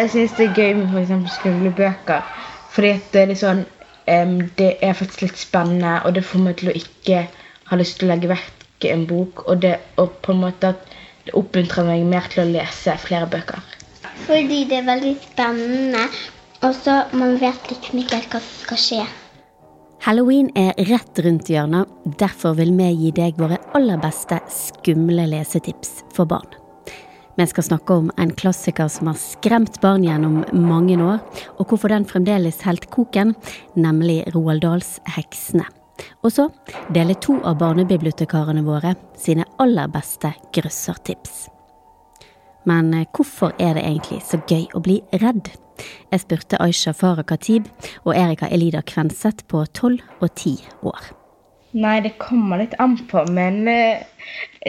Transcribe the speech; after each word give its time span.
Jeg 0.00 0.10
syns 0.14 0.32
det 0.38 0.46
er 0.46 0.54
gøy 0.56 0.78
med 0.78 0.94
f.eks. 0.96 1.34
skumle 1.34 1.70
bøker. 1.76 2.24
Fordi 2.72 2.92
at 2.96 3.08
det 3.12 3.20
er 3.20 3.28
litt 3.28 3.40
sånn 3.42 3.58
um, 4.08 4.36
Det 4.56 4.70
er 4.80 4.96
faktisk 4.96 5.26
litt 5.26 5.40
spennende, 5.40 5.98
og 6.06 6.14
det 6.16 6.24
får 6.24 6.44
meg 6.44 6.56
til 6.60 6.70
å 6.72 6.76
ikke 6.78 7.26
ha 7.68 7.78
lyst 7.78 7.98
til 8.00 8.08
å 8.08 8.14
legge 8.14 8.30
vekk 8.30 8.86
en 8.94 9.04
bok. 9.10 9.44
Og, 9.46 9.60
det, 9.60 9.74
og 10.00 10.16
på 10.24 10.32
en 10.32 10.40
måte 10.46 10.72
at 10.72 10.96
det 11.26 11.36
oppmuntrer 11.36 11.84
meg 11.90 12.06
mer 12.08 12.30
til 12.32 12.46
å 12.46 12.48
lese 12.48 12.96
flere 13.02 13.28
bøker. 13.28 13.60
Fordi 14.24 14.62
det 14.70 14.78
er 14.80 14.88
veldig 14.88 15.14
spennende, 15.26 16.06
og 16.64 16.72
så 16.76 17.02
man 17.16 17.36
vet 17.42 17.68
liksom 17.72 18.00
ikke 18.00 18.22
hva 18.30 18.40
som 18.40 18.62
skal 18.64 18.80
skje. 18.86 19.02
Halloween 20.00 20.48
er 20.56 20.72
rett 20.88 21.20
rundt 21.26 21.52
hjørnet, 21.52 21.92
derfor 22.22 22.56
vil 22.56 22.72
vi 22.78 22.88
gi 23.02 23.12
deg 23.20 23.36
våre 23.40 23.60
aller 23.76 24.00
beste 24.00 24.40
skumle 24.48 25.28
lesetips 25.28 25.98
for 26.16 26.24
barn. 26.30 26.59
Vi 27.36 27.46
skal 27.46 27.64
snakke 27.64 27.94
om 27.94 28.10
en 28.18 28.32
klassiker 28.36 28.88
som 28.88 29.10
har 29.10 29.18
skremt 29.20 29.80
barn 29.80 30.04
gjennom 30.04 30.42
mange 30.52 30.96
år, 30.98 31.20
og 31.58 31.70
hvorfor 31.70 31.92
den 31.92 32.06
fremdeles 32.08 32.62
helt 32.66 32.88
koken, 32.90 33.34
nemlig 33.78 34.24
Roald 34.34 34.64
Dahls 34.64 34.98
Heksene. 35.16 35.68
Og 36.24 36.32
så 36.32 36.48
dele 36.94 37.16
to 37.20 37.38
av 37.46 37.58
barnebibliotekarene 37.60 38.64
våre 38.66 38.94
sine 39.20 39.46
aller 39.60 39.88
beste 39.92 40.32
grøssertips. 40.56 41.48
Men 42.68 42.92
eh, 42.94 43.06
hvorfor 43.16 43.54
er 43.58 43.76
det 43.76 43.86
egentlig 43.86 44.20
så 44.26 44.40
gøy 44.48 44.66
å 44.76 44.82
bli 44.84 45.00
redd? 45.22 45.52
Jeg 46.10 46.24
spurte 46.24 46.60
Aisha 46.60 46.92
Farah 46.96 47.24
Khatib 47.24 47.70
og 48.04 48.12
Erika 48.16 48.50
Elida 48.52 48.82
Kvenseth 48.84 49.46
på 49.48 49.64
12 49.64 50.00
og 50.20 50.28
10 50.34 50.84
år. 50.92 51.19
Nei, 51.72 52.00
det 52.02 52.16
kommer 52.18 52.58
litt 52.58 52.72
an 52.82 52.96
på, 53.10 53.22
men 53.30 53.68
eh, 53.70 54.02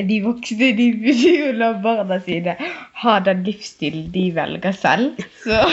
de 0.05 0.19
voksne 0.21 0.71
de 0.77 0.87
vil 1.01 1.21
jo 1.25 1.47
la 1.57 1.71
barna 1.81 2.19
sine 2.21 2.53
ha 3.01 3.15
den 3.25 3.41
livsstilen 3.47 4.11
de 4.13 4.27
velger 4.35 4.75
selv. 4.77 5.23
Så 5.41 5.63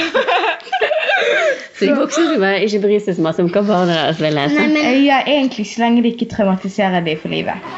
Så 1.79 1.87
de 1.87 1.95
voksne 1.95 2.25
skal 2.27 2.41
bare 2.43 2.63
ikke 2.65 2.81
bry 2.83 2.97
seg 3.03 3.19
så 3.19 3.23
mye 3.23 3.45
om 3.45 3.51
hva 3.55 3.61
barna 3.69 3.99
deres 4.01 4.23
vil 4.23 4.35
lese? 4.35 4.57
Nei, 4.57 4.71
men 4.73 5.05
ja, 5.05 5.21
egentlig 5.31 5.69
så 5.71 5.85
lenge 5.85 6.03
de 6.03 6.15
ikke 6.15 6.31
traumatiserer 6.33 7.05
dem 7.07 7.21
for 7.21 7.31
livet. 7.31 7.69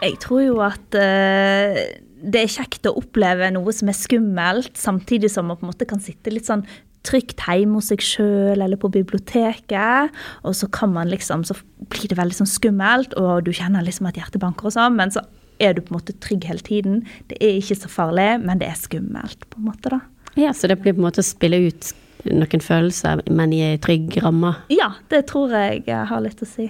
Jeg 0.00 0.14
tror 0.22 0.46
jo 0.46 0.62
at 0.64 0.96
uh 0.96 2.06
det 2.20 2.42
er 2.42 2.52
kjekt 2.52 2.88
å 2.88 2.94
oppleve 3.00 3.48
noe 3.54 3.72
som 3.74 3.90
er 3.90 3.96
skummelt, 3.96 4.74
samtidig 4.78 5.30
som 5.32 5.48
man 5.48 5.58
på 5.58 5.64
en 5.66 5.72
måte 5.72 5.88
kan 5.88 6.02
sitte 6.04 6.32
litt 6.32 6.48
sånn 6.48 6.66
trygt 7.06 7.40
hjemme 7.46 7.78
hos 7.78 7.90
seg 7.92 8.02
sjøl 8.04 8.60
eller 8.60 8.78
på 8.80 8.90
biblioteket. 8.92 10.16
Og 10.44 10.56
så 10.56 10.68
kan 10.72 10.92
man 10.94 11.10
liksom, 11.10 11.44
så 11.48 11.56
blir 11.90 12.10
det 12.10 12.18
veldig 12.20 12.40
sånn 12.42 12.50
skummelt, 12.50 13.16
og 13.20 13.46
du 13.46 13.52
kjenner 13.56 13.84
liksom 13.86 14.10
at 14.10 14.20
hjertet 14.20 14.42
banker 14.42 14.68
og 14.70 14.76
sånn, 14.76 14.98
men 14.98 15.12
så 15.14 15.24
er 15.60 15.74
du 15.76 15.82
på 15.84 15.92
en 15.92 15.98
måte 15.98 16.16
trygg 16.24 16.46
hele 16.48 16.64
tiden. 16.64 17.02
Det 17.28 17.40
er 17.40 17.58
ikke 17.60 17.78
så 17.82 17.90
farlig, 17.92 18.30
men 18.44 18.60
det 18.60 18.70
er 18.70 18.78
skummelt, 18.80 19.44
på 19.50 19.60
en 19.60 19.68
måte, 19.68 19.92
da. 19.92 20.00
Ja, 20.38 20.52
Så 20.54 20.68
det 20.70 20.78
blir 20.80 20.94
på 20.94 21.02
en 21.02 21.08
måte 21.08 21.24
å 21.24 21.26
spille 21.26 21.58
ut 21.68 21.90
noen 22.28 22.62
følelser, 22.62 23.22
men 23.32 23.52
i 23.56 23.62
ei 23.64 23.78
trygg 23.82 24.16
ramme. 24.22 24.54
Ja, 24.72 24.92
det 25.12 25.24
tror 25.30 25.52
jeg 25.56 25.84
har 25.88 26.20
litt 26.24 26.42
å 26.44 26.48
si. 26.48 26.68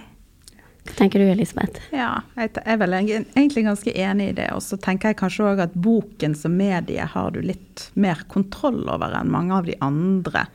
Hva 0.84 0.96
tenker 0.96 1.20
du, 1.20 1.26
Elisabeth? 1.28 1.82
Ja, 1.94 2.22
jeg 2.38 2.54
er 2.64 2.78
vel 2.80 2.96
egentlig 2.96 3.64
ganske 3.66 3.92
enig 3.92 4.30
i 4.30 4.36
det. 4.40 4.50
Og 4.56 4.62
så 4.64 4.78
tenker 4.80 5.12
jeg 5.12 5.20
kanskje 5.20 5.50
òg 5.52 5.64
at 5.66 5.76
boken 5.76 6.36
som 6.38 6.56
medie 6.56 7.04
har 7.04 7.34
du 7.34 7.42
litt 7.44 7.90
mer 7.94 8.24
kontroll 8.32 8.86
over 8.88 9.18
enn 9.20 9.32
mange 9.32 9.58
av 9.58 9.68
de 9.68 9.76
andre 9.84 10.46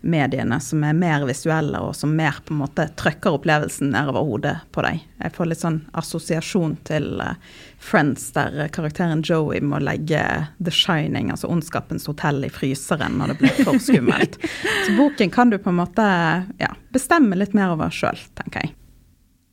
mediene 0.00 0.60
som 0.60 0.84
er 0.84 0.96
mer 0.96 1.24
visuelle, 1.28 1.80
og 1.80 1.94
som 1.96 2.14
mer 2.16 2.38
på 2.44 2.54
en 2.54 2.62
måte 2.62 2.86
trykker 2.96 3.36
opplevelsen 3.36 3.92
nedover 3.92 4.24
hodet 4.24 4.54
på 4.72 4.84
deg. 4.86 5.02
Jeg 5.20 5.34
får 5.36 5.50
litt 5.50 5.60
sånn 5.60 5.78
assosiasjon 6.00 6.78
til 6.88 7.20
eh, 7.20 7.36
Friends, 7.80 8.30
der 8.36 8.70
karakteren 8.72 9.20
Joey 9.26 9.60
må 9.64 9.80
legge 9.84 10.22
The 10.56 10.72
Shining, 10.72 11.30
altså 11.32 11.50
Ondskapens 11.52 12.08
hotell, 12.08 12.42
i 12.48 12.52
fryseren 12.52 13.20
når 13.20 13.34
det 13.34 13.38
blir 13.42 13.60
for 13.60 13.80
skummelt. 13.80 14.40
Så 14.86 14.96
boken 14.96 15.32
kan 15.36 15.52
du 15.52 15.60
på 15.60 15.72
en 15.72 15.80
måte 15.82 16.10
ja, 16.60 16.74
bestemme 16.96 17.36
litt 17.36 17.56
mer 17.56 17.76
over 17.76 17.92
sjøl, 17.92 18.20
tenker 18.40 18.64
jeg. 18.64 18.76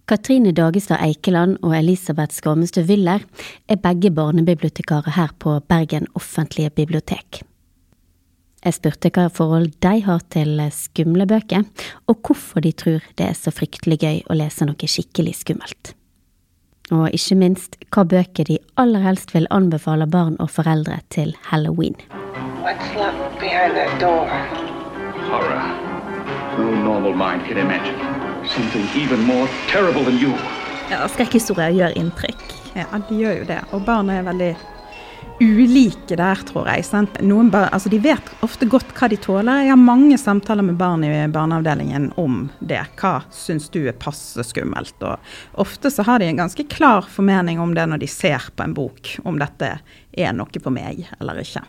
Katrine 0.07 0.53
Dagestad 0.55 1.01
Eikeland 1.03 1.57
og 1.67 1.73
Elisabeth 1.75 2.31
Skarmestø 2.31 2.79
Willer 2.87 3.25
er 3.67 3.79
begge 3.83 4.07
barnebibliotekarer 4.15 5.11
her 5.17 5.33
på 5.35 5.57
Bergen 5.67 6.05
offentlige 6.15 6.69
bibliotek. 6.71 7.41
Jeg 8.63 8.75
spurte 8.77 9.11
hva 9.11 9.25
forhold 9.27 9.73
de 9.83 9.91
har 10.05 10.21
til 10.31 10.61
skumle 10.71 11.27
bøker, 11.27 11.65
og 12.07 12.21
hvorfor 12.23 12.63
de 12.63 12.71
tror 12.71 13.03
det 13.19 13.27
er 13.27 13.35
så 13.35 13.51
fryktelig 13.51 13.97
gøy 13.99 14.21
å 14.31 14.37
lese 14.39 14.67
noe 14.69 14.89
skikkelig 14.95 15.33
skummelt. 15.41 15.91
Og 16.87 17.11
ikke 17.11 17.35
minst 17.35 17.75
hva 17.91 18.05
bøker 18.07 18.47
de 18.47 18.61
aller 18.79 19.03
helst 19.03 19.35
vil 19.35 19.49
anbefale 19.51 20.07
barn 20.07 20.39
og 20.39 20.53
foreldre 20.55 21.01
til 21.11 21.35
halloween. 21.51 21.99
What's 22.63 22.95
locked 22.95 23.43
behind 23.43 23.75
that 23.75 23.91
door? 23.99 24.31
Horror. 25.27 25.67
No 26.57 26.71
normal 26.79 27.13
mind 27.13 27.43
can 27.43 27.57
imagine. 27.57 28.16
Something 28.55 29.03
even 29.03 29.21
more 29.21 29.47
terrible 29.71 30.03
than 30.03 30.17
you. 30.17 30.33
Ja, 30.91 31.07
Skrekkhistorier 31.07 31.73
gjør 31.75 31.97
inntrykk. 31.99 32.43
Ja, 32.77 32.85
de 33.09 33.19
gjør 33.19 33.41
jo 33.41 33.45
det. 33.49 33.59
Og 33.75 33.83
barn 33.85 34.09
er 34.13 34.23
veldig 34.23 34.53
ulike 35.39 36.15
der, 36.17 36.39
tror 36.47 36.69
jeg. 36.71 36.85
Sant? 36.87 37.19
Noen 37.21 37.51
barn, 37.53 37.69
altså 37.75 37.91
de 37.91 37.99
vet 38.01 38.31
ofte 38.45 38.65
godt 38.69 38.93
hva 38.97 39.09
de 39.11 39.19
tåler. 39.21 39.65
Jeg 39.65 39.73
har 39.73 39.81
mange 39.81 40.17
samtaler 40.21 40.65
med 40.65 40.79
barn 40.79 41.03
i 41.05 41.11
barneavdelingen 41.33 42.11
om 42.17 42.47
det. 42.59 42.81
Hva 42.97 43.19
syns 43.35 43.69
du 43.73 43.83
er 43.83 43.97
passe 43.99 44.47
skummelt? 44.47 44.97
Og 45.03 45.61
ofte 45.65 45.91
så 45.93 46.07
har 46.07 46.23
de 46.23 46.31
en 46.31 46.41
ganske 46.41 46.67
klar 46.71 47.07
formening 47.11 47.61
om 47.61 47.75
det 47.77 47.85
når 47.91 48.05
de 48.05 48.11
ser 48.11 48.49
på 48.55 48.65
en 48.65 48.77
bok, 48.77 49.17
om 49.27 49.39
dette 49.41 49.75
er 50.17 50.37
noe 50.37 50.63
for 50.63 50.73
meg 50.73 51.05
eller 51.19 51.43
ikke. 51.43 51.65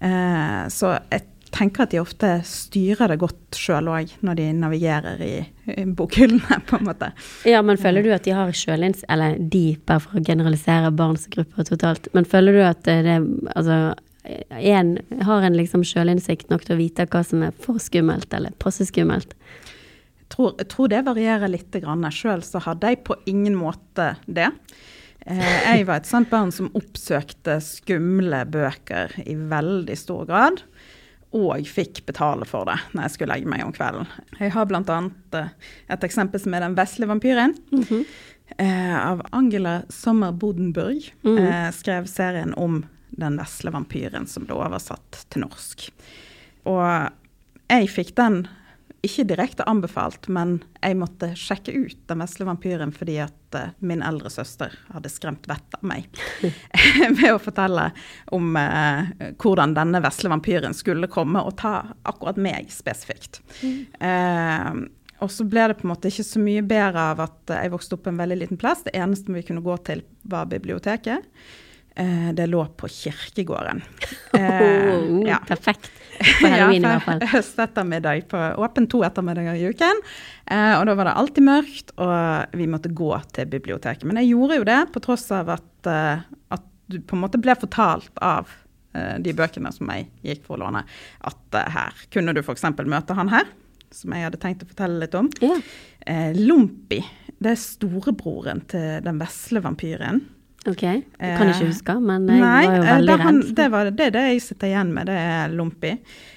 Eh, 0.00 0.62
så 0.72 0.96
jeg 1.10 1.26
tenker 1.56 1.86
at 1.86 1.92
de 1.94 2.00
ofte 2.02 2.30
styrer 2.46 3.12
det 3.12 3.18
godt 3.22 3.58
sjøl 3.58 3.90
òg, 3.92 4.12
når 4.26 4.38
de 4.38 4.48
navigerer 4.60 5.22
i, 5.24 5.34
i 5.72 5.86
bokhyllene, 5.98 6.60
på 6.68 6.78
en 6.78 6.88
måte. 6.88 7.12
Ja, 7.48 7.62
men 7.66 7.80
føler 7.80 8.06
du 8.06 8.12
at 8.14 8.26
de 8.28 8.36
har 8.36 8.52
sjølinns... 8.56 9.04
Eller 9.12 9.38
de, 9.40 9.78
bare 9.88 10.04
for 10.04 10.20
å 10.20 10.24
generalisere 10.26 10.92
barnsgrupper 10.96 11.68
totalt. 11.68 12.10
Men 12.16 12.28
føler 12.28 12.56
du 12.56 12.64
at 12.66 12.84
det 12.86 13.20
altså 13.54 13.96
en, 14.26 14.96
har 15.22 15.44
en 15.46 15.56
liksom 15.56 15.84
sjølinnsikt 15.86 16.50
nok 16.50 16.66
til 16.66 16.74
å 16.74 16.80
vite 16.80 17.06
hva 17.10 17.22
som 17.24 17.44
er 17.46 17.54
for 17.62 17.78
skummelt 17.82 18.32
eller 18.34 18.54
passe 18.62 18.88
skummelt? 18.88 19.36
tror, 20.32 20.54
jeg 20.58 20.68
tror 20.72 20.90
det 20.92 21.04
varierer 21.06 21.52
litt. 21.52 21.80
Sjøl 22.14 22.44
så 22.44 22.62
hadde 22.64 22.92
jeg 22.92 23.04
på 23.06 23.16
ingen 23.30 23.56
måte 23.58 24.14
det. 24.26 24.50
Eh, 25.26 25.58
jeg 25.76 25.86
var 25.88 26.00
et 26.00 26.08
sånt 26.08 26.30
barn 26.30 26.52
som 26.54 26.70
oppsøkte 26.78 27.58
skumle 27.64 28.44
bøker 28.50 29.16
i 29.26 29.36
veldig 29.36 29.96
stor 29.98 30.26
grad. 30.28 30.62
Og 31.34 31.66
fikk 31.68 32.04
betale 32.06 32.46
for 32.48 32.64
det 32.68 32.76
når 32.94 33.02
jeg 33.08 33.10
skulle 33.16 33.34
legge 33.34 33.50
meg 33.50 33.64
om 33.64 33.72
kvelden. 33.74 34.06
Jeg 34.38 34.52
har 34.54 34.66
bl.a. 34.70 35.00
et 35.90 36.04
eksempel 36.06 36.40
som 36.40 36.54
er 36.54 36.60
Den 36.60 36.76
vesle 36.78 37.06
vampyren. 37.10 37.56
eh, 38.58 38.94
av 39.10 39.22
Angela 39.32 39.82
Sommer 39.88 40.32
Bodenburg. 40.32 41.12
Eh, 41.26 41.70
skrev 41.72 42.06
serien 42.06 42.54
om 42.56 42.84
Den 43.10 43.36
vesle 43.38 43.70
vampyren, 43.72 44.26
som 44.28 44.44
ble 44.46 44.54
oversatt 44.54 45.24
til 45.30 45.42
norsk. 45.42 45.88
Og 46.66 47.10
jeg 47.70 47.88
fikk 47.88 48.14
den 48.18 48.46
ikke 49.06 49.24
direkte 49.30 49.64
anbefalt, 49.68 50.28
men 50.32 50.58
jeg 50.80 50.96
måtte 50.98 51.30
sjekke 51.38 51.72
ut 51.74 51.98
Den 52.08 52.22
vesle 52.22 52.46
vampyren 52.48 52.92
fordi 52.94 53.18
at 53.24 53.56
uh, 53.56 53.72
min 53.78 54.02
eldre 54.04 54.30
søster 54.32 54.74
hadde 54.92 55.10
skremt 55.12 55.46
vettet 55.50 55.78
av 55.78 55.86
meg 55.86 56.08
ved 57.18 57.30
å 57.32 57.40
fortelle 57.42 57.88
om 58.36 58.56
uh, 58.58 59.08
hvordan 59.42 59.76
denne 59.76 60.02
vesle 60.04 60.30
vampyren 60.32 60.76
skulle 60.76 61.10
komme 61.12 61.42
og 61.42 61.56
ta 61.60 61.78
akkurat 62.06 62.38
meg 62.40 62.70
spesifikt. 62.72 63.40
Eh, 63.62 64.70
og 65.24 65.30
så 65.32 65.46
ble 65.48 65.68
det 65.70 65.76
på 65.78 65.86
en 65.86 65.92
måte 65.92 66.10
ikke 66.10 66.26
så 66.26 66.40
mye 66.42 66.64
bedre 66.66 67.04
av 67.12 67.22
at 67.24 67.52
jeg 67.54 67.72
vokste 67.72 67.96
opp 67.96 68.04
på 68.06 68.12
en 68.12 68.20
veldig 68.20 68.38
liten 68.42 68.60
plass. 68.60 68.82
Det 68.86 68.94
eneste 68.98 69.32
vi 69.34 69.44
kunne 69.46 69.64
gå 69.64 69.76
til, 69.86 70.02
var 70.28 70.48
biblioteket. 70.50 71.24
Det 72.36 72.46
lå 72.50 72.66
på 72.76 72.90
kirkegården. 72.92 73.80
Oh, 74.36 75.22
ja. 75.24 75.38
Perfekt. 75.48 75.88
For 76.16 76.48
halloween 76.52 76.84
i 76.84 76.90
hvert 76.90 77.06
fall. 77.06 77.24
Høstettermiddag 77.34 78.26
på 78.30 78.42
åpen 78.62 78.88
to 78.92 79.02
ettermiddager 79.06 79.58
i 79.58 79.70
uken. 79.72 80.02
Eh, 80.46 80.74
og 80.76 80.86
da 80.88 80.96
var 80.98 81.10
det 81.10 81.16
alltid 81.22 81.46
mørkt, 81.48 81.92
og 82.02 82.56
vi 82.56 82.68
måtte 82.70 82.92
gå 82.96 83.10
til 83.36 83.50
biblioteket. 83.52 84.06
Men 84.08 84.22
jeg 84.22 84.32
gjorde 84.34 84.60
jo 84.60 84.68
det 84.68 84.80
på 84.94 85.02
tross 85.04 85.28
av 85.34 85.52
at, 85.56 85.90
eh, 85.90 86.24
at 86.54 86.70
du 86.86 87.00
på 87.02 87.16
en 87.16 87.24
måte 87.24 87.40
ble 87.42 87.56
fortalt 87.58 88.22
av 88.22 88.50
eh, 88.94 89.16
de 89.22 89.34
bøkene 89.36 89.72
som 89.74 89.90
jeg 89.92 90.08
gikk 90.26 90.46
for 90.46 90.56
å 90.58 90.64
låne, 90.66 90.84
at 91.26 91.58
eh, 91.58 91.70
her 91.74 92.06
kunne 92.14 92.34
du 92.36 92.42
f.eks. 92.44 92.66
møte 92.86 93.18
han 93.18 93.32
her, 93.32 93.50
som 93.94 94.14
jeg 94.14 94.28
hadde 94.28 94.40
tenkt 94.42 94.64
å 94.64 94.70
fortelle 94.70 95.02
litt 95.02 95.16
om. 95.18 95.30
Ja. 95.42 95.58
Eh, 96.06 96.32
Lompi, 96.38 97.02
det 97.42 97.52
er 97.52 97.60
storebroren 97.60 98.62
til 98.70 99.04
den 99.04 99.20
vesle 99.20 99.62
vampyren. 99.64 100.22
Ok. 100.66 100.82
Jeg 100.82 101.36
kan 101.38 101.50
ikke 101.52 101.68
huske, 101.70 101.94
men 102.02 102.26
jeg 102.28 102.40
Nei, 102.42 102.66
var 102.66 102.76
jo 102.76 102.82
eh, 102.82 102.88
veldig 102.90 103.10
det, 103.12 103.18
han, 103.24 103.40
redd. 103.42 103.54
det, 103.60 103.66
var, 103.74 103.90
det 103.90 104.06
er 104.06 104.14
det 104.16 104.24
jeg 104.32 104.42
sitter 104.48 104.70
igjen 104.72 104.92
med, 104.96 105.06
det 105.10 105.16
er 105.22 105.54
Lompi. 105.54 105.92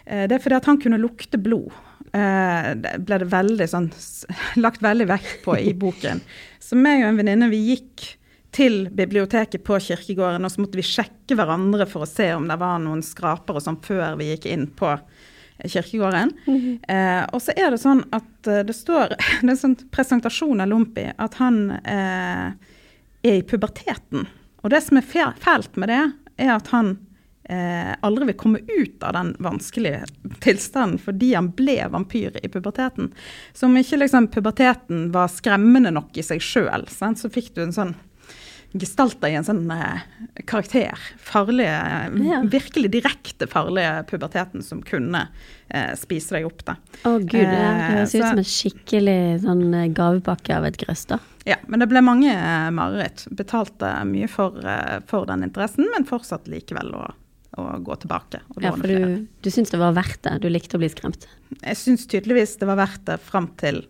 Eh, 0.06 0.26
Det 0.30 0.38
er 0.38 0.44
fordi 0.44 0.58
at 0.60 0.70
han 0.70 0.78
kunne 0.84 1.00
lukte 1.02 1.40
blod. 1.42 1.72
Eh, 2.14 2.70
Det 2.76 2.94
ble 3.06 3.20
det 3.24 3.30
veldig 3.34 3.68
sånn 3.70 3.90
lagt 4.66 4.82
veldig 4.86 5.08
vekt 5.10 5.42
på 5.46 5.58
i 5.60 5.74
boken. 5.74 6.22
Så 6.62 6.78
meg 6.78 7.04
og 7.04 7.10
en 7.14 7.18
venninne 7.24 7.50
vi 7.50 7.64
gikk 7.74 8.16
til 8.52 8.88
biblioteket 8.90 9.62
på 9.64 9.78
kirkegården, 9.78 10.46
og 10.46 10.50
så 10.52 10.62
måtte 10.64 10.80
vi 10.80 10.86
sjekke 10.86 11.36
hverandre 11.38 11.86
for 11.90 12.02
å 12.06 12.10
se 12.10 12.32
om 12.34 12.48
det 12.50 12.56
var 12.58 12.80
noen 12.82 13.04
skraper 13.06 13.60
og 13.60 13.62
sånn 13.62 13.78
før 13.86 14.16
vi 14.18 14.32
gikk 14.32 14.48
inn 14.50 14.64
på 14.74 14.90
kirkegården. 15.70 16.32
eh, 16.88 17.26
og 17.34 17.42
så 17.44 17.54
er 17.58 17.72
det 17.76 17.80
sånn 17.82 18.02
at 18.16 18.48
eh, 18.48 18.64
det 18.66 18.74
står 18.74 19.14
Det 19.42 19.46
er 19.46 19.54
en 19.54 19.58
sånn 19.60 19.76
presentasjon 19.94 20.62
av 20.64 20.70
Lompi 20.72 21.06
at 21.18 21.38
han 21.42 21.60
eh, 21.84 22.52
er 23.22 23.40
i 23.40 23.46
puberteten. 23.46 24.28
Og 24.64 24.74
det 24.74 24.82
som 24.86 25.00
er 25.00 25.08
fælt 25.40 25.78
med 25.80 25.92
det, 25.92 26.02
er 26.40 26.52
at 26.56 26.68
han 26.74 26.94
eh, 27.50 27.94
aldri 28.06 28.30
vil 28.30 28.38
komme 28.40 28.62
ut 28.68 29.04
av 29.04 29.16
den 29.16 29.34
vanskelige 29.44 30.06
tilstanden 30.44 31.00
fordi 31.02 31.34
han 31.36 31.52
ble 31.56 31.78
vampyr 31.92 32.40
i 32.44 32.52
puberteten. 32.52 33.12
Så 33.54 33.68
om 33.68 33.78
ikke 33.80 34.02
liksom 34.02 34.30
puberteten 34.34 35.10
var 35.16 35.32
skremmende 35.34 35.94
nok 35.96 36.18
i 36.18 36.26
seg 36.26 36.44
sjøl, 36.44 36.88
så 36.90 37.32
fikk 37.32 37.54
du 37.56 37.66
en 37.66 37.76
sånn 37.76 37.96
gestalta 38.78 39.30
i 39.30 39.34
en 39.40 39.46
sånn 39.48 39.64
eh, 39.74 40.02
karakter. 40.46 40.94
Farlige, 41.18 41.72
Ja. 42.26 42.42
virkelig 42.46 42.92
direkte 42.94 43.48
farlige 43.50 44.04
puberteten 44.10 44.62
som 44.64 44.82
kunne 44.86 45.28
eh, 45.70 45.96
spise 45.98 46.36
deg 46.38 46.46
opp. 46.46 46.64
da. 46.66 46.76
Å 47.06 47.16
gud, 47.20 47.32
det 47.32 47.46
Eh, 47.48 47.82
høres 47.96 48.14
ut 48.16 48.22
som 48.22 48.38
en 48.44 48.50
skikkelig 48.52 49.18
sånn 49.46 49.74
eh, 49.74 49.88
gavepakke 49.90 50.56
av 50.58 50.66
et 50.70 50.78
grøss, 50.78 51.06
da. 51.10 51.20
Ja, 51.50 51.56
men 51.68 51.80
det 51.82 51.88
ble 51.90 52.02
mange 52.06 52.30
eh, 52.30 52.70
mareritt. 52.76 53.26
Betalte 53.32 53.90
mye 54.06 54.28
for, 54.30 54.60
eh, 54.62 55.00
for 55.10 55.26
den 55.26 55.44
interessen, 55.48 55.88
men 55.96 56.06
fortsatt 56.06 56.46
likevel 56.52 56.94
å, 56.94 57.08
å 57.58 57.68
gå 57.82 57.96
tilbake. 58.04 58.42
Ja, 58.62 58.76
for 58.76 58.86
du, 58.86 59.26
du 59.42 59.50
syns 59.50 59.72
det 59.74 59.80
var 59.82 59.94
verdt 59.98 60.22
det? 60.28 60.38
Du 60.44 60.50
likte 60.50 60.78
å 60.78 60.84
bli 60.84 60.90
skremt? 60.94 61.26
Jeg 61.64 61.78
syns 61.82 62.06
tydeligvis 62.06 62.58
det 62.62 62.68
var 62.70 62.78
verdt 62.84 63.06
det 63.10 63.18
fram 63.26 63.48
til 63.58 63.82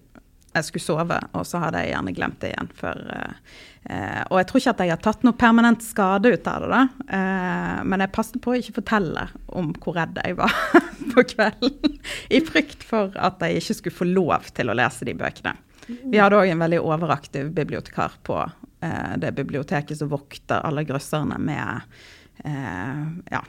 jeg 0.54 0.66
skulle 0.68 0.84
sove, 0.84 1.18
og 1.38 1.46
så 1.48 1.62
hadde 1.64 1.84
jeg 1.84 1.94
gjerne 1.94 2.14
glemt 2.18 2.40
det 2.42 2.52
igjen 2.54 2.70
For, 2.78 3.02
eh, 3.16 3.56
eh, 3.94 4.22
Og 4.30 4.40
jeg 4.40 4.48
tror 4.50 4.62
ikke 4.62 4.74
at 4.74 4.84
jeg 4.84 4.94
har 4.94 5.02
tatt 5.06 5.26
noe 5.28 5.38
permanent 5.38 5.86
skade 5.86 6.32
ut 6.34 6.50
av 6.50 6.66
det, 6.66 6.70
da. 6.74 6.82
Eh, 7.18 7.76
men 7.86 8.04
jeg 8.04 8.14
passet 8.16 8.40
på 8.44 8.54
å 8.54 8.60
ikke 8.60 8.80
fortelle 8.80 9.28
om 9.60 9.72
hvor 9.78 9.98
redd 10.00 10.18
jeg 10.24 10.38
var 10.40 10.56
på 11.14 11.26
kvelden. 11.36 12.00
I 12.34 12.42
frykt 12.46 12.86
for 12.88 13.14
at 13.20 13.44
jeg 13.46 13.62
ikke 13.62 13.78
skulle 13.82 14.00
få 14.00 14.10
lov 14.10 14.50
til 14.58 14.72
å 14.72 14.78
lese 14.78 15.08
de 15.08 15.16
bøkene. 15.18 15.56
Vi 15.90 16.20
hadde 16.22 16.38
òg 16.38 16.52
en 16.52 16.62
veldig 16.62 16.82
overaktiv 16.86 17.54
bibliotekar 17.58 18.20
på 18.26 18.42
eh, 18.42 19.14
det 19.22 19.34
biblioteket 19.38 19.98
som 19.98 20.12
vokter 20.12 20.66
alle 20.66 20.86
grøsserne 20.88 21.40
med 21.42 21.88
eh, 22.46 23.08
Ja. 23.34 23.46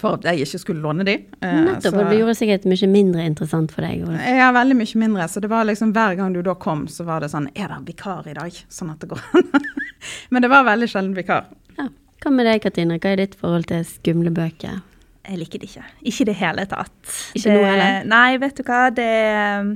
For 0.00 0.14
at 0.18 0.24
jeg 0.26 0.40
ikke 0.44 0.58
skulle 0.60 0.82
låne 0.82 1.04
de. 1.06 1.14
Eh, 1.40 1.54
Nettopp, 1.64 1.94
så- 1.94 2.08
det 2.10 2.18
gjorde 2.18 2.34
sikkert 2.38 2.64
mye 2.66 2.88
mindre 2.90 3.24
interessant 3.24 3.70
for 3.72 3.82
deg. 3.82 4.02
Eller? 4.02 4.18
ja, 4.36 4.50
veldig 4.52 4.76
mye 4.76 4.96
mindre. 5.04 5.28
Så 5.28 5.40
det 5.40 5.50
var 5.50 5.64
liksom 5.64 5.92
hver 5.94 6.16
gang 6.16 6.32
du 6.34 6.42
da 6.42 6.54
kom, 6.54 6.86
så 6.88 7.04
var 7.04 7.20
det 7.20 7.30
sånn 7.30 7.48
Er 7.56 7.68
det 7.68 7.94
vikar 7.94 8.26
i 8.26 8.34
dag? 8.34 8.52
Sånn 8.68 8.90
at 8.90 8.98
det 9.00 9.08
går 9.08 9.20
an. 9.34 9.50
Men 10.30 10.42
det 10.42 10.50
var 10.50 10.64
veldig 10.64 10.88
sjelden 10.90 11.14
vikar. 11.14 11.46
Ja. 11.78 11.88
Hva 12.24 12.32
med 12.32 12.46
deg, 12.46 12.62
Katrine? 12.62 12.98
Hva 12.98 13.12
er 13.12 13.16
ditt 13.16 13.34
forhold 13.36 13.66
til 13.66 13.84
skumle 13.84 14.30
bøker? 14.34 14.82
Jeg 15.24 15.38
liker 15.40 15.60
det 15.62 15.68
ikke. 15.70 15.82
Ikke 16.04 16.24
i 16.24 16.26
det 16.28 16.34
hele 16.36 16.64
tatt. 16.68 16.92
Ikke 17.32 17.48
det, 17.48 17.54
noe 17.56 17.68
heller? 17.70 18.08
Nei, 18.10 18.36
vet 18.42 18.58
du 18.58 18.62
hva. 18.66 18.80
Det 18.92 19.06
er 19.06 19.62
um, 19.64 19.70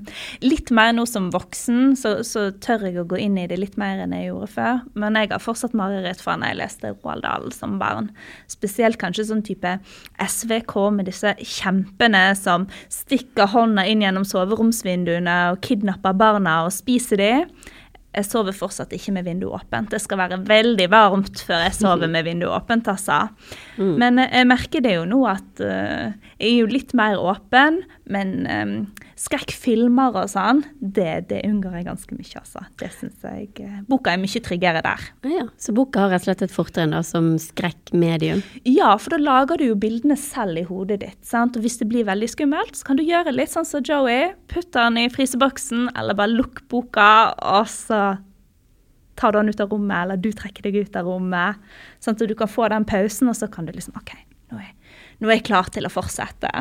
litt 0.44 0.72
mer 0.76 0.92
nå 0.92 1.06
som 1.08 1.30
voksen, 1.32 1.94
så, 1.96 2.18
så 2.26 2.48
tør 2.60 2.84
jeg 2.84 2.98
å 3.00 3.06
gå 3.08 3.16
inn 3.24 3.38
i 3.40 3.46
det 3.48 3.56
litt 3.56 3.78
mer 3.80 4.02
enn 4.04 4.12
jeg 4.12 4.28
gjorde 4.28 4.50
før. 4.52 4.82
Men 5.00 5.16
jeg 5.16 5.32
har 5.32 5.40
fortsatt 5.40 5.76
mareritt 5.78 6.20
fra 6.20 6.36
når 6.36 6.52
jeg 6.52 6.60
leste 6.60 6.92
Roald 6.98 7.24
Dahl 7.24 7.48
som 7.56 7.78
barn. 7.80 8.10
Spesielt 8.52 9.00
kanskje 9.00 9.30
sånn 9.30 9.44
type 9.46 9.78
SVK 10.20 10.76
med 10.98 11.08
disse 11.08 11.32
kjempene 11.40 12.26
som 12.36 12.68
stikker 12.92 13.48
hånda 13.54 13.88
inn 13.88 14.04
gjennom 14.04 14.28
soveromsvinduene 14.28 15.40
og 15.54 15.62
kidnapper 15.64 16.16
barna 16.18 16.60
og 16.66 16.74
spiser 16.76 17.24
de. 17.24 17.32
Jeg 18.18 18.26
sover 18.26 18.56
fortsatt 18.56 18.92
ikke 18.96 19.14
med 19.14 19.28
vinduet 19.28 19.60
åpent. 19.60 19.92
Det 19.94 20.00
skal 20.02 20.18
være 20.18 20.40
veldig 20.48 20.88
varmt 20.90 21.42
før 21.46 21.62
jeg 21.68 21.76
sover 21.78 22.10
med 22.14 22.26
vinduet 22.26 22.54
åpent, 22.56 22.90
altså. 22.90 23.20
Men 23.78 24.18
eh, 24.18 24.32
jeg 24.40 24.48
merker 24.50 24.82
det 24.84 24.96
jo 24.96 25.04
nå 25.08 25.22
at 25.30 25.62
uh, 25.62 26.10
jeg 26.38 26.48
er 26.50 26.56
jo 26.56 26.70
litt 26.70 26.94
mer 26.98 27.20
åpen, 27.22 27.82
men 28.10 28.34
um, 28.50 28.74
skrekkfilmer 29.18 30.14
og 30.20 30.30
sånn, 30.30 30.60
det, 30.78 31.28
det 31.30 31.40
unngår 31.48 31.78
jeg 31.80 31.86
ganske 31.88 32.16
mye, 32.18 32.38
altså. 32.38 32.62
Det 32.78 32.90
syns 32.94 33.24
jeg 33.26 33.64
eh, 33.64 33.80
Boka 33.90 34.12
er 34.14 34.20
mye 34.22 34.42
tryggere 34.44 34.82
der. 34.84 35.06
Ja. 35.26 35.46
Så 35.58 35.74
boka 35.74 36.04
har 36.04 36.12
rett 36.14 36.22
og 36.22 36.28
slett 36.28 36.44
et 36.46 36.54
fortrinn 36.54 36.94
da, 36.94 37.00
som 37.06 37.32
skrekkmedium. 37.42 38.44
Ja, 38.68 38.92
for 39.00 39.16
da 39.16 39.20
lager 39.20 39.58
du 39.58 39.66
jo 39.68 39.78
bildene 39.78 40.16
selv 40.20 40.62
i 40.62 40.66
hodet 40.68 41.00
ditt. 41.02 41.18
sant? 41.26 41.58
Og 41.58 41.66
hvis 41.66 41.80
det 41.80 41.88
blir 41.90 42.06
veldig 42.08 42.30
skummelt, 42.30 42.78
så 42.78 42.86
kan 42.86 43.00
du 43.00 43.04
gjøre 43.06 43.34
litt 43.34 43.52
sånn 43.52 43.66
som 43.68 43.82
Joey. 43.82 44.32
Putte 44.52 44.78
den 44.78 45.00
i 45.02 45.08
fryseboksen, 45.12 45.90
eller 45.98 46.18
bare 46.18 46.36
lukk 46.36 46.62
boka, 46.70 47.10
og 47.42 47.66
så 47.72 48.02
tar 49.18 49.34
du 49.34 49.40
den 49.40 49.50
ut 49.50 49.64
av 49.64 49.72
rommet, 49.74 49.96
eller 50.04 50.20
du 50.22 50.30
trekker 50.30 50.68
deg 50.68 50.78
ut 50.84 50.98
av 50.98 51.10
rommet. 51.10 51.58
Sånn 51.98 52.14
at 52.14 52.22
du 52.22 52.36
kan 52.38 52.50
få 52.50 52.68
den 52.70 52.86
pausen, 52.86 53.30
og 53.32 53.34
så 53.38 53.50
kan 53.50 53.66
du 53.66 53.74
liksom 53.74 53.98
OK, 53.98 54.14
nå 54.52 54.62
er, 54.62 54.70
nå 55.18 55.26
er 55.30 55.40
jeg 55.40 55.48
klar 55.50 55.72
til 55.74 55.88
å 55.88 55.92
fortsette. 55.92 56.52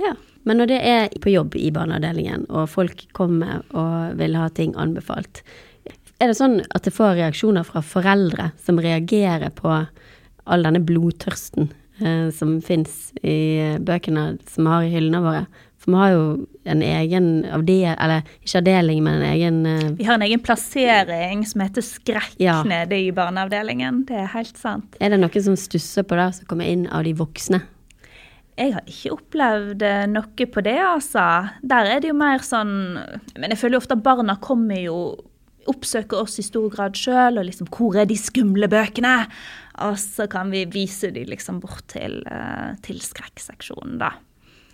Ja. 0.00 0.14
Men 0.46 0.60
når 0.60 0.70
det 0.70 0.80
er 0.86 1.08
på 1.22 1.32
jobb 1.32 1.56
i 1.58 1.72
barneavdelingen, 1.74 2.46
og 2.54 2.68
folk 2.70 3.02
kommer 3.16 3.64
og 3.74 4.14
vil 4.20 4.36
ha 4.38 4.46
ting 4.54 4.76
anbefalt, 4.78 5.42
er 6.22 6.30
det 6.30 6.38
sånn 6.38 6.60
at 6.72 6.86
det 6.86 6.94
får 6.96 7.18
reaksjoner 7.18 7.66
fra 7.66 7.82
foreldre 7.84 8.52
som 8.62 8.78
reagerer 8.80 9.50
på 9.58 9.72
all 10.46 10.62
denne 10.64 10.80
blodtørsten 10.86 11.66
eh, 12.00 12.30
som 12.32 12.60
fins 12.64 13.10
i 13.20 13.58
eh, 13.60 13.78
bøkene 13.82 14.36
som 14.48 14.64
vi 14.68 14.72
har 14.72 14.86
i 14.86 14.92
hyllene 14.94 15.20
våre? 15.26 15.42
For 15.82 15.92
vi 15.92 15.98
har 16.00 16.14
jo 16.14 16.22
en 16.72 16.80
egen 16.82 17.26
avdeling, 17.52 17.98
eller 18.00 18.24
ikke 18.40 18.62
avdeling, 18.62 19.02
men 19.04 19.18
en 19.20 19.28
egen 19.34 19.58
eh, 19.68 19.90
Vi 19.98 20.06
har 20.08 20.16
en 20.16 20.24
egen 20.24 20.40
plassering 20.46 21.44
som 21.46 21.66
heter 21.66 21.84
Skrekk 21.84 22.38
Ja. 22.40 22.62
nede 22.64 22.96
i 22.96 23.10
barneavdelingen. 23.14 24.04
Det 24.08 24.22
er 24.22 24.30
helt 24.32 24.56
sant. 24.56 24.96
Er 25.02 25.12
det 25.12 25.20
noen 25.20 25.48
som 25.50 25.58
stusser 25.58 26.06
på 26.06 26.16
det, 26.16 26.30
som 26.38 26.48
kommer 26.48 26.70
inn 26.70 26.86
av 26.88 27.04
de 27.04 27.12
voksne? 27.18 27.60
Jeg 28.56 28.72
har 28.72 28.84
ikke 28.88 29.12
opplevd 29.12 29.82
eh, 29.84 30.04
noe 30.08 30.48
på 30.52 30.64
det, 30.64 30.78
altså. 30.80 31.24
Der 31.60 31.90
er 31.92 32.00
det 32.00 32.12
jo 32.12 32.16
mer 32.16 32.44
sånn 32.44 32.72
Men 33.36 33.52
jeg 33.52 33.60
føler 33.60 33.76
jo 33.76 33.82
ofte 33.84 33.98
at 33.98 34.04
barna 34.06 34.38
kommer 34.42 34.80
jo 34.80 35.00
Oppsøker 35.66 36.22
oss 36.22 36.38
i 36.38 36.44
stor 36.46 36.68
grad 36.70 36.94
sjøl, 36.94 37.40
og 37.40 37.46
liksom 37.48 37.66
'Hvor 37.66 37.96
er 37.98 38.04
de 38.06 38.14
skumle 38.14 38.68
bøkene?' 38.70 39.26
Og 39.82 39.96
så 39.98 40.28
kan 40.30 40.52
vi 40.54 40.62
vise 40.70 41.10
de 41.10 41.24
liksom 41.26 41.58
bort 41.60 41.82
til, 41.90 42.22
eh, 42.30 42.78
til 42.86 43.00
skrekkseksjonen, 43.02 43.98
da. 43.98 44.12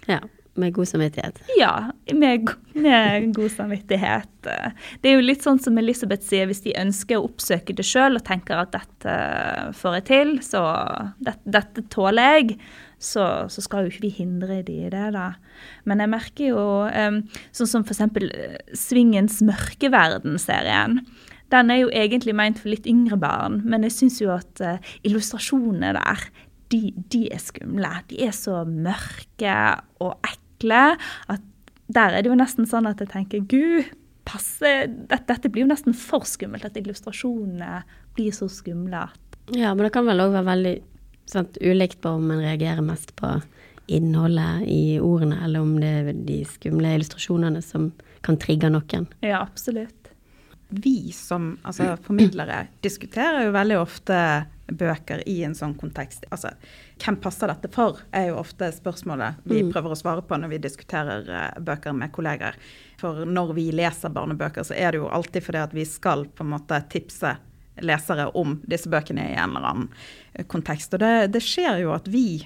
Ja, 0.07 0.21
med 0.54 0.75
god 0.76 0.85
samvittighet. 0.85 1.40
Ja, 1.57 1.90
med, 2.12 2.50
med 2.75 3.35
god 3.35 3.50
samvittighet. 3.50 4.28
Det 5.00 5.11
er 5.11 5.16
jo 5.16 5.25
litt 5.25 5.45
sånn 5.45 5.61
som 5.62 5.78
Elisabeth 5.80 6.26
sier, 6.28 6.49
hvis 6.50 6.61
de 6.66 6.76
ønsker 6.76 7.16
å 7.16 7.25
oppsøke 7.25 7.75
det 7.76 7.87
sjøl 7.88 8.21
og 8.21 8.25
tenker 8.26 8.61
at 8.61 8.75
dette 8.75 9.16
får 9.78 9.99
jeg 9.99 10.07
til, 10.11 10.35
så 10.45 10.62
dette, 11.25 11.40
dette 11.57 11.87
tåler 11.92 12.37
jeg, 12.37 12.59
så, 13.02 13.26
så 13.50 13.64
skal 13.64 13.87
jo 13.87 13.92
ikke 13.92 14.06
vi 14.06 14.12
hindre 14.21 14.61
de 14.66 14.78
i 14.87 14.90
det, 14.92 15.09
da. 15.16 15.32
Men 15.88 16.02
jeg 16.02 16.12
merker 16.12 16.52
jo, 16.52 16.64
um, 16.87 17.21
sånn 17.54 17.71
som 17.71 17.87
eksempel 17.87 18.28
eh, 18.30 18.59
Svingens 18.78 19.40
mørkeverden-serien. 19.44 21.00
Den 21.52 21.73
er 21.73 21.82
jo 21.82 21.90
egentlig 21.92 22.37
meint 22.38 22.61
for 22.62 22.73
litt 22.73 22.87
yngre 22.88 23.18
barn, 23.21 23.61
men 23.68 23.85
jeg 23.88 23.97
syns 23.99 24.21
jo 24.23 24.30
at 24.35 24.62
uh, 24.64 24.92
illustrasjonene 25.04 25.92
der, 25.99 26.28
de, 26.73 26.85
de 27.12 27.26
er 27.35 27.42
skumle. 27.42 27.90
De 28.09 28.23
er 28.25 28.37
så 28.37 28.62
mørke 28.68 29.56
og 30.00 30.14
ekle 30.30 30.85
at 31.32 31.49
der 31.92 32.14
er 32.14 32.25
det 32.25 32.30
jo 32.30 32.38
nesten 32.38 32.68
sånn 32.68 32.88
at 32.88 33.02
jeg 33.02 33.11
tenker 33.12 33.42
Gud, 33.50 33.90
passe 34.25 34.71
dette, 34.87 35.26
dette 35.28 35.50
blir 35.52 35.66
jo 35.66 35.73
nesten 35.73 35.97
for 35.99 36.25
skummelt. 36.28 36.64
At 36.64 36.78
illustrasjonene 36.80 37.82
blir 38.16 38.32
så 38.32 38.49
skumle. 38.49 39.09
Ja, 39.52 39.75
men 39.75 39.85
det 39.85 39.92
kan 39.92 40.06
vel 40.06 40.23
òg 40.23 40.32
være 40.32 40.49
veldig 40.49 40.76
sant, 41.31 41.59
ulikt 41.61 42.00
på 42.02 42.14
om 42.19 42.31
en 42.31 42.43
reagerer 42.43 42.85
mest 42.85 43.14
på 43.17 43.41
innholdet 43.87 44.62
i 44.67 45.00
ordene, 45.00 45.41
eller 45.45 45.61
om 45.61 45.75
det 45.81 45.91
er 45.91 46.12
de 46.26 46.43
skumle 46.49 46.95
illustrasjonene 46.97 47.62
som 47.64 47.91
kan 48.23 48.38
trigge 48.41 48.71
noen. 48.71 49.09
Ja, 49.21 49.43
absolutt. 49.43 50.12
Vi 50.73 51.12
som 51.12 51.59
altså, 51.69 51.97
formidlere 52.00 52.67
diskuterer 52.81 53.45
jo 53.45 53.52
veldig 53.52 53.79
ofte 53.83 54.19
bøker 54.73 55.21
i 55.29 55.43
en 55.45 55.55
sånn 55.55 55.75
kontekst. 55.76 56.25
Altså, 56.33 56.55
hvem 57.02 57.19
passer 57.21 57.50
dette 57.50 57.69
for, 57.75 58.00
er 58.14 58.31
jo 58.31 58.38
ofte 58.41 58.71
spørsmålet 58.73 59.43
vi 59.49 59.64
prøver 59.69 59.93
å 59.93 59.99
svare 59.99 60.25
på 60.25 60.38
når 60.41 60.55
vi 60.55 60.62
diskuterer 60.64 61.29
eh, 61.29 61.61
bøker 61.61 61.93
med 61.97 62.14
kolleger. 62.14 62.57
For 63.00 63.26
når 63.29 63.52
vi 63.59 63.67
leser 63.75 64.14
barnebøker, 64.14 64.64
så 64.64 64.79
er 64.79 64.95
det 64.95 65.02
jo 65.02 65.11
alltid 65.12 65.45
fordi 65.45 65.61
at 65.61 65.76
vi 65.76 65.85
skal 65.88 66.25
på 66.31 66.47
en 66.47 66.55
måte 66.55 66.81
tipse 66.93 67.35
lesere 67.81 68.29
om 68.38 68.59
disse 68.69 68.91
bøkene 68.93 69.31
i 69.31 69.37
en 69.37 69.57
eller 69.57 69.69
annen 69.71 69.93
eh, 70.35 70.47
kontekst. 70.47 70.95
Og 70.95 71.02
det, 71.02 71.12
det 71.37 71.45
skjer 71.45 71.85
jo 71.85 71.95
at 71.97 72.11
vi 72.12 72.43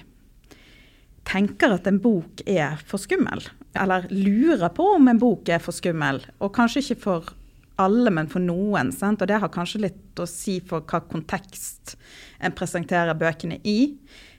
tenker 1.27 1.75
at 1.75 1.87
en 1.89 1.99
bok 1.99 2.43
er 2.47 2.79
for 2.87 3.01
skummel. 3.01 3.43
Eller 3.77 4.07
lurer 4.13 4.71
på 4.73 4.93
om 4.95 5.09
en 5.11 5.19
bok 5.19 5.49
er 5.51 5.59
for 5.63 5.75
skummel. 5.75 6.21
Og 6.39 6.53
kanskje 6.55 6.85
ikke 6.85 7.01
for 7.03 7.33
alle, 7.81 8.11
men 8.13 8.29
for 8.31 8.43
noen. 8.43 8.93
Sant? 8.95 9.21
Og 9.21 9.29
det 9.29 9.41
har 9.41 9.53
kanskje 9.53 9.83
litt 9.87 10.21
å 10.21 10.29
si 10.29 10.57
for 10.65 10.85
hva 10.87 11.03
kontekst 11.05 11.97
en 12.39 12.55
presenterer 12.55 13.17
bøkene 13.17 13.59
i. 13.67 13.79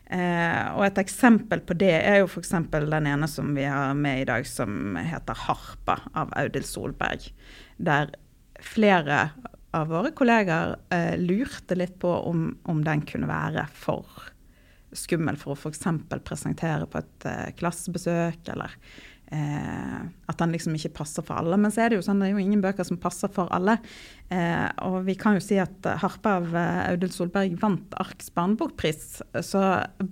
Eh, 0.08 0.62
og 0.72 0.86
et 0.86 1.02
eksempel 1.02 1.60
på 1.68 1.76
det 1.76 1.92
er 1.98 2.22
jo 2.22 2.30
f.eks. 2.30 2.54
den 2.72 3.10
ene 3.10 3.28
som 3.28 3.52
vi 3.56 3.66
har 3.68 3.92
med 3.94 4.22
i 4.22 4.28
dag, 4.30 4.46
som 4.48 4.96
heter 4.96 5.36
'Harpa' 5.36 6.00
av 6.14 6.32
Audhild 6.32 6.66
Solberg. 6.66 7.28
Der 7.76 8.10
flere 8.58 9.30
av 9.76 9.90
våre 9.92 10.12
kolleger 10.16 10.76
eh, 10.94 11.14
lurte 11.20 11.76
litt 11.76 11.98
på 12.00 12.10
om, 12.30 12.50
om 12.62 12.82
den 12.84 13.02
kunne 13.08 13.28
være 13.28 13.66
for 13.76 14.06
skummel 14.96 15.36
for 15.36 15.52
å 15.52 15.58
f.eks. 15.58 15.84
presentere 16.24 16.88
på 16.88 17.02
et 17.02 17.28
eh, 17.28 17.48
klassebesøk, 17.58 18.48
eller 18.54 18.76
eh, 19.32 19.98
at 20.28 20.38
den 20.40 20.52
liksom 20.54 20.76
ikke 20.76 20.94
passer 21.00 21.24
for 21.26 21.40
alle. 21.40 21.58
Men 21.60 21.72
så 21.72 21.84
er 21.84 21.90
det 21.90 21.98
jo 21.98 22.04
sånn, 22.06 22.20
det 22.22 22.28
er 22.28 22.36
jo 22.36 22.42
ingen 22.42 22.62
bøker 22.64 22.86
som 22.86 23.00
passer 23.00 23.30
for 23.32 23.50
alle. 23.54 23.78
Eh, 24.28 24.66
og 24.84 24.98
vi 25.06 25.14
kan 25.16 25.38
jo 25.38 25.42
si 25.44 25.56
at 25.60 25.86
Harpe 26.02 26.34
av 26.40 26.52
eh, 26.52 26.80
Audun 26.90 27.12
Solberg 27.12 27.56
vant 27.60 27.96
Arks 28.00 28.28
barnebokpris. 28.36 29.22
Så 29.46 29.62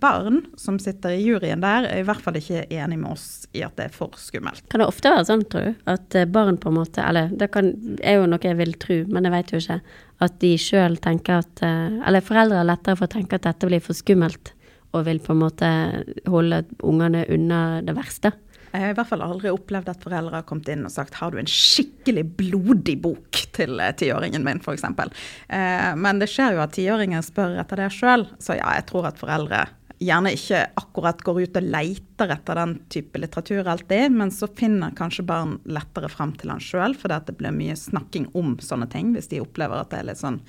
barn 0.00 0.42
som 0.60 0.80
sitter 0.82 1.16
i 1.16 1.22
juryen 1.24 1.64
der, 1.64 1.88
er 1.90 2.00
i 2.00 2.06
hvert 2.06 2.24
fall 2.24 2.38
ikke 2.40 2.64
enig 2.72 3.00
med 3.02 3.12
oss 3.12 3.28
i 3.56 3.64
at 3.66 3.76
det 3.76 3.90
er 3.90 3.96
for 3.96 4.16
skummelt. 4.20 4.64
Kan 4.72 4.82
det 4.82 4.88
ofte 4.88 5.12
være 5.12 5.28
sånn, 5.28 5.44
tror 5.52 5.68
du? 5.68 5.86
At 5.92 6.16
eh, 6.16 6.28
barn 6.28 6.60
på 6.60 6.72
en 6.72 6.80
måte 6.80 7.04
Eller 7.04 7.32
det 7.36 7.50
kan, 7.54 7.72
er 8.00 8.20
jo 8.20 8.28
noe 8.30 8.42
jeg 8.42 8.58
vil 8.58 8.76
tro, 8.80 9.02
men 9.12 9.28
jeg 9.28 9.36
vet 9.36 9.52
jo 9.54 9.62
ikke. 9.62 9.80
At 10.24 10.40
de 10.40 10.54
sjøl 10.60 10.96
tenker 11.04 11.44
at 11.44 11.64
eh, 11.66 12.00
Eller 12.08 12.24
foreldre 12.24 12.62
har 12.62 12.68
lettere 12.68 12.96
for 12.96 13.08
å 13.08 13.14
tenke 13.18 13.36
at 13.36 13.44
dette 13.48 13.68
blir 13.68 13.84
for 13.84 13.96
skummelt, 13.96 14.54
og 14.96 15.04
vil 15.04 15.20
på 15.20 15.34
en 15.34 15.42
måte 15.42 15.68
holde 16.30 16.62
ungene 16.86 17.26
unna 17.32 17.82
det 17.84 17.92
verste. 17.98 18.32
Jeg 18.72 18.82
har 18.82 18.92
i 18.92 18.96
hvert 18.98 19.08
fall 19.08 19.24
aldri 19.24 19.52
opplevd 19.54 19.88
at 19.92 20.02
foreldre 20.04 20.40
har 20.40 20.46
kommet 20.48 20.68
inn 20.72 20.84
og 20.88 20.92
sagt 20.92 21.16
har 21.20 21.32
du 21.32 21.40
en 21.40 21.50
skikkelig 21.50 22.26
blodig 22.38 22.98
bok 23.04 23.40
til 23.56 23.80
eh, 23.80 23.94
tiåringen 23.96 24.44
min, 24.46 24.60
f.eks. 24.60 24.84
Eh, 24.84 25.90
men 25.96 26.22
det 26.22 26.28
skjer 26.32 26.56
jo 26.56 26.62
at 26.64 26.76
tiåringen 26.76 27.24
spør 27.24 27.58
etter 27.62 27.84
det 27.84 27.90
sjøl, 27.94 28.26
så 28.42 28.58
ja, 28.58 28.76
jeg 28.78 28.88
tror 28.90 29.10
at 29.10 29.20
foreldre 29.20 29.64
gjerne 30.02 30.32
ikke 30.36 30.58
akkurat 30.76 31.22
går 31.24 31.38
ut 31.46 31.58
og 31.58 31.68
leter 31.72 32.32
etter 32.34 32.58
den 32.60 32.74
type 32.92 33.20
litteratur 33.20 33.68
alltid, 33.72 34.12
men 34.12 34.32
så 34.34 34.48
finner 34.58 34.96
kanskje 34.96 35.24
barn 35.28 35.56
lettere 35.64 36.10
frem 36.12 36.34
til 36.36 36.52
han 36.52 36.60
sjøl, 36.62 36.96
fordi 36.98 37.22
det 37.30 37.36
blir 37.38 37.54
mye 37.56 37.76
snakking 37.80 38.28
om 38.36 38.56
sånne 38.60 38.90
ting, 38.92 39.14
hvis 39.16 39.30
de 39.32 39.40
opplever 39.44 39.80
at 39.80 39.94
det 39.94 40.02
er 40.02 40.10
litt 40.10 40.20
sånn 40.20 40.42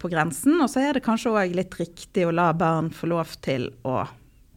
på 0.00 0.10
grensen. 0.12 0.58
Og 0.60 0.68
så 0.70 0.84
er 0.84 0.96
det 0.96 1.04
kanskje 1.06 1.32
òg 1.32 1.56
litt 1.56 1.78
riktig 1.80 2.26
å 2.26 2.34
la 2.34 2.50
barn 2.56 2.92
få 2.94 3.08
lov 3.14 3.32
til 3.44 3.70
å 3.86 4.02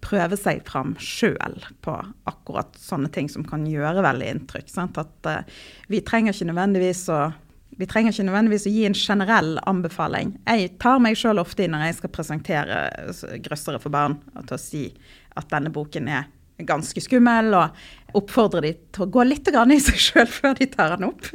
prøve 0.08 0.38
seg 0.40 0.64
fram 0.68 0.96
sjøl 1.02 1.60
på 1.84 1.96
akkurat 2.30 2.78
sånne 2.80 3.12
ting 3.14 3.28
som 3.32 3.46
kan 3.48 3.66
gjøre 3.68 4.06
veldig 4.06 4.30
inntrykk. 4.34 4.72
Sant? 4.72 5.00
At 5.02 5.30
uh, 5.30 5.60
vi 5.92 6.02
trenger 6.06 6.36
ikke 6.36 6.50
nødvendigvis 6.52 7.08
å 7.14 7.28
vi 7.78 7.86
trenger 7.86 8.10
ikke 8.10 8.26
nødvendigvis 8.26 8.66
å 8.66 8.72
gi 8.74 8.86
en 8.88 8.96
generell 8.98 9.52
anbefaling. 9.70 10.32
Jeg 10.48 10.72
tar 10.82 11.02
meg 11.04 11.18
sjøl 11.20 11.38
ofte 11.38 11.66
i 11.66 11.70
når 11.70 11.84
jeg 11.86 11.98
skal 12.00 12.12
presentere 12.16 12.80
grøssere 13.46 13.82
for 13.84 13.94
barn, 13.94 14.16
til 14.40 14.56
å 14.56 14.62
si 14.62 14.82
at 15.38 15.52
denne 15.52 15.70
boken 15.76 16.10
er 16.10 16.26
ganske 16.66 17.02
skummel, 17.04 17.54
og 17.54 18.18
oppfordrer 18.18 18.64
de 18.64 18.72
til 18.96 19.04
å 19.04 19.10
gå 19.12 19.24
litt 19.28 19.50
i 19.52 19.78
seg 19.84 20.00
sjøl 20.00 20.28
før 20.32 20.56
de 20.58 20.68
tar 20.72 20.96
den 20.96 21.06
opp. 21.10 21.28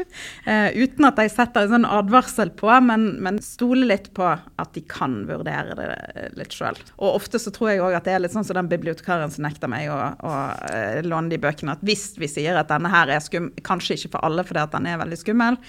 Uh, 0.47 0.73
uten 0.75 1.07
at 1.07 1.19
de 1.21 1.27
setter 1.31 1.67
en 1.67 1.75
sånn 1.77 1.87
advarsel 1.87 2.51
på, 2.59 2.71
men, 2.83 3.05
men 3.23 3.39
stole 3.45 3.87
litt 3.87 4.11
på 4.17 4.27
at 4.33 4.75
de 4.75 4.83
kan 4.89 5.21
vurdere 5.29 5.77
det 5.79 6.29
litt 6.39 6.57
sjøl. 6.57 6.79
Og 6.99 7.21
ofte 7.21 7.41
så 7.43 7.53
tror 7.55 7.73
jeg 7.73 7.85
òg 7.85 7.99
at 7.99 8.09
det 8.09 8.17
er 8.17 8.25
litt 8.25 8.35
sånn 8.35 8.47
som 8.49 8.59
den 8.59 8.71
bibliotekaren 8.73 9.33
som 9.33 9.47
nekter 9.47 9.71
meg 9.71 9.93
å, 9.93 9.99
å 10.17 10.35
uh, 10.35 11.01
låne 11.07 11.33
de 11.33 11.41
bøkene, 11.43 11.77
at 11.77 11.85
hvis 11.87 12.13
vi 12.21 12.31
sier 12.31 12.59
at 12.59 12.73
denne 12.73 12.91
her 12.93 13.13
er 13.15 13.23
skum, 13.23 13.53
kanskje 13.67 13.99
ikke 13.99 14.15
for 14.17 14.27
alle 14.27 14.47
fordi 14.49 14.65
at 14.65 14.75
den 14.75 14.89
er 14.91 15.03
veldig 15.03 15.21
skummel, 15.21 15.61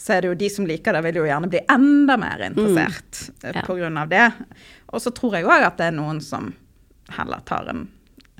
så 0.00 0.16
er 0.16 0.22
det 0.22 0.32
jo 0.32 0.40
de 0.40 0.50
som 0.50 0.66
liker 0.66 0.96
det, 0.96 1.04
vil 1.08 1.20
jo 1.20 1.28
gjerne 1.28 1.50
bli 1.52 1.62
enda 1.70 2.16
mer 2.18 2.46
interessert 2.48 3.26
mm. 3.42 3.50
ja. 3.50 3.66
pga. 3.66 4.06
det. 4.10 4.28
Og 4.94 5.02
så 5.02 5.12
tror 5.14 5.36
jeg 5.36 5.50
òg 5.50 5.66
at 5.66 5.78
det 5.78 5.90
er 5.90 5.98
noen 5.98 6.22
som 6.24 6.54
heller 7.12 7.42
tar 7.44 7.68
en 7.70 7.84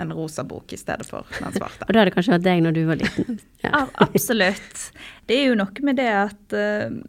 en 0.03 0.15
rosa 0.17 0.45
bok 0.47 0.75
i 0.75 0.81
stedet 0.81 1.07
for 1.09 1.27
den 1.39 1.57
svarte. 1.57 1.85
Og 1.87 1.95
da 1.95 2.03
hadde 2.03 2.11
det 2.11 2.17
kanskje 2.19 2.37
vært 2.37 2.47
deg 2.47 2.63
når 2.67 2.79
du 2.79 2.85
var 2.91 3.03
liten? 3.03 3.43
Ja. 3.65 3.87
Absolutt. 4.03 4.87
Det 5.29 5.39
er 5.39 5.53
jo 5.53 5.59
noe 5.59 5.87
med 5.87 6.01
det 6.01 6.11
at 6.11 6.57
uh, 6.59 7.03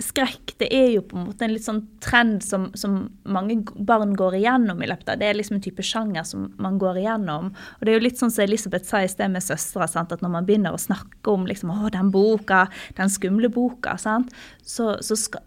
skrekk 0.00 0.54
det 0.58 0.68
er 0.74 0.88
jo 0.94 1.02
på 1.06 1.16
en 1.18 1.26
måte 1.28 1.44
en 1.44 1.52
litt 1.52 1.66
sånn 1.66 1.82
trend 2.02 2.42
som, 2.44 2.66
som, 2.78 2.96
mange 3.28 3.60
barn 3.74 4.14
går 4.16 4.38
igjennom 4.38 4.80
i 4.82 4.88
løpet 4.88 5.12
av 5.12 5.20
Det 5.20 5.28
er 5.28 5.36
liksom 5.38 5.58
en 5.58 5.64
type 5.66 5.84
sjanger 5.84 6.26
som 6.26 6.46
man 6.62 6.78
går 6.80 7.02
igjennom. 7.02 7.50
Og 7.52 7.84
det 7.84 7.92
er 7.92 7.98
jo 7.98 8.04
litt 8.06 8.20
sånn 8.20 8.32
som 8.32 8.46
Elisabeth 8.46 8.88
sa 8.88 9.02
i 9.04 9.10
sted 9.10 9.32
med 9.34 9.44
søstera, 9.44 9.86
at 10.00 10.24
når 10.24 10.32
man 10.32 10.48
begynner 10.48 10.74
å 10.74 10.80
snakke 10.80 11.34
om 11.34 11.46
liksom, 11.50 11.72
å, 11.74 11.92
den 11.92 12.10
boka, 12.14 12.64
den 12.98 13.12
skumle 13.12 13.50
boka, 13.52 13.98
sant? 14.00 14.32
så, 14.64 14.94
så 15.04 15.18
ska, 15.18 15.42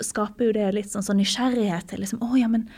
skaper 0.00 0.48
jo 0.48 0.56
det 0.56 0.70
litt 0.78 0.92
sånn, 0.92 1.04
sånn 1.04 1.20
nysgjerrighet 1.20 1.90
til 1.92 2.04
liksom, 2.04 2.22
å 2.24 2.34
ja, 2.40 2.48
men 2.50 2.68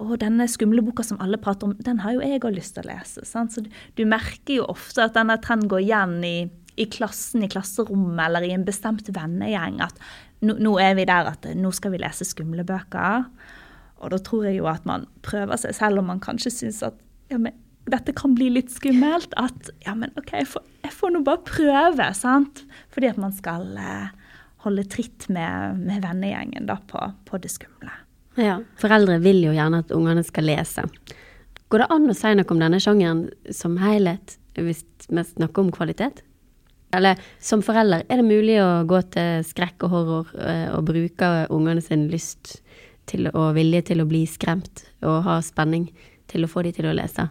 og 0.00 0.16
denne 0.22 0.46
skumle 0.48 0.82
boka 0.84 1.04
som 1.06 1.20
alle 1.22 1.38
prater 1.40 1.68
om, 1.68 1.76
den 1.84 2.00
har 2.02 2.16
jo 2.16 2.24
jeg 2.24 2.40
òg 2.40 2.56
lyst 2.56 2.76
til 2.76 2.86
å 2.86 2.90
lese. 2.90 3.24
Sant? 3.28 3.54
Så 3.54 3.64
du, 3.64 4.02
merker 4.08 4.60
jo 4.60 4.66
ofte 4.72 5.04
at 5.04 5.16
denne 5.16 5.36
trenden 5.44 5.70
går 5.70 5.84
igjen 5.84 6.18
i, 6.26 6.36
i, 6.76 6.86
klassen, 6.90 7.44
i 7.44 7.50
klasserommet 7.52 8.24
eller 8.26 8.46
i 8.48 8.52
en 8.56 8.66
bestemt 8.66 9.10
vennegjeng. 9.14 9.80
At 9.84 10.00
nå, 10.40 10.56
nå, 10.56 10.76
er 10.82 10.96
vi 10.98 11.08
der 11.08 11.32
at 11.32 11.48
nå 11.56 11.72
skal 11.76 11.94
vi 11.94 12.02
lese 12.02 12.26
skumle 12.28 12.64
bøker. 12.66 13.26
Og 14.00 14.14
da 14.14 14.20
tror 14.24 14.48
jeg 14.48 14.60
jo 14.60 14.68
at 14.70 14.86
man 14.88 15.04
prøver 15.26 15.60
seg, 15.60 15.76
selv 15.76 16.00
om 16.00 16.08
man 16.08 16.22
kanskje 16.24 16.54
syns 16.54 16.80
at 16.86 16.96
ja, 17.30 17.38
men, 17.38 17.56
dette 17.90 18.14
kan 18.16 18.34
bli 18.36 18.48
litt 18.54 18.72
skummelt. 18.72 19.34
At 19.40 19.72
ja, 19.84 19.96
men 19.98 20.14
OK, 20.20 20.32
jeg 20.38 20.48
får, 20.48 20.64
får 20.96 21.14
nå 21.14 21.24
bare 21.26 21.44
prøve, 21.46 22.10
sant. 22.16 22.64
Fordi 22.94 23.12
at 23.12 23.20
man 23.20 23.34
skal 23.36 23.68
eh, 23.76 24.08
holde 24.64 24.86
tritt 24.92 25.28
med, 25.32 25.80
med 25.84 26.04
vennegjengen 26.04 26.68
da 26.70 26.80
på, 26.88 27.02
på 27.28 27.40
det 27.42 27.52
skumle. 27.52 27.92
Ja, 28.38 28.60
Foreldre 28.78 29.18
vil 29.22 29.42
jo 29.44 29.54
gjerne 29.54 29.82
at 29.82 29.92
ungene 29.94 30.22
skal 30.26 30.46
lese. 30.46 30.84
Går 31.70 31.82
det 31.82 31.90
an 31.94 32.10
å 32.10 32.16
si 32.16 32.32
noe 32.34 32.50
om 32.50 32.62
denne 32.62 32.80
sjangeren 32.82 33.24
som 33.54 33.76
helhet, 33.82 34.36
hvis 34.58 34.84
vi 35.08 35.24
snakker 35.26 35.64
om 35.64 35.72
kvalitet? 35.74 36.22
Eller 36.94 37.18
som 37.38 37.62
forelder, 37.62 38.02
er 38.10 38.18
det 38.18 38.26
mulig 38.26 38.56
å 38.62 38.82
gå 38.90 38.98
til 39.14 39.44
skrekk 39.46 39.86
og 39.86 39.92
horror 39.94 40.32
eh, 40.42 40.68
og 40.74 40.88
bruke 40.88 41.28
ungene 41.54 41.82
sin 41.84 42.08
lyst 42.10 42.56
til, 43.10 43.30
og 43.30 43.54
vilje 43.58 43.84
til 43.92 44.02
å 44.02 44.08
bli 44.10 44.24
skremt 44.26 44.82
og 45.06 45.20
ha 45.28 45.38
spenning 45.44 45.86
til 46.30 46.46
å 46.46 46.50
få 46.50 46.64
de 46.66 46.74
til 46.74 46.90
å 46.90 46.96
lese? 46.96 47.28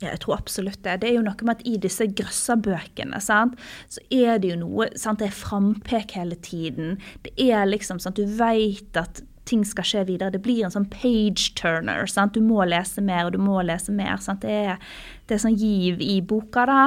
Ja, 0.00 0.08
jeg 0.10 0.22
tror 0.24 0.38
absolutt 0.38 0.80
det. 0.84 0.96
Det 1.02 1.10
er 1.10 1.18
jo 1.18 1.26
noe 1.26 1.46
med 1.46 1.58
at 1.58 1.68
i 1.68 1.76
disse 1.80 2.08
grøssabøkene, 2.08 3.20
sant, 3.22 3.60
så 3.92 4.02
er 4.12 4.40
det 4.40 4.50
jo 4.54 4.58
noe 4.64 4.88
sant, 4.98 5.20
Det 5.20 5.28
er 5.28 5.36
frampek 5.36 6.16
hele 6.16 6.40
tiden. 6.40 6.98
Det 7.24 7.36
er 7.36 7.68
liksom 7.68 8.00
sånn 8.00 8.16
at 8.16 8.20
du 8.20 8.36
veit 8.40 9.00
at 9.00 9.22
ting 9.48 9.64
skal 9.68 9.86
skje 9.86 10.02
videre. 10.08 10.32
Det 10.34 10.42
blir 10.44 10.64
en 10.64 10.72
sånn 10.72 10.86
page 10.92 11.52
turner. 11.58 12.08
Sant? 12.10 12.36
Du 12.36 12.44
må 12.44 12.64
lese 12.68 13.02
mer, 13.04 13.26
og 13.28 13.34
du 13.36 13.40
må 13.42 13.60
lese 13.66 13.92
mer. 13.94 14.16
Sant? 14.22 14.44
Det 14.44 14.54
er, 14.72 14.94
det 15.28 15.36
er 15.36 15.42
sånn 15.44 15.58
giv 15.60 16.00
i 16.04 16.18
boka, 16.24 16.64
da. 16.70 16.80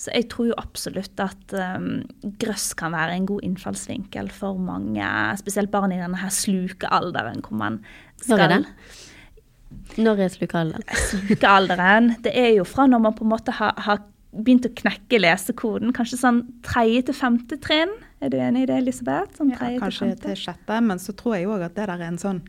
Så 0.00 0.12
jeg 0.14 0.28
tror 0.32 0.50
jo 0.52 0.58
absolutt 0.60 1.22
at 1.22 1.56
um, 1.58 2.04
grøss 2.42 2.70
kan 2.78 2.94
være 2.94 3.18
en 3.18 3.28
god 3.30 3.46
innfallsvinkel 3.48 4.30
for 4.34 4.60
mange, 4.60 5.10
spesielt 5.40 5.72
barn 5.74 5.94
i 5.94 6.00
denne 6.00 6.20
her 6.20 6.32
slukealderen 6.34 7.42
hvor 7.44 7.58
man 7.58 7.82
skal 8.22 8.38
Når 8.38 8.44
er 8.44 8.54
det? 8.54 8.62
Når 10.04 10.24
er 10.24 10.32
slukealderen? 10.32 10.88
Slukealderen. 11.10 12.10
Det 12.24 12.34
er 12.38 12.52
jo 12.60 12.66
fra 12.68 12.86
når 12.90 13.06
man 13.08 13.16
på 13.18 13.26
en 13.26 13.34
måte 13.34 13.54
har, 13.54 13.74
har 13.86 14.02
begynt 14.34 14.66
å 14.68 14.74
knekke 14.74 15.20
lesekoden. 15.20 15.94
Kanskje 15.94 16.20
sånn 16.20 16.42
tredje 16.66 17.08
til 17.08 17.18
femte 17.18 17.58
trinn. 17.62 17.92
Er 18.20 18.32
du 18.32 18.38
enig 18.38 18.64
i 18.64 18.68
det, 18.70 18.78
Elisabeth? 18.82 19.36
Sånn 19.38 19.52
ja, 19.52 19.72
kanskje 19.80 20.12
til, 20.14 20.20
til 20.28 20.38
sjette, 20.46 20.80
men 20.84 21.02
så 21.02 21.14
tror 21.16 21.38
jeg 21.38 21.48
òg 21.50 21.66
at 21.66 21.76
det 21.76 21.88
der 21.90 21.96
er 21.98 22.06
en 22.08 22.20
sånn 22.20 22.44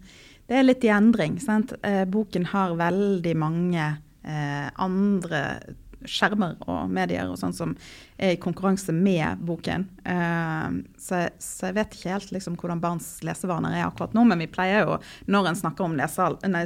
Det 0.45 0.59
er 0.59 0.67
litt 0.67 0.83
i 0.85 0.91
endring. 0.93 1.39
sant? 1.41 1.73
Eh, 1.81 2.03
boken 2.05 2.51
har 2.51 2.75
veldig 2.77 3.33
mange 3.41 3.87
eh, 4.23 4.67
andre 4.77 5.41
skjermer 6.05 6.59
og 6.69 6.91
medier 6.93 7.25
og 7.31 7.39
sånn 7.41 7.55
som 7.55 7.71
er 8.21 8.35
i 8.35 8.37
konkurranse 8.37 8.93
med 8.93 9.41
boken. 9.41 9.87
Eh, 10.05 10.67
så, 11.01 11.23
så, 11.41 11.71
jeg 11.71 11.77
vet 11.79 11.97
ikke 11.97 12.13
helt 12.13 12.35
liksom, 12.35 12.59
hvordan 12.61 12.83
barns 12.83 13.09
lesevaner 13.25 13.73
er 13.73 13.87
akkurat 13.87 14.13
nå, 14.13 14.21
men 14.29 14.43
vi 14.45 14.51
pleier 14.53 14.85
jo, 14.85 14.99
når 15.25 15.49
en 15.49 15.61
snakker 15.63 15.87
om 15.87 15.97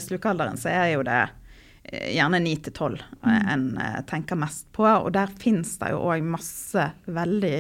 slukalderen 0.04 0.60
så 0.60 0.74
er 0.76 0.98
jo 0.98 1.08
det 1.08 1.22
Eh, 1.84 2.12
gjerne 2.16 2.40
ni 2.44 2.56
til 2.62 2.74
tolv 2.76 3.02
eh, 3.02 3.54
en 3.54 3.72
eh, 3.80 4.00
tenker 4.10 4.38
mest 4.40 4.68
på. 4.76 4.86
Og 4.86 5.12
der 5.16 5.32
finnes 5.42 5.76
det 5.82 5.94
jo 5.94 6.04
òg 6.12 6.26
masse 6.26 6.90
veldig 7.08 7.56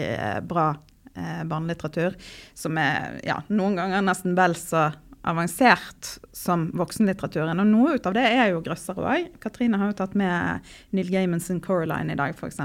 bra 0.50 0.72
barnelitteratur 1.16 2.14
som 2.58 2.78
er 2.80 3.18
ja, 3.26 3.40
noen 3.50 3.76
ganger 3.80 4.04
nesten 4.06 4.38
vel 4.38 4.54
så 4.56 4.90
avansert 5.22 6.20
som 6.32 6.70
voksenlitteraturen. 6.78 7.60
Og 7.60 7.68
noe 7.68 7.96
ut 7.98 8.08
av 8.08 8.16
det 8.16 8.26
er 8.28 8.54
jo 8.54 8.62
grøssere 8.64 9.04
òg. 9.04 9.34
Katrine 9.44 9.80
har 9.80 9.92
jo 9.92 9.98
tatt 10.00 10.16
med 10.20 10.70
Neil 10.96 11.12
Gaiman 11.12 11.44
sin 11.44 11.62
'Coraline' 11.62 12.14
i 12.14 12.20
dag, 12.20 12.36
f.eks. 12.36 12.60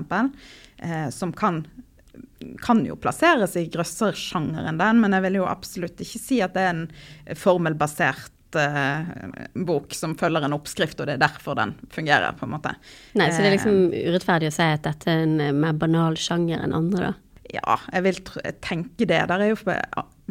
Eh, 0.78 1.08
som 1.10 1.32
kan, 1.32 1.64
kan 2.62 2.84
jo 2.86 2.96
plasseres 2.96 3.56
i 3.56 3.66
grøssersjangeren, 3.72 4.78
den, 4.78 5.02
men 5.02 5.16
jeg 5.16 5.26
vil 5.26 5.40
jo 5.42 5.50
absolutt 5.50 6.00
ikke 6.00 6.22
si 6.22 6.40
at 6.44 6.54
det 6.54 6.62
er 6.62 6.72
en 6.74 6.86
formelbasert 7.40 8.60
eh, 8.60 9.10
bok 9.66 9.94
som 9.94 10.14
følger 10.18 10.46
en 10.46 10.56
oppskrift, 10.56 11.00
og 11.00 11.10
det 11.10 11.18
er 11.18 11.26
derfor 11.26 11.58
den 11.58 11.74
fungerer, 11.90 12.38
på 12.38 12.46
en 12.46 12.54
måte. 12.54 12.76
Nei, 13.18 13.32
Så 13.32 13.42
det 13.42 13.50
er 13.50 13.58
liksom 13.58 13.82
eh, 13.90 14.08
urettferdig 14.12 14.52
å 14.52 14.54
si 14.54 14.70
at 14.78 14.86
dette 14.86 15.10
er 15.10 15.26
en 15.26 15.40
eh, 15.42 15.54
mer 15.54 15.74
banal 15.74 16.18
sjanger 16.20 16.62
enn 16.62 16.76
andre, 16.76 17.10
da? 17.10 17.23
Ja, 17.54 17.78
jeg 17.92 18.04
vil 18.06 18.20
tenke 18.64 19.06
det. 19.06 19.22
Der 19.30 19.40
er 19.40 19.52
jo 19.52 19.58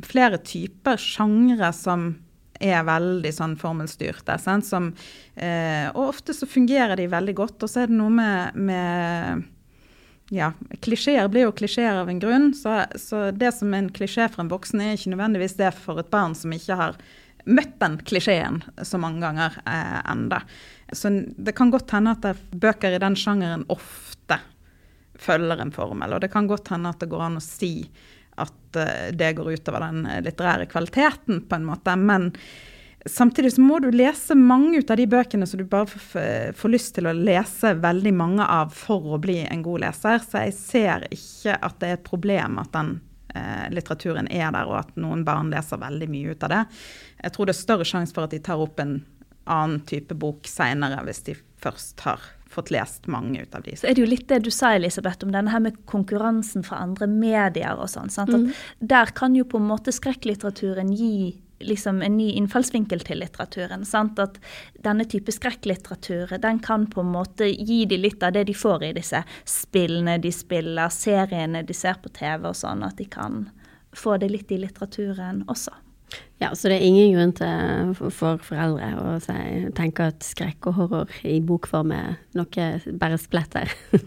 flere 0.04 0.40
typer 0.44 1.00
sjangre 1.02 1.72
som 1.76 2.12
er 2.64 2.86
veldig 2.88 3.32
sånn 3.34 3.56
formelstyrte. 3.60 4.38
Som, 4.64 4.94
eh, 5.36 5.90
og 5.94 6.14
ofte 6.14 6.36
så 6.36 6.48
fungerer 6.50 6.98
de 7.00 7.10
veldig 7.12 7.36
godt. 7.36 7.64
Og 7.64 7.72
så 7.72 7.84
er 7.84 7.92
det 7.92 7.98
noe 7.98 8.14
med, 8.14 8.56
med 8.56 9.44
ja, 10.34 10.54
klisjeer 10.82 11.28
blir 11.32 11.48
jo 11.48 11.56
klisjeer 11.58 12.00
av 12.04 12.10
en 12.12 12.22
grunn. 12.22 12.54
Så, 12.58 12.84
så 13.00 13.26
det 13.32 13.54
som 13.58 13.74
er 13.74 13.86
en 13.86 13.92
klisjé 13.94 14.30
for 14.32 14.46
en 14.46 14.54
voksen, 14.54 14.82
er 14.82 14.98
ikke 14.98 15.14
nødvendigvis 15.16 15.60
det 15.60 15.74
for 15.78 16.00
et 16.02 16.12
barn 16.14 16.38
som 16.38 16.54
ikke 16.56 16.80
har 16.80 16.98
møtt 17.44 17.76
den 17.82 17.98
klisjeen 18.08 18.62
så 18.88 19.00
mange 19.02 19.20
ganger 19.24 19.60
eh, 19.68 20.00
enda. 20.12 20.44
Så 20.94 21.12
det 21.12 21.56
kan 21.58 21.74
godt 21.74 21.92
hende 21.92 22.14
at 22.16 22.24
det, 22.24 22.38
bøker 22.56 22.96
i 22.96 23.02
den 23.02 23.18
sjangeren 23.20 23.66
ofte 23.74 24.13
følger 25.20 25.62
en 25.62 25.74
formel. 25.74 26.16
Og 26.16 26.22
det 26.24 26.32
kan 26.34 26.50
godt 26.50 26.74
hende 26.74 26.92
at 26.94 27.02
det 27.04 27.12
går 27.12 27.26
an 27.28 27.40
å 27.40 27.46
si 27.46 27.76
at 28.42 28.80
eh, 28.82 29.10
det 29.14 29.34
går 29.38 29.56
utover 29.56 29.88
den 29.88 30.08
litterære 30.26 30.70
kvaliteten, 30.72 31.44
på 31.50 31.60
en 31.60 31.68
måte. 31.70 31.98
Men 32.00 32.32
Samtidig 33.06 33.54
så 33.54 33.62
må 33.62 33.80
du 33.84 33.90
lese 33.92 34.36
mange 34.36 34.80
ut 34.80 34.92
av 34.92 34.98
de 34.98 35.06
bøkene 35.12 35.48
som 35.48 35.60
du 35.60 35.66
bare 35.68 35.90
får, 35.92 36.54
får, 36.56 36.72
lyst 36.72 36.94
til 36.96 37.10
å 37.10 37.16
lese 37.16 37.74
veldig 37.76 38.14
mange 38.16 38.46
av 38.48 38.72
for 38.72 39.16
å 39.16 39.20
bli 39.20 39.42
en 39.44 39.64
god 39.66 39.84
leser. 39.84 40.22
Så 40.24 40.46
jeg 40.46 40.54
ser 40.56 41.08
ikke 41.12 41.58
at 41.60 41.82
det 41.82 41.90
er 41.90 41.98
et 41.98 42.06
problem 42.08 42.62
at 42.64 42.72
den 42.72 42.94
eh, 43.36 43.66
litteraturen 43.76 44.32
er 44.32 44.54
der, 44.56 44.72
og 44.72 44.80
at 44.80 44.96
noen 44.96 45.26
barn 45.28 45.52
leser 45.52 45.82
veldig 45.84 46.08
mye 46.14 46.32
ut 46.32 46.48
av 46.48 46.54
det. 46.56 46.62
Jeg 47.26 47.36
tror 47.36 47.50
det 47.50 47.56
er 47.58 47.60
større 47.60 47.90
sjanse 47.92 48.16
for 48.16 48.24
at 48.24 48.36
de 48.38 48.40
tar 48.46 48.64
opp 48.64 48.80
en 48.80 49.02
annen 49.52 49.84
type 49.90 50.16
bok 50.16 50.48
seinere, 50.48 51.04
hvis 51.04 51.26
de 51.28 51.36
først 51.60 52.08
har 52.08 52.24
fått 52.54 52.72
lest 52.74 53.08
mange 53.12 53.42
ut 53.42 53.56
av 53.56 53.66
de. 53.66 53.76
Så 53.78 53.90
er 53.90 53.98
det 53.98 54.04
jo 54.04 54.10
litt 54.10 54.28
det 54.30 54.44
du 54.46 54.52
sa, 54.54 54.74
Elisabeth, 54.78 55.26
om 55.26 55.34
denne 55.34 55.52
her 55.54 55.64
med 55.64 55.80
konkurransen 55.90 56.66
fra 56.66 56.82
andre 56.84 57.08
medier 57.10 57.80
og 57.80 57.90
sånn. 57.92 58.12
Mm. 58.30 58.52
Der 58.80 59.14
kan 59.18 59.36
jo 59.38 59.48
på 59.50 59.62
en 59.62 59.70
måte 59.72 59.94
skrekklitteraturen 59.96 60.94
gi 60.96 61.34
liksom 61.64 62.02
en 62.02 62.18
ny 62.18 62.30
innfallsvinkel 62.38 63.04
til 63.08 63.22
litteraturen. 63.24 63.86
Sant? 63.88 64.20
At 64.20 64.40
denne 64.84 65.06
type 65.10 65.32
skrekklitteratur 65.32 66.36
den 66.44 66.60
kan 66.64 66.88
på 66.92 67.04
en 67.04 67.14
måte 67.14 67.48
gi 67.52 67.84
de 67.90 68.00
litt 68.00 68.24
av 68.24 68.36
det 68.36 68.46
de 68.50 68.56
får 68.58 68.90
i 68.90 68.94
disse 68.98 69.24
spillene 69.50 70.18
de 70.24 70.32
spiller, 70.34 70.92
seriene 70.94 71.64
de 71.64 71.78
ser 71.78 72.00
på 72.04 72.12
TV 72.14 72.50
og 72.52 72.58
sånn, 72.58 72.84
at 72.86 73.00
de 73.00 73.08
kan 73.08 73.48
få 73.94 74.18
det 74.18 74.32
litt 74.34 74.52
i 74.52 74.60
litteraturen 74.64 75.44
også. 75.48 75.76
Ja, 76.44 76.50
så 76.60 76.68
det 76.68 76.82
er 76.82 76.84
ingen 76.84 77.14
grunn 77.16 77.32
til 77.38 78.10
for 78.12 78.42
foreldre 78.44 78.90
å 79.00 79.12
tenke 79.78 80.10
at 80.12 80.26
skrekk 80.28 80.68
og 80.68 80.76
horror 80.76 81.14
i 81.24 81.38
bokform 81.40 81.94
er 81.96 82.18
noe 82.36 82.66
bare 83.00 83.20
spletter. 83.22 83.72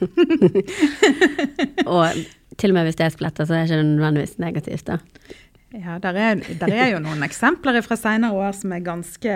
og 1.94 2.18
til 2.60 2.72
og 2.72 2.76
med 2.76 2.88
hvis 2.88 3.00
det 3.00 3.06
er 3.06 3.14
spletter, 3.14 3.48
så 3.48 3.56
er 3.56 3.64
det 3.64 3.70
ikke 3.70 3.88
nødvendigvis 3.88 4.36
negativt, 4.42 4.90
da. 4.90 4.98
Ja, 5.76 5.96
der 6.02 6.20
er, 6.20 6.44
der 6.60 6.72
er, 6.72 6.86
jo 6.92 7.00
noen 7.04 7.24
eksempler 7.26 7.80
fra 7.84 7.96
seinere 7.98 8.36
år 8.36 8.54
som 8.56 8.72
er 8.72 8.84
ganske 8.84 9.32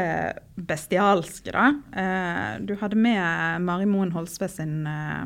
bestialske, 0.68 1.52
da. 1.56 1.66
Eh, 1.90 2.52
du 2.68 2.76
hadde 2.80 3.00
med 3.00 3.64
Mari 3.64 3.88
Moen 3.88 4.12
Holsve 4.14 4.48
sin 4.52 4.84
eh, 4.88 5.24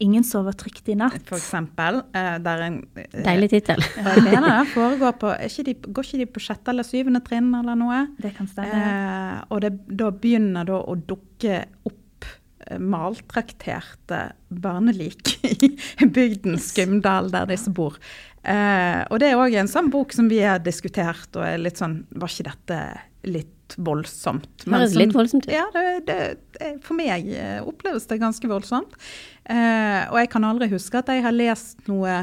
'Ingen 0.00 0.24
sover 0.24 0.56
trygt 0.56 0.88
i 0.88 0.96
natt'. 0.96 1.26
For 1.28 1.36
eksempel. 1.36 2.00
Eh, 2.16 2.38
der 2.40 2.62
en, 2.64 2.78
eh, 2.96 3.22
Deilig 3.24 3.50
tittel. 3.50 3.82
det 4.24 4.66
foregår 4.76 5.12
på 5.20 5.34
ikke 5.44 5.64
de, 5.68 5.74
Går 5.92 6.08
ikke 6.08 6.20
de 6.22 6.26
på 6.26 6.40
sjette 6.40 6.72
eller 6.72 6.86
syvende 6.88 7.20
trinn 7.24 7.52
eller 7.54 7.76
noe? 7.76 8.06
Det 8.20 8.32
kan 8.36 8.48
stemme. 8.48 8.80
Eh, 8.80 9.44
og 9.50 9.60
det, 9.60 9.74
da 9.86 10.10
begynner 10.10 10.64
da 10.64 10.80
å 10.80 10.96
dukke 10.96 11.60
opp 11.84 12.24
eh, 12.66 12.80
maltrakterte 12.80 14.22
barnelik 14.48 15.36
i 15.44 16.08
bygden 16.08 16.56
Skumdal, 16.56 17.30
der 17.30 17.52
disse 17.52 17.70
bor. 17.70 18.00
Eh, 18.40 19.04
og 19.10 19.20
det 19.20 19.28
er 19.28 19.36
òg 19.36 19.52
en 19.60 19.68
sånn 19.68 19.92
bok 19.92 20.16
som 20.16 20.30
vi 20.32 20.40
har 20.40 20.62
diskutert, 20.64 21.28
og 21.36 21.44
er 21.44 21.60
litt 21.60 21.76
sånn 21.76 22.06
Var 22.16 22.32
ikke 22.32 22.48
dette 22.48 22.84
litt 23.28 23.56
voldsomt? 23.78 24.64
Men 24.66 24.80
Høres 24.80 24.96
litt 24.98 25.14
voldsomt 25.14 25.46
ut. 25.46 25.52
Ja, 25.54 25.66
det, 25.74 26.08
det, 26.08 26.72
for 26.86 26.98
meg 26.98 27.28
eh, 27.34 27.58
oppleves 27.62 28.08
det 28.10 28.20
ganske 28.22 28.50
voldsomt. 28.50 28.96
Eh, 29.44 30.02
og 30.10 30.18
jeg 30.20 30.30
kan 30.32 30.46
aldri 30.46 30.70
huske 30.72 31.00
at 31.00 31.10
jeg 31.12 31.24
har 31.26 31.36
lest 31.36 31.86
noe 31.90 32.22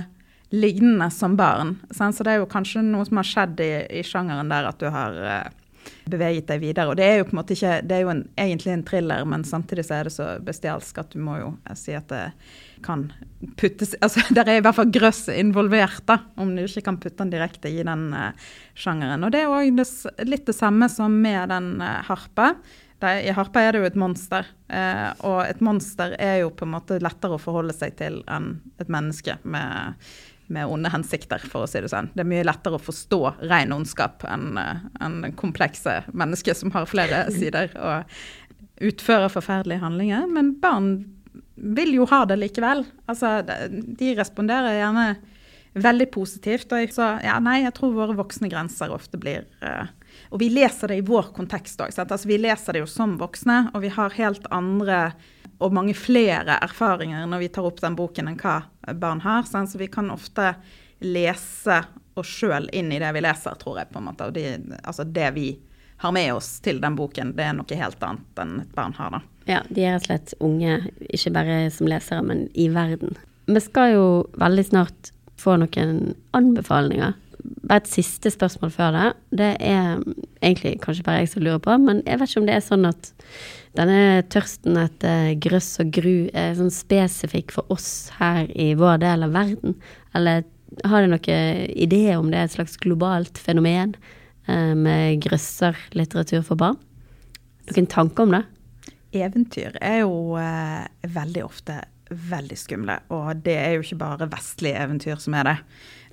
lignende 0.49 1.09
som 1.11 1.35
barn. 1.37 1.75
Så 1.91 2.23
det 2.23 2.35
er 2.35 2.41
jo 2.41 2.49
kanskje 2.51 2.85
noe 2.85 3.05
som 3.07 3.19
har 3.19 3.27
skjedd 3.27 3.63
i, 3.63 3.71
i 3.99 4.03
sjangeren 4.07 4.51
der, 4.51 4.69
at 4.69 4.79
du 4.79 4.87
har 4.93 5.17
eh, 5.23 5.49
beveget 6.07 6.47
deg 6.51 6.63
videre. 6.63 6.91
Og 6.91 6.99
det 6.99 7.07
er 7.07 7.19
jo 7.19 7.27
på 7.27 7.35
en 7.35 7.41
måte 7.41 7.57
ikke, 7.57 7.81
det 7.87 7.97
er 7.97 8.05
jo 8.05 8.13
en, 8.13 8.23
egentlig 8.39 8.73
en 8.73 8.85
thriller, 8.87 9.27
men 9.27 9.43
samtidig 9.47 9.87
så 9.87 9.99
er 9.99 10.07
det 10.07 10.15
så 10.15 10.29
bestialsk 10.43 11.03
at 11.03 11.11
du 11.13 11.19
må 11.23 11.39
jo 11.41 11.51
si 11.75 11.95
at 11.97 12.07
det 12.11 12.23
kan 12.83 13.07
puttes 13.59 13.95
altså 14.01 14.23
Der 14.35 14.49
er 14.49 14.59
i 14.59 14.63
hvert 14.65 14.77
fall 14.77 14.91
grøss 14.93 15.27
involvert, 15.33 16.03
da, 16.09 16.19
om 16.39 16.55
du 16.55 16.63
ikke 16.65 16.85
kan 16.89 16.99
putte 17.01 17.21
den 17.23 17.33
direkte 17.33 17.71
i 17.71 17.83
den 17.85 18.09
uh, 18.15 18.31
sjangeren. 18.77 19.25
Og 19.25 19.33
det 19.33 19.43
er 19.43 19.53
òg 19.53 19.81
litt 20.27 20.47
det 20.47 20.55
samme 20.57 20.89
som 20.91 21.13
med 21.21 21.49
den 21.53 21.75
uh, 21.83 21.99
harpa. 22.07 22.53
Der, 23.01 23.21
I 23.21 23.35
harpa 23.37 23.61
er 23.61 23.75
det 23.75 23.83
jo 23.83 23.89
et 23.91 23.99
monster, 23.99 24.47
uh, 24.73 25.11
og 25.27 25.43
et 25.45 25.61
monster 25.61 26.15
er 26.17 26.41
jo 26.41 26.49
på 26.49 26.65
en 26.65 26.73
måte 26.77 26.97
lettere 27.03 27.37
å 27.37 27.41
forholde 27.41 27.75
seg 27.77 27.97
til 27.99 28.23
enn 28.25 28.57
et 28.81 28.89
menneske 28.91 29.37
med 29.43 30.01
med 30.47 30.63
onde 30.71 30.87
hensikter, 30.87 31.41
for 31.51 31.65
å 31.65 31.67
si 31.67 31.81
det 31.83 31.89
sånn. 31.91 32.07
Det 32.15 32.23
er 32.23 32.29
mye 32.31 32.45
lettere 32.47 32.77
å 32.79 32.79
forstå 32.79 33.19
ren 33.49 33.73
ondskap 33.75 34.23
enn 34.31 34.55
en 34.55 35.17
komplekse 35.35 35.99
mennesker 36.15 36.55
som 36.55 36.71
har 36.71 36.87
flere 36.87 37.25
sider 37.35 37.73
og 37.75 38.07
utfører 38.87 39.33
forferdelige 39.33 39.83
handlinger. 39.83 40.27
Men 40.31 40.53
barn 40.61 40.91
vil 41.57 41.95
jo 41.97 42.05
ha 42.09 42.23
det 42.29 42.37
likevel. 42.39 42.83
Altså, 43.09 43.41
de 43.71 44.13
responderer 44.17 44.77
gjerne 44.77 45.07
veldig 45.77 46.07
positivt. 46.13 46.71
Og 46.73 46.93
så, 46.93 47.11
ja, 47.25 47.37
nei, 47.43 47.61
jeg 47.65 47.75
tror 47.77 47.95
våre 47.95 48.17
voksne 48.17 48.49
grenser 48.51 48.93
ofte 48.93 49.19
blir 49.21 49.45
uh, 49.61 49.89
Og 50.33 50.41
vi 50.41 50.49
leser 50.53 50.91
det 50.91 50.99
i 51.01 51.05
vår 51.05 51.31
kontekst 51.35 51.81
òg. 51.83 51.93
Altså, 51.93 52.27
vi 52.29 52.39
leser 52.41 52.77
det 52.77 52.85
jo 52.85 52.89
som 52.89 53.17
voksne, 53.19 53.67
og 53.73 53.83
vi 53.85 53.93
har 53.93 54.15
helt 54.17 54.47
andre 54.53 55.11
og 55.57 55.73
mange 55.73 55.95
flere 55.97 56.59
erfaringer 56.61 57.25
når 57.25 57.39
vi 57.41 57.47
tar 57.53 57.65
opp 57.65 57.79
den 57.81 57.95
boken 57.97 58.27
enn 58.29 58.41
hva 58.41 58.59
barn 58.93 59.23
har. 59.25 59.47
Sant? 59.49 59.71
Så 59.71 59.81
vi 59.81 59.89
kan 59.89 60.11
ofte 60.13 60.53
lese 61.01 61.81
oss 62.17 62.29
sjøl 62.39 62.69
inn 62.73 62.91
i 62.93 62.99
det 63.01 63.09
vi 63.13 63.23
leser, 63.25 63.57
tror 63.61 63.81
jeg. 63.81 63.89
på 63.93 64.01
en 64.01 64.09
måte. 64.09 64.29
Og 64.29 64.37
de, 64.37 64.77
altså 64.83 65.05
det 65.05 65.31
vi 65.37 65.49
har 65.97 66.13
med 66.13 66.33
oss 66.33 66.59
til 66.65 66.81
den 66.81 66.95
boken, 66.97 67.33
det 67.37 67.45
er 67.47 67.55
noe 67.57 67.79
helt 67.79 68.03
annet 68.05 68.41
enn 68.41 68.57
et 68.61 68.73
barn 68.77 68.95
har. 68.97 69.17
da. 69.17 69.21
Ja, 69.47 69.61
de 69.69 69.85
er 69.85 69.95
rett 69.95 70.03
og 70.03 70.09
slett 70.09 70.33
unge, 70.43 70.79
ikke 71.09 71.33
bare 71.37 71.59
som 71.73 71.89
lesere, 71.89 72.23
men 72.25 72.47
i 72.53 72.67
verden. 72.73 73.15
Vi 73.47 73.61
skal 73.63 73.93
jo 73.95 74.07
veldig 74.37 74.65
snart 74.67 75.11
få 75.39 75.55
noen 75.61 76.11
anbefalinger. 76.37 77.15
Bare 77.63 77.79
et 77.79 77.89
siste 77.89 78.31
spørsmål 78.33 78.73
før 78.73 78.91
det. 78.95 79.05
Det 79.39 79.51
er 79.63 80.01
egentlig 80.41 80.75
kanskje 80.83 81.05
bare 81.07 81.23
jeg 81.23 81.31
som 81.31 81.45
lurer 81.45 81.63
på, 81.63 81.77
men 81.79 82.03
jeg 82.03 82.19
vet 82.19 82.33
ikke 82.33 82.43
om 82.43 82.49
det 82.49 82.57
er 82.57 82.65
sånn 82.65 82.89
at 82.89 83.09
denne 83.77 84.25
tørsten 84.33 84.77
etter 84.81 85.31
grøss 85.41 85.77
og 85.83 85.93
gru 85.95 86.27
er 86.33 86.57
sånn 86.57 86.73
spesifikk 86.73 87.53
for 87.55 87.73
oss 87.73 88.09
her 88.17 88.49
i 88.57 88.71
vår 88.77 88.99
del 89.05 89.25
av 89.27 89.35
verden? 89.37 89.77
Eller 90.17 90.43
har 90.83 91.05
du 91.05 91.13
noen 91.13 91.67
idé 91.71 92.03
om 92.17 92.29
det 92.33 92.41
er 92.41 92.49
et 92.49 92.57
slags 92.57 92.75
globalt 92.83 93.39
fenomen 93.39 93.95
med 94.47 95.21
grøsserlitteratur 95.25 96.45
for 96.47 96.59
barn? 96.59 96.77
Noen 97.67 97.89
tanker 97.91 98.23
om 98.23 98.35
det? 98.37 98.43
Eventyr 99.17 99.77
er 99.83 100.01
jo 100.05 100.37
eh, 100.39 100.87
veldig 101.15 101.43
ofte 101.47 101.81
veldig 102.07 102.55
skumle, 102.55 102.99
og 103.11 103.43
det 103.43 103.55
er 103.59 103.73
jo 103.75 103.83
ikke 103.83 103.99
bare 103.99 104.29
vestlige 104.31 104.79
eventyr 104.79 105.19
som 105.19 105.35
er 105.35 105.47
det. 105.49 105.55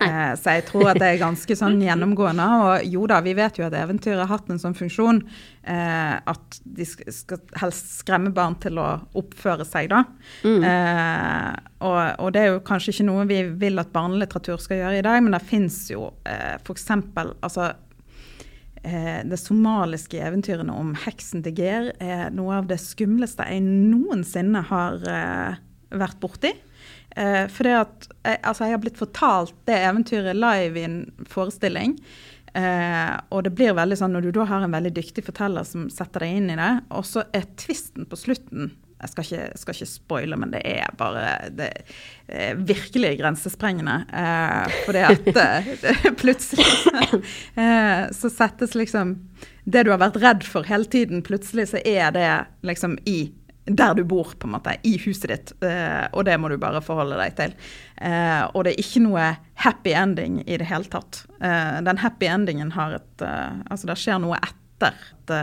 Eh, 0.02 0.32
så 0.38 0.56
jeg 0.56 0.64
tror 0.66 0.88
at 0.90 0.98
det 0.98 1.06
er 1.06 1.20
ganske 1.20 1.56
sånn 1.58 1.78
gjennomgående. 1.82 2.46
Og 2.64 2.88
jo 2.96 3.04
da, 3.10 3.20
vi 3.22 3.36
vet 3.38 3.60
jo 3.60 3.66
at 3.68 3.76
eventyr 3.78 4.18
har 4.18 4.30
hatt 4.30 4.50
en 4.50 4.58
sånn 4.58 4.74
funksjon 4.74 5.22
eh, 5.22 6.16
at 6.18 6.58
de 6.64 6.86
skal 6.88 7.38
helst 7.60 7.92
skremme 8.00 8.34
barn 8.34 8.58
til 8.62 8.80
å 8.82 8.88
oppføre 9.20 9.66
seg, 9.68 9.92
da. 9.94 10.02
Mm. 10.42 10.66
Eh, 10.66 11.52
og, 11.84 12.00
og, 12.18 12.28
det 12.34 12.42
er 12.42 12.52
jo 12.52 12.64
kanskje 12.66 12.96
ikke 12.96 13.08
noe 13.12 13.28
vi 13.30 13.40
vil 13.62 13.82
at 13.82 13.94
barnelitteratur 13.94 14.58
skal 14.62 14.82
gjøre 14.82 14.98
i 14.98 15.06
dag, 15.06 15.22
men 15.22 15.36
det 15.36 15.44
fins 15.46 15.84
jo 15.92 16.10
eh, 16.26 16.56
f.eks. 16.58 16.90
altså 16.90 17.68
eh, 17.68 17.76
det 18.84 19.38
somaliske 19.40 20.18
eventyrene 20.20 20.74
om 20.76 20.90
heksen 21.06 21.40
til 21.44 21.56
Ger 21.56 21.86
er 22.04 22.28
noe 22.36 22.58
av 22.60 22.66
det 22.68 22.76
skumleste 22.82 23.46
jeg 23.48 23.62
noensinne 23.64 24.60
har 24.68 25.06
eh, 25.08 25.62
vært 25.94 26.20
borti. 26.20 26.52
Eh, 27.16 27.46
for 27.52 27.66
det 27.66 27.74
at 27.78 28.06
jeg, 28.10 28.38
altså 28.42 28.66
jeg 28.66 28.76
har 28.76 28.82
blitt 28.82 29.00
fortalt 29.00 29.56
det 29.68 29.80
eventyret 29.86 30.38
live 30.38 30.80
i 30.80 30.86
en 30.88 31.00
forestilling. 31.30 31.96
Eh, 32.54 33.12
og 33.34 33.44
det 33.46 33.54
blir 33.58 33.74
veldig 33.74 33.98
sånn 33.98 34.14
når 34.14 34.28
du 34.28 34.32
da 34.36 34.46
har 34.50 34.64
en 34.66 34.74
veldig 34.74 34.94
dyktig 34.94 35.24
forteller 35.26 35.66
som 35.66 35.88
setter 35.92 36.26
deg 36.26 36.38
inn 36.38 36.52
i 36.54 36.58
det, 36.58 36.72
og 36.94 37.06
så 37.08 37.26
er 37.34 37.48
tvisten 37.58 38.06
på 38.10 38.18
slutten 38.18 38.72
jeg 39.04 39.12
skal 39.12 39.26
ikke, 39.28 39.60
skal 39.60 39.76
ikke, 39.76 39.90
spoile, 39.90 40.38
men 40.40 40.54
det 40.54 40.62
er 40.64 40.90
bare 40.98 41.24
det 41.54 41.70
er 42.32 42.56
virkelig 42.56 43.14
grensesprengende. 43.20 44.00
Eh, 44.08 44.74
fordi 44.86 45.04
at 45.10 45.30
eh, 45.44 46.10
plutselig 46.22 46.66
eh, 47.60 48.10
så 48.14 48.32
settes 48.32 48.74
liksom 48.74 49.16
Det 49.64 49.84
du 49.84 49.92
har 49.92 50.00
vært 50.02 50.20
redd 50.20 50.44
for 50.44 50.66
hele 50.68 50.88
tiden, 50.88 51.22
plutselig 51.24 51.70
så 51.70 51.80
er 51.84 52.12
det 52.16 52.28
liksom 52.66 52.98
i 53.08 53.32
der 53.64 53.94
du 53.94 54.04
bor, 54.04 54.34
på 54.38 54.46
en 54.46 54.52
måte, 54.52 54.74
i 54.84 54.98
huset 55.00 55.30
ditt. 55.30 55.52
Eh, 55.64 56.04
og 56.12 56.26
det 56.28 56.36
må 56.40 56.50
du 56.52 56.58
bare 56.60 56.82
forholde 56.84 57.16
deg 57.16 57.36
til. 57.38 57.54
Eh, 57.96 58.42
og 58.52 58.66
det 58.66 58.74
er 58.74 58.82
ikke 58.82 59.04
noe 59.06 59.28
happy 59.64 59.94
ending 59.96 60.42
i 60.44 60.58
det 60.60 60.68
hele 60.68 60.88
tatt. 60.92 61.22
Eh, 61.40 61.80
den 61.86 62.02
happy 62.02 62.28
endingen 62.28 62.74
har 62.76 62.98
et 63.00 63.24
Altså, 63.24 63.86
det 63.88 63.96
skjer 64.00 64.20
noe 64.20 64.36
etter 64.42 64.63
at 64.82 65.34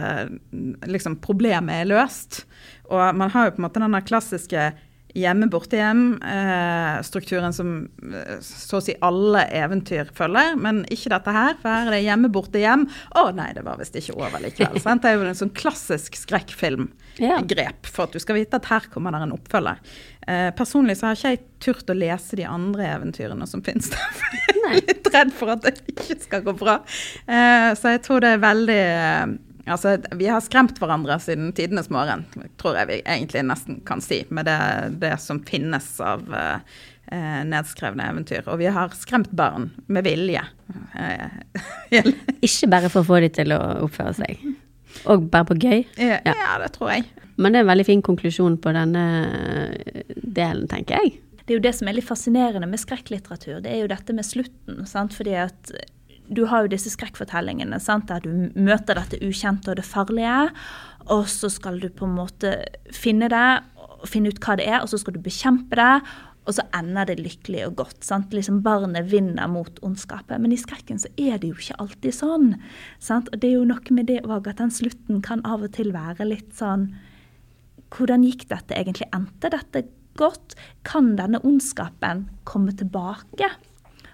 liksom, 0.91 1.15
problemet 1.23 1.81
er 1.81 1.91
løst. 1.93 2.43
Og 2.91 3.15
man 3.15 3.31
har 3.31 3.47
jo 3.47 3.55
på 3.55 3.61
en 3.61 3.67
måte 3.69 3.81
denne 3.81 4.01
klassiske 4.03 4.71
hjemme 5.17 5.47
borte 5.51 5.79
hjem-strukturen 5.79 7.53
som 7.55 7.71
eh, 8.15 8.37
så 8.45 8.79
å 8.79 8.83
si 8.83 8.95
alle 9.03 9.43
eventyr 9.57 10.11
følger, 10.15 10.55
men 10.59 10.83
ikke 10.93 11.11
dette 11.13 11.35
her. 11.35 11.57
For 11.61 11.71
her 11.71 11.89
er 11.89 11.95
det 11.97 12.03
hjemme 12.05 12.31
borte 12.33 12.61
hjem. 12.61 12.85
Å 13.19 13.27
nei, 13.35 13.49
det 13.57 13.65
var 13.67 13.79
visst 13.81 13.97
ikke 13.99 14.17
over 14.19 14.43
likevel. 14.43 14.79
sant? 14.85 15.03
Det 15.03 15.11
er 15.11 15.19
jo 15.19 15.27
en 15.27 15.41
sånn 15.43 15.53
klassisk 15.57 16.15
skrekkfilmgrep 16.19 17.91
for 17.91 18.07
at 18.07 18.15
du 18.15 18.23
skal 18.23 18.39
vite 18.39 18.61
at 18.61 18.71
her 18.71 18.87
kommer 18.93 19.15
det 19.15 19.23
en 19.25 19.35
oppfølger. 19.35 19.81
Eh, 20.27 20.49
personlig 20.53 20.97
så 20.99 21.09
har 21.09 21.17
ikke 21.17 21.31
jeg 21.33 21.41
turt 21.63 21.89
å 21.89 21.97
lese 21.97 22.37
de 22.37 22.45
andre 22.45 22.85
eventyrene 22.95 23.47
som 23.49 23.63
finnes 23.65 23.89
der. 23.89 24.17
for 24.17 24.35
Jeg 24.37 24.65
er 24.71 24.83
litt 24.91 25.07
redd 25.15 25.31
for 25.33 25.53
at 25.55 25.63
det 25.65 25.77
ikke 25.93 26.19
skal 26.21 26.43
gå 26.45 26.53
bra. 26.59 26.81
Eh, 27.25 27.71
så 27.79 27.95
jeg 27.95 28.03
tror 28.05 28.21
det 28.23 28.35
er 28.35 28.43
veldig 28.43 28.81
eh, 28.81 29.39
Altså, 29.71 29.91
vi 30.17 30.25
har 30.25 30.41
skremt 30.41 30.79
hverandre 30.81 31.19
siden 31.21 31.51
tidenes 31.55 31.91
morgen, 31.93 32.23
tror 32.59 32.79
jeg 32.79 32.87
vi 32.89 32.95
egentlig 33.03 33.43
nesten 33.45 33.77
kan 33.85 34.01
si, 34.01 34.23
med 34.33 34.47
det, 34.49 34.57
det 35.03 35.11
som 35.21 35.37
finnes 35.47 35.85
av 36.01 36.25
eh, 36.33 36.79
eh, 37.13 37.43
nedskrevne 37.47 38.07
eventyr. 38.09 38.41
Og 38.49 38.57
vi 38.59 38.71
har 38.73 38.89
skremt 38.97 39.29
barn 39.37 39.69
med 39.85 40.09
vilje. 40.09 40.41
Eh, 40.97 42.01
Ikke 42.41 42.71
bare 42.73 42.89
for 42.89 43.03
å 43.05 43.09
få 43.13 43.21
de 43.21 43.29
til 43.37 43.53
å 43.53 43.61
oppføre 43.85 44.17
seg, 44.17 44.41
og 45.05 45.29
bare 45.31 45.51
på 45.53 45.59
gøy. 45.61 45.85
ja. 46.01 46.17
Ja. 46.25 46.33
ja, 46.33 46.57
det 46.65 46.73
tror 46.75 46.95
jeg. 46.95 47.05
Men 47.37 47.53
det 47.53 47.61
er 47.61 47.65
en 47.65 47.71
veldig 47.71 47.87
fin 47.87 48.03
konklusjon 48.05 48.57
på 48.61 48.73
denne 48.75 49.05
delen, 50.15 50.67
tenker 50.71 50.99
jeg. 50.99 51.19
Det 51.41 51.55
er 51.55 51.57
jo 51.57 51.65
det 51.65 51.73
som 51.77 51.89
er 51.89 51.97
litt 51.97 52.07
fascinerende 52.07 52.67
med 52.69 52.79
skrekklitteratur. 52.79 53.61
Det 53.63 53.71
er 53.71 53.81
jo 53.83 53.91
dette 53.91 54.15
med 54.15 54.27
slutten. 54.27 54.85
Sant? 54.89 55.15
Fordi 55.17 55.33
at 55.41 55.73
du 56.31 56.45
har 56.47 56.63
jo 56.63 56.71
disse 56.71 56.93
skrekkfortellingene 56.93 57.79
sant? 57.83 58.07
der 58.11 58.23
du 58.23 58.51
møter 58.55 58.95
dette 58.95 59.19
ukjente 59.25 59.73
og 59.73 59.79
det 59.81 59.87
farlige. 59.87 60.51
Og 61.11 61.25
så 61.31 61.49
skal 61.51 61.81
du 61.81 61.89
på 61.89 62.07
en 62.07 62.17
måte 62.19 62.55
finne 62.95 63.27
det, 63.31 63.47
finne 64.07 64.31
ut 64.31 64.41
hva 64.43 64.55
det 64.59 64.69
er, 64.69 64.79
og 64.83 64.91
så 64.91 65.01
skal 65.01 65.17
du 65.17 65.23
bekjempe 65.23 65.79
det. 65.79 65.93
Og 66.47 66.55
så 66.57 66.65
ender 66.77 67.09
det 67.09 67.19
lykkelig 67.19 67.67
og 67.67 67.75
godt. 67.83 67.99
Sant? 68.05 68.31
Liksom 68.33 68.63
Barnet 68.65 69.11
vinner 69.11 69.49
mot 69.51 69.75
ondskapet. 69.85 70.39
Men 70.41 70.53
i 70.53 70.61
skrekken 70.61 71.01
så 71.01 71.11
er 71.17 71.41
det 71.41 71.51
jo 71.51 71.59
ikke 71.59 71.77
alltid 71.83 72.15
sånn. 72.17 72.51
Sant? 73.03 73.29
Og 73.29 73.41
det 73.41 73.51
er 73.51 73.59
jo 73.59 73.69
noe 73.69 73.97
med 73.97 74.09
det 74.09 74.23
òg 74.25 74.49
at 74.49 74.61
den 74.61 74.73
slutten 74.73 75.21
kan 75.25 75.43
av 75.45 75.65
og 75.67 75.73
til 75.75 75.93
være 75.93 76.31
litt 76.31 76.53
sånn 76.57 76.93
Hvordan 77.91 78.23
gikk 78.27 78.47
dette 78.51 78.77
egentlig? 78.77 79.09
Endte 79.15 79.51
dette 79.53 79.85
godt? 80.19 80.55
Kan 80.87 81.15
denne 81.19 81.41
ondskapen 81.47 82.27
komme 82.47 82.73
tilbake? 82.77 83.51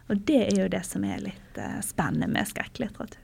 Og 0.08 0.22
det 0.28 0.38
er 0.54 0.60
jo 0.62 0.68
det 0.72 0.86
som 0.88 1.04
er 1.04 1.20
litt 1.20 1.58
eh, 1.60 1.80
spennende 1.84 2.30
med 2.32 2.48
skrekklitteratur. 2.48 3.18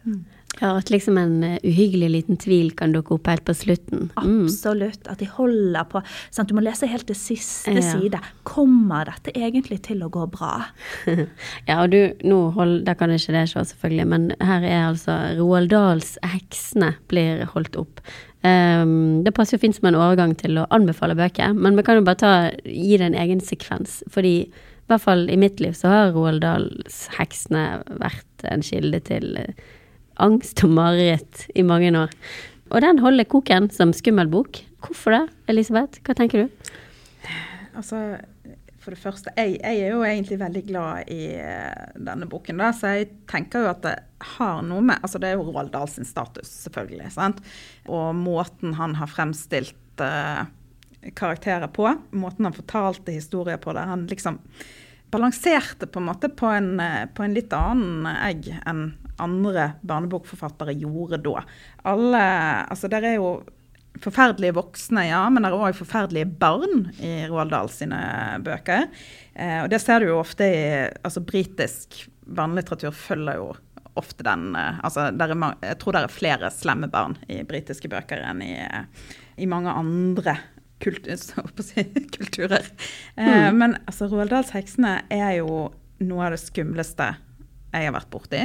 Ja, 0.60 0.74
At 0.78 0.89
liksom 0.92 1.16
en 1.18 1.38
eh, 1.48 1.56
uhyggelig 1.63 2.10
liten 2.12 2.38
tvil 2.38 2.74
kan 2.78 2.92
dukke 2.94 3.16
opp 3.16 3.30
helt 3.32 3.46
på 3.48 3.56
slutten. 3.56 4.10
Mm. 4.20 4.44
Absolutt. 4.44 5.08
At 5.08 5.24
de 5.24 5.30
holder 5.32 5.88
på. 5.89 6.02
Sant? 6.30 6.52
Du 6.52 6.58
må 6.58 6.63
lese 6.66 6.89
helt 6.92 7.08
til 7.08 7.16
siste 7.18 7.72
Ja. 7.78 7.86
side. 7.88 8.20
Kommer 8.44 9.08
dette 9.08 9.32
egentlig 9.32 9.80
til 9.88 10.04
å 10.04 10.12
gå 10.12 10.28
bra? 10.36 10.66
Ja, 11.70 11.80
og 11.86 11.92
du, 11.96 12.12
nå 12.28 12.42
hold, 12.58 12.84
da 12.84 12.98
kan 13.00 13.16
ikke 13.16 13.32
det 13.38 13.46
skje, 13.54 13.63
selvfølgelig, 13.72 14.08
men 14.12 14.28
her 14.44 14.68
er 14.68 14.84
altså 14.92 15.16
Roald 15.39 15.72
Dahls 15.72 16.18
'Heksene' 16.22 16.98
blir 17.08 17.46
holdt 17.56 17.80
opp. 17.80 18.04
Ehm, 18.44 19.24
det 19.24 19.34
passer 19.36 19.58
jo 19.58 19.64
fint 19.64 19.78
som 19.78 19.88
en 19.88 19.98
overgang 20.00 20.36
til 20.40 20.60
å 20.60 20.68
anbefale 20.76 21.16
bøker, 21.16 21.56
men 21.56 21.78
vi 21.80 21.86
kan 21.88 22.00
jo 22.00 22.08
bare 22.08 22.20
ta, 22.20 22.34
gi 22.68 22.98
det 23.00 23.08
en 23.08 23.20
egen 23.24 23.44
sekvens. 23.44 24.02
Fordi 24.12 24.36
i 24.44 24.92
hvert 24.92 25.04
fall 25.04 25.30
i 25.32 25.40
mitt 25.40 25.64
liv 25.64 25.78
så 25.80 25.92
har 25.92 26.12
Roald 26.16 26.44
Dahls 26.44 27.08
'Heksene' 27.16 27.84
vært 28.02 28.48
en 28.52 28.66
kilde 28.66 29.00
til 29.08 29.38
eh, 29.40 29.54
angst 30.20 30.64
og 30.66 30.76
mareritt 30.76 31.48
i 31.56 31.64
mange 31.64 31.94
år. 31.96 32.12
Og 32.74 32.82
den 32.84 33.00
holder 33.00 33.24
koken 33.30 33.70
som 33.72 33.94
skummel 33.94 34.28
bok. 34.28 34.60
Hvorfor 34.84 35.16
det, 35.16 35.24
Elisabeth? 35.48 36.02
Hva 36.04 36.16
tenker 36.18 36.44
du? 36.44 36.72
Altså, 37.78 38.20
for 38.84 38.91
det 38.91 39.00
første, 39.00 39.32
jeg, 39.38 39.56
jeg 39.62 39.80
er 39.86 39.93
jo 39.93 40.04
egentlig 40.04 40.38
veldig 40.41 40.63
glad 40.67 41.12
i 41.13 41.22
eh, 41.39 41.93
denne 41.96 42.28
boken, 42.30 42.60
da, 42.60 42.72
så 42.76 42.91
jeg 42.98 43.10
tenker 43.32 43.63
jo 43.63 43.72
at 43.72 43.84
det 43.86 43.93
har 44.36 44.60
noe 44.67 44.84
med 44.84 45.00
Altså, 45.00 45.22
det 45.22 45.30
er 45.30 45.38
jo 45.39 45.46
Roald 45.48 45.72
Dahl 45.74 45.88
sin 45.91 46.08
status, 46.08 46.52
selvfølgelig, 46.65 47.13
sant. 47.15 47.39
Og 47.88 48.12
måten 48.17 48.76
han 48.80 48.98
har 49.00 49.12
fremstilt 49.12 50.04
uh, 50.04 50.43
karakterer 51.15 51.72
på, 51.72 51.88
måten 52.12 52.48
han 52.48 52.56
fortalte 52.56 53.15
historier 53.15 53.60
på, 53.62 53.76
der 53.76 53.88
han 53.91 54.08
liksom 54.12 54.39
balanserte 55.13 55.88
på 55.88 56.02
en 56.02 56.08
måte 56.10 56.30
på 56.34 56.48
en, 56.50 56.80
eh, 56.82 57.04
på 57.13 57.24
en 57.24 57.36
litt 57.36 57.54
annen 57.54 58.08
egg 58.15 58.48
enn 58.65 58.88
andre 59.22 59.74
barnebokforfattere 59.86 60.74
gjorde 60.74 61.19
da. 61.22 61.43
Alle 61.86 62.24
Altså, 62.65 62.89
der 62.89 63.06
er 63.06 63.19
jo 63.19 63.36
forferdelige 64.02 64.56
voksne, 64.58 65.06
ja, 65.10 65.22
men 65.30 65.44
det 65.46 65.52
er 65.52 65.60
òg 65.68 65.78
forferdelige 65.78 66.30
barn 66.42 66.88
i 67.04 67.12
Roald 67.30 67.54
Dahl 67.54 67.70
sine 67.72 68.00
bøker. 68.46 68.88
Eh, 69.36 69.60
og 69.64 69.70
det 69.74 69.82
ser 69.84 70.02
du 70.02 70.10
jo 70.10 70.22
ofte 70.22 70.48
i 70.50 70.64
altså 71.04 71.22
Britisk 71.26 72.08
barnelitteratur 72.24 72.96
følger 72.96 73.40
jo 73.42 73.52
ofte 74.00 74.26
den 74.26 74.56
eh, 74.58 74.80
altså 74.84 75.10
er, 75.12 75.36
Jeg 75.62 75.78
tror 75.82 75.96
det 75.96 76.02
er 76.04 76.14
flere 76.16 76.50
slemme 76.54 76.90
barn 76.92 77.18
i 77.30 77.44
britiske 77.48 77.92
bøker 77.92 78.24
enn 78.26 78.42
i, 78.46 78.56
eh, 78.64 79.12
i 79.38 79.50
mange 79.50 79.70
andre 79.70 80.38
kult, 80.84 81.08
si, 81.64 81.86
kulturer. 82.18 82.66
Eh, 83.16 83.52
Men 83.54 83.78
altså, 83.86 84.10
Roald 84.12 84.34
Dahls 84.34 84.52
'Heksene' 84.52 85.04
er 85.14 85.38
jo 85.40 85.70
noe 86.04 86.26
av 86.26 86.34
det 86.36 86.42
skumleste 86.42 87.14
jeg 87.74 87.88
har 87.88 87.96
vært 87.96 88.12
borti. 88.14 88.42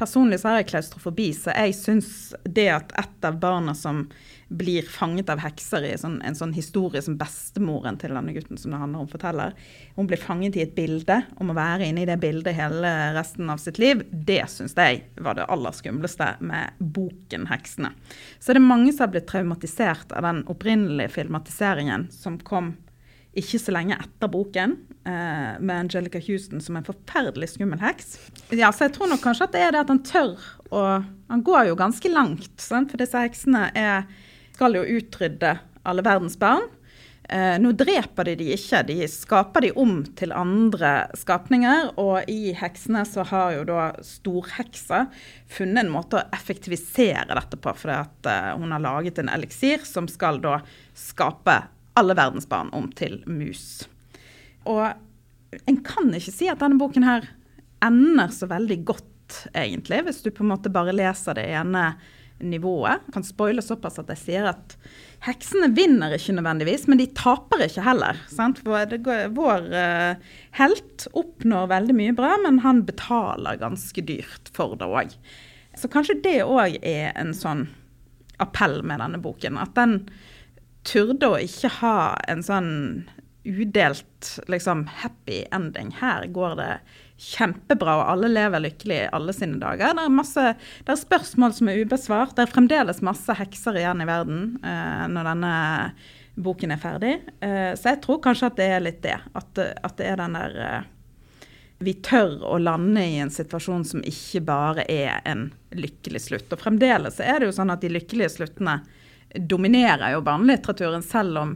Personlig 0.00 0.40
så 0.40 0.48
har 0.48 0.62
jeg 0.62 0.70
klaustrofobi, 0.70 1.28
så 1.36 1.52
jeg 1.52 1.74
syns 1.76 2.10
det 2.48 2.70
at 2.72 2.92
et 2.96 3.26
av 3.28 3.36
barna 3.42 3.74
som 3.76 4.06
blir 4.48 4.86
fanget 4.88 5.28
av 5.30 5.42
hekser 5.44 5.84
i 5.86 5.92
sånn, 6.00 6.16
en 6.26 6.34
sånn 6.34 6.54
historie 6.56 7.02
som 7.04 7.18
bestemoren 7.20 7.98
til 8.00 8.16
denne 8.16 8.32
gutten 8.34 8.58
som 8.58 8.72
det 8.72 8.80
handler 8.80 9.04
om, 9.04 9.10
forteller, 9.12 9.52
hun 9.98 10.08
blir 10.10 10.18
fanget 10.18 10.56
i 10.56 10.64
et 10.64 10.72
bilde 10.74 11.20
og 11.36 11.44
må 11.50 11.54
være 11.58 11.86
inne 11.86 12.02
i 12.02 12.08
det 12.08 12.16
bildet 12.22 12.56
hele 12.56 12.90
resten 13.14 13.52
av 13.52 13.60
sitt 13.62 13.78
liv, 13.82 14.02
det 14.10 14.42
syns 14.50 14.74
jeg 14.78 15.04
var 15.20 15.36
det 15.36 15.46
aller 15.52 15.76
skumleste 15.76 16.32
med 16.40 16.80
boken 16.80 17.46
'Heksene'. 17.50 17.92
Så 18.40 18.54
det 18.54 18.62
er 18.62 18.72
mange 18.72 18.94
som 18.94 19.04
har 19.04 19.14
blitt 19.14 19.28
traumatisert 19.28 20.16
av 20.16 20.24
den 20.24 20.46
opprinnelige 20.48 21.12
filmatiseringen 21.20 22.08
som 22.10 22.40
kom 22.40 22.74
ikke 23.38 23.60
så 23.62 23.74
lenge 23.74 23.98
etter 24.00 24.30
boken, 24.30 24.74
eh, 25.06 25.52
med 25.60 25.76
Angelica 25.76 26.18
Houston 26.26 26.60
som 26.60 26.76
en 26.76 26.86
forferdelig 26.86 27.52
skummel 27.54 27.78
heks. 27.82 28.16
Ja, 28.50 28.72
så 28.72 28.88
jeg 28.88 28.96
tror 28.96 29.10
nok 29.12 29.22
kanskje 29.22 29.46
at 29.46 29.54
det 29.54 29.62
er 29.62 29.76
det 29.76 29.84
at 29.84 29.92
han 29.94 30.02
tør 30.02 30.36
å 30.70 30.82
Han 31.30 31.44
går 31.46 31.68
jo 31.68 31.76
ganske 31.78 32.10
langt, 32.10 32.58
sant? 32.58 32.90
for 32.90 32.98
disse 32.98 33.14
heksene 33.14 33.68
er, 33.78 34.08
skal 34.56 34.74
jo 34.74 34.82
utrydde 34.82 35.60
alle 35.86 36.02
verdens 36.02 36.34
barn. 36.34 36.66
Eh, 37.30 37.54
nå 37.62 37.70
dreper 37.78 38.26
de 38.26 38.34
de 38.40 38.48
ikke, 38.56 38.80
de 38.88 39.06
skaper 39.06 39.62
de 39.62 39.70
om 39.78 40.00
til 40.18 40.32
andre 40.34 41.06
skapninger. 41.14 41.92
Og 42.02 42.26
i 42.26 42.50
heksene 42.58 43.04
så 43.06 43.22
har 43.30 43.54
jo 43.54 43.66
da 43.68 43.92
storheksa 44.02 45.04
funnet 45.46 45.84
en 45.84 45.92
måte 45.94 46.18
å 46.18 46.24
effektivisere 46.34 47.30
dette 47.30 47.60
på, 47.62 47.76
For 47.78 47.94
eh, 47.94 48.50
hun 48.58 48.74
har 48.74 48.82
laget 48.82 49.22
en 49.22 49.30
eliksir 49.30 49.86
som 49.86 50.10
skal 50.10 50.42
da 50.42 50.58
skape 50.98 51.60
alle 51.98 52.16
verdens 52.18 52.48
barn 52.48 52.70
om 52.76 52.88
til 52.96 53.20
mus. 53.26 53.88
Og 54.68 54.92
en 55.66 55.80
kan 55.86 56.12
ikke 56.14 56.34
si 56.34 56.48
at 56.50 56.62
denne 56.62 56.78
boken 56.80 57.06
her 57.06 57.26
ender 57.84 58.32
så 58.34 58.48
veldig 58.50 58.80
godt, 58.88 59.06
egentlig, 59.54 60.02
hvis 60.06 60.24
du 60.24 60.32
på 60.34 60.44
en 60.44 60.52
måte 60.52 60.72
bare 60.72 60.94
leser 60.94 61.38
det 61.38 61.46
ene 61.54 61.92
nivået. 62.40 63.04
Jeg 63.06 63.14
kan 63.14 63.26
spoile 63.26 63.62
såpass 63.64 63.98
at 64.00 64.10
jeg 64.14 64.20
sier 64.20 64.48
at 64.50 64.74
heksene 65.26 65.70
vinner 65.76 66.14
ikke 66.16 66.34
nødvendigvis, 66.38 66.86
men 66.88 67.00
de 67.00 67.08
taper 67.16 67.66
ikke 67.66 67.84
heller. 67.84 68.18
Sant? 68.32 68.62
Vår 68.64 69.68
eh, 69.76 70.32
helt 70.58 71.06
oppnår 71.18 71.68
veldig 71.74 71.96
mye 71.96 72.16
bra, 72.16 72.32
men 72.42 72.62
han 72.64 72.84
betaler 72.88 73.60
ganske 73.60 74.04
dyrt 74.08 74.50
for 74.56 74.78
det 74.80 74.88
òg. 74.88 75.14
Så 75.78 75.90
kanskje 75.92 76.20
det 76.24 76.40
òg 76.46 76.80
er 76.80 77.12
en 77.20 77.34
sånn 77.36 77.68
appell 78.40 78.80
med 78.86 79.02
denne 79.02 79.20
boken. 79.22 79.60
At 79.60 79.76
den 79.76 80.00
turde 80.86 81.28
å 81.28 81.40
ikke 81.40 81.70
ha 81.80 81.96
en 82.30 82.44
sånn 82.44 82.70
udelt 83.44 84.38
liksom 84.52 84.84
happy 85.00 85.44
ending. 85.52 85.94
Her 86.00 86.26
går 86.32 86.56
det 86.60 86.72
kjempebra, 87.20 87.96
og 88.00 88.08
alle 88.14 88.30
lever 88.32 88.64
lykkelig 88.64 89.00
alle 89.16 89.32
sine 89.36 89.60
dager. 89.60 89.94
Det 89.96 90.04
er, 90.06 90.12
masse, 90.12 90.46
det 90.84 90.94
er 90.94 91.00
spørsmål 91.00 91.56
som 91.56 91.68
er 91.68 91.82
ubesvart. 91.84 92.36
Det 92.36 92.46
er 92.46 92.52
fremdeles 92.52 93.02
masse 93.04 93.34
hekser 93.36 93.80
igjen 93.80 94.00
i 94.04 94.08
verden 94.08 94.46
eh, 94.64 95.04
når 95.12 95.28
denne 95.32 95.52
boken 96.40 96.72
er 96.72 96.80
ferdig. 96.80 97.12
Eh, 97.44 97.72
så 97.76 97.92
jeg 97.92 98.00
tror 98.04 98.22
kanskje 98.24 98.48
at 98.48 98.56
det 98.60 98.70
er 98.72 98.84
litt 98.84 99.02
det. 99.04 99.18
At, 99.36 99.60
at 99.60 100.00
det 100.00 100.08
er 100.08 100.20
den 100.20 100.38
der 100.38 100.56
eh, 100.64 100.88
vi 101.80 101.94
tør 102.04 102.42
å 102.44 102.58
lande 102.60 103.02
i 103.08 103.20
en 103.20 103.32
situasjon 103.32 103.86
som 103.88 104.02
ikke 104.04 104.42
bare 104.44 104.84
er 104.92 105.20
en 105.28 105.46
lykkelig 105.72 106.20
slutt. 106.26 106.52
Og 106.52 106.60
fremdeles 106.60 107.20
er 107.24 107.40
det 107.40 107.48
jo 107.48 107.56
sånn 107.56 107.72
at 107.72 107.80
de 107.84 107.92
lykkelige 107.92 108.34
sluttene 108.36 108.82
dominerer 109.34 110.14
jo 110.14 110.24
barnelitteraturen, 110.26 111.02
selv 111.02 111.38
om, 111.38 111.54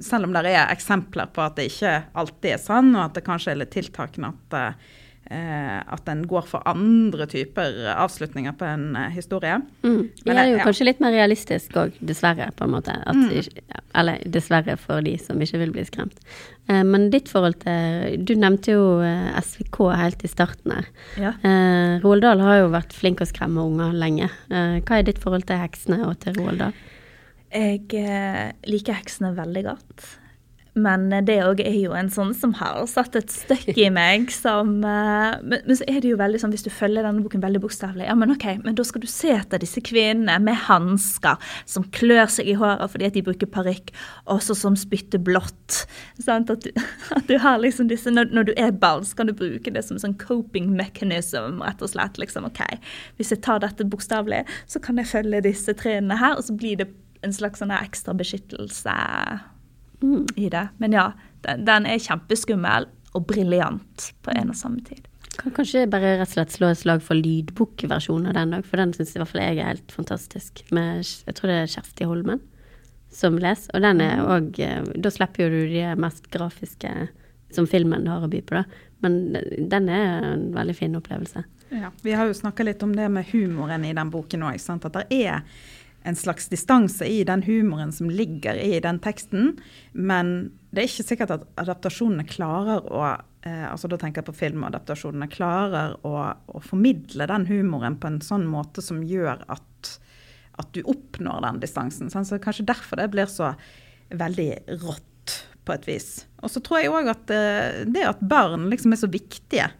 selv 0.00 0.28
om 0.28 0.36
det 0.36 0.44
er 0.52 0.68
eksempler 0.72 1.32
på 1.32 1.44
at 1.44 1.58
det 1.58 1.70
ikke 1.70 1.96
alltid 2.16 2.54
er 2.56 2.62
sånn, 2.62 2.94
og 2.96 3.08
at 3.08 3.18
det 3.18 3.26
kanskje 3.26 3.54
er 3.54 3.60
litt 3.62 3.72
tiltakende 3.74 4.32
at, 4.32 4.56
eh, 5.30 5.78
at 5.80 6.10
en 6.12 6.24
går 6.28 6.46
for 6.48 6.66
andre 6.68 7.28
typer 7.30 7.86
avslutninger 7.96 8.56
på 8.58 8.68
en 8.68 8.88
eh, 8.96 9.14
historie. 9.16 9.58
Mm. 9.86 10.02
Det 10.22 10.36
er 10.36 10.50
jo 10.50 10.58
ja. 10.58 10.66
kanskje 10.68 10.88
litt 10.90 11.00
mer 11.04 11.16
realistisk 11.16 11.76
òg, 11.80 11.96
dessverre, 12.00 12.50
på 12.56 12.66
en 12.66 12.76
måte. 12.76 12.96
At, 13.06 13.22
ja, 13.32 13.80
eller 13.96 14.20
dessverre 14.28 14.76
for 14.80 15.04
de 15.04 15.16
som 15.20 15.40
ikke 15.40 15.62
vil 15.64 15.74
bli 15.76 15.86
skremt. 15.88 16.20
Eh, 16.68 16.82
men 16.84 17.08
ditt 17.12 17.30
forhold 17.30 17.60
til 17.62 18.18
Du 18.26 18.34
nevnte 18.38 18.74
jo 18.74 18.86
eh, 19.04 19.38
SVK 19.40 19.80
helt 19.96 20.24
i 20.26 20.30
starten 20.30 20.74
her. 20.74 20.90
Ja. 21.20 21.32
Eh, 21.40 21.96
Roald 22.04 22.26
Dahl 22.26 22.42
har 22.44 22.60
jo 22.64 22.74
vært 22.74 22.96
flink 22.96 23.22
å 23.22 23.28
skremme 23.28 23.64
unger 23.64 23.96
lenge. 23.96 24.30
Eh, 24.50 24.78
hva 24.82 24.98
er 24.98 25.08
ditt 25.08 25.22
forhold 25.22 25.46
til 25.48 25.60
heksene 25.62 26.02
og 26.08 26.18
til 26.24 26.36
Roald 26.40 26.64
Dahl? 26.64 26.84
Jeg 27.54 27.82
eh, 27.94 28.54
liker 28.66 28.98
heksene 28.98 29.34
veldig 29.36 29.66
godt. 29.68 30.06
Men 30.76 31.08
det 31.24 31.38
òg 31.40 31.62
er 31.64 31.76
jo 31.78 31.94
en 31.96 32.10
sånn 32.12 32.34
som 32.36 32.52
har 32.58 32.82
satt 32.90 33.16
et 33.16 33.32
støkk 33.32 33.78
i 33.80 33.88
meg 33.92 34.28
som 34.34 34.74
eh, 34.84 35.38
men, 35.40 35.62
men 35.64 35.78
så 35.78 35.86
er 35.88 36.02
det 36.04 36.10
jo 36.10 36.18
veldig 36.20 36.40
sånn, 36.42 36.52
hvis 36.52 36.66
du 36.66 36.70
følger 36.72 37.06
denne 37.06 37.24
boken 37.24 37.40
veldig 37.40 37.62
bokstavelig 37.64 38.04
Ja, 38.04 38.16
men 38.18 38.34
OK, 38.34 38.44
men 38.64 38.76
da 38.76 38.84
skal 38.84 39.04
du 39.04 39.08
se 39.08 39.32
etter 39.32 39.62
disse 39.62 39.80
kvinnene 39.84 40.36
med 40.44 40.58
hansker 40.66 41.40
som 41.64 41.86
klør 41.96 42.28
seg 42.32 42.50
i 42.52 42.58
håret 42.60 42.92
fordi 42.92 43.08
at 43.08 43.16
de 43.16 43.24
bruker 43.24 43.48
parykk, 43.48 43.94
også 44.32 44.56
som 44.58 44.76
spytter 44.76 45.22
blått. 45.22 45.86
Sant? 46.20 46.52
At, 46.52 46.66
du, 46.66 46.84
at 47.16 47.24
du 47.30 47.38
har 47.40 47.62
liksom 47.62 47.88
disse 47.88 48.12
når, 48.12 48.28
når 48.36 48.50
du 48.50 48.52
er 48.60 48.76
barn, 48.76 49.06
så 49.08 49.16
kan 49.16 49.30
du 49.30 49.36
bruke 49.36 49.72
det 49.72 49.84
som 49.86 50.00
sånn 50.02 50.18
coping 50.20 50.68
mechanism, 50.76 51.62
rett 51.64 51.80
og 51.80 51.94
slett. 51.94 52.20
liksom, 52.20 52.50
OK, 52.50 52.60
hvis 53.16 53.32
jeg 53.32 53.42
tar 53.46 53.64
dette 53.64 53.88
bokstavelig, 53.88 54.44
så 54.68 54.82
kan 54.82 55.00
jeg 55.00 55.08
følge 55.14 55.44
disse 55.48 55.72
trinnene 55.78 56.20
her, 56.20 56.36
og 56.36 56.44
så 56.44 56.56
blir 56.56 56.84
det 56.84 56.90
en 57.24 57.34
slags 57.34 57.62
sånn 57.62 57.74
ekstra 57.74 58.14
beskyttelse 58.16 58.96
i 60.36 60.48
det. 60.52 60.64
Men 60.82 60.96
ja, 60.96 61.10
den, 61.46 61.64
den 61.68 61.88
er 61.88 62.02
kjempeskummel 62.02 62.88
og 63.16 63.28
briljant 63.28 64.10
på 64.24 64.34
en 64.36 64.52
og 64.52 64.58
samme 64.58 64.82
tid. 64.86 65.06
Kan 65.36 65.52
kanskje 65.56 65.84
bare 65.92 66.16
rett 66.16 66.30
og 66.30 66.34
slett 66.36 66.54
slå 66.54 66.70
et 66.72 66.80
slag 66.80 67.02
for 67.04 67.18
lydbokversjonen 67.18 68.30
av 68.30 68.36
den 68.38 68.56
òg, 68.56 68.68
for 68.68 68.80
den 68.80 68.94
syns 68.96 69.12
i 69.14 69.20
hvert 69.20 69.32
fall 69.32 69.44
jeg 69.44 69.60
er 69.60 69.74
helt 69.74 69.92
fantastisk. 69.92 70.62
Med, 70.74 71.04
jeg 71.04 71.36
tror 71.36 71.52
det 71.52 71.58
er 71.60 71.72
Kjersti 71.74 72.08
Holmen 72.08 72.40
som 73.12 73.36
leser, 73.40 73.70
og 73.76 73.84
den 73.84 74.02
er 74.04 74.24
òg 74.24 74.58
Da 75.00 75.12
slipper 75.12 75.46
jo 75.46 75.52
du 75.52 75.72
de 75.72 75.84
mest 76.00 76.26
grafiske 76.32 76.90
som 77.54 77.68
filmen 77.70 78.08
har 78.10 78.24
å 78.24 78.30
by 78.30 78.42
på, 78.44 78.58
da. 78.58 78.64
Men 79.04 79.36
den 79.70 79.88
er 79.92 80.32
en 80.32 80.48
veldig 80.56 80.74
fin 80.76 80.96
opplevelse. 80.98 81.44
Ja, 81.70 81.90
vi 82.02 82.14
har 82.16 82.28
jo 82.28 82.34
snakka 82.36 82.64
litt 82.66 82.82
om 82.82 82.92
det 82.96 83.06
med 83.12 83.28
humoren 83.32 83.84
i 83.84 83.94
den 83.96 84.10
boken 84.12 84.44
òg. 84.46 84.58
At 84.58 84.98
det 84.98 85.06
er 85.10 85.42
en 86.06 86.16
slags 86.16 86.48
distanse 86.48 87.06
i 87.06 87.24
den 87.24 87.42
humoren 87.42 87.92
som 87.92 88.10
ligger 88.10 88.54
i 88.54 88.80
den 88.80 88.98
teksten. 89.02 89.56
Men 89.92 90.52
det 90.70 90.82
er 90.82 90.90
ikke 90.90 91.06
sikkert 91.08 91.32
at 91.34 91.46
adaptasjonene 91.58 92.26
klarer 92.30 92.86
å 92.86 93.00
eh, 93.08 93.64
altså 93.66 93.90
Da 93.90 93.98
tenker 93.98 94.22
jeg 94.22 94.28
på 94.28 94.36
filmadaptasjonene. 94.38 95.26
Klarer 95.32 95.96
å, 96.06 96.14
å 96.30 96.62
formidle 96.62 97.26
den 97.26 97.48
humoren 97.50 97.98
på 97.98 98.10
en 98.12 98.20
sånn 98.22 98.46
måte 98.46 98.84
som 98.84 99.02
gjør 99.02 99.42
at, 99.50 99.90
at 100.62 100.70
du 100.76 100.84
oppnår 100.86 101.42
den 101.48 101.60
distansen. 101.64 102.12
sant? 102.12 102.30
Så 102.30 102.38
kanskje 102.42 102.68
derfor 102.70 103.02
det 103.02 103.10
blir 103.10 103.26
så 103.30 103.56
veldig 104.14 104.50
rått 104.86 105.34
på 105.66 105.74
et 105.74 105.90
vis. 105.90 106.10
Og 106.38 106.54
så 106.54 106.62
tror 106.62 106.84
jeg 106.84 106.94
òg 106.94 107.10
at 107.10 107.34
eh, 107.34 107.82
det 107.90 108.06
at 108.06 108.22
barn 108.22 108.70
liksom 108.70 108.94
er 108.94 109.02
så 109.02 109.10
viktige 109.10 109.72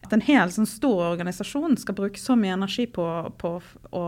at 0.00 0.14
en 0.16 0.26
hel 0.26 0.50
sånn 0.50 0.66
stor 0.66 1.12
organisasjon 1.12 1.78
skal 1.78 1.94
bruke 1.94 2.18
så 2.18 2.34
mye 2.34 2.56
energi 2.56 2.88
på, 2.90 3.06
på 3.38 3.58
å 3.94 4.04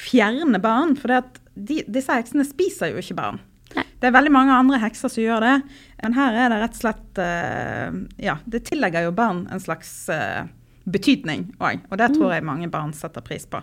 fjerne 0.00 0.60
barn. 0.62 0.96
For 0.98 1.12
de, 1.54 1.80
disse 1.86 2.16
heksene 2.16 2.46
spiser 2.48 2.94
jo 2.94 3.02
ikke 3.02 3.18
barn. 3.20 3.40
Nei. 3.76 3.86
Det 4.02 4.08
er 4.08 4.14
veldig 4.16 4.32
mange 4.34 4.54
andre 4.56 4.80
hekser 4.82 5.12
som 5.12 5.22
gjør 5.22 5.44
det. 5.46 5.56
Men 6.02 6.16
her 6.16 6.38
er 6.44 6.52
det 6.52 6.62
rett 6.62 6.78
og 6.78 6.84
slett 6.84 7.20
eh, 7.22 8.00
Ja, 8.30 8.40
det 8.50 8.64
tillegger 8.70 9.06
jo 9.06 9.12
barn 9.14 9.44
en 9.52 9.62
slags 9.62 9.92
eh, 10.12 10.48
betydning 10.90 11.44
òg. 11.62 11.84
Og 11.90 11.98
det 12.00 12.10
tror 12.16 12.34
jeg 12.34 12.46
mange 12.46 12.68
barn 12.72 12.92
setter 12.96 13.22
pris 13.24 13.46
på. 13.50 13.60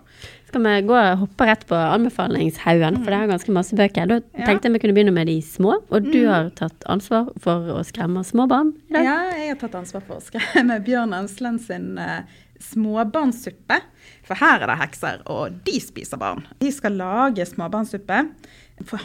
Skal 0.47 0.63
vi 0.63 0.75
gå 0.87 0.95
og 0.95 1.23
hoppe 1.25 1.47
rett 1.49 1.65
på 1.67 1.77
anbefalingshaugen, 1.77 3.01
for 3.01 3.11
det 3.11 3.19
er 3.19 3.31
ganske 3.33 3.55
masse 3.55 3.77
bøker. 3.77 4.09
Da 4.09 4.19
tenkte 4.47 4.69
jeg 4.69 4.77
vi 4.77 4.83
kunne 4.85 4.97
begynne 4.97 5.15
med 5.15 5.29
de 5.31 5.37
små, 5.43 5.79
og 5.89 6.07
du 6.07 6.21
har 6.29 6.51
tatt 6.57 6.87
ansvar 6.91 7.31
for 7.43 7.73
å 7.75 7.81
skremme 7.87 8.23
små 8.27 8.47
barn 8.49 8.73
i 8.87 8.97
dag. 8.97 9.09
Ja, 9.09 9.17
jeg 9.35 9.55
har 9.55 9.61
tatt 9.65 9.77
ansvar 9.79 10.05
for 10.07 10.21
å 10.21 10.23
skremme 10.23 10.79
Bjørn 10.85 11.15
Ansland 11.17 11.63
sin 11.65 11.95
uh, 11.99 12.21
småbarnssuppe. 12.63 13.81
For 14.27 14.39
her 14.39 14.63
er 14.63 14.71
det 14.71 14.79
hekser, 14.81 15.21
og 15.31 15.61
de 15.67 15.77
spiser 15.79 16.19
barn. 16.19 16.43
De 16.59 16.71
skal 16.73 16.97
lage 16.99 17.45
småbarnssuppe. 17.47 18.21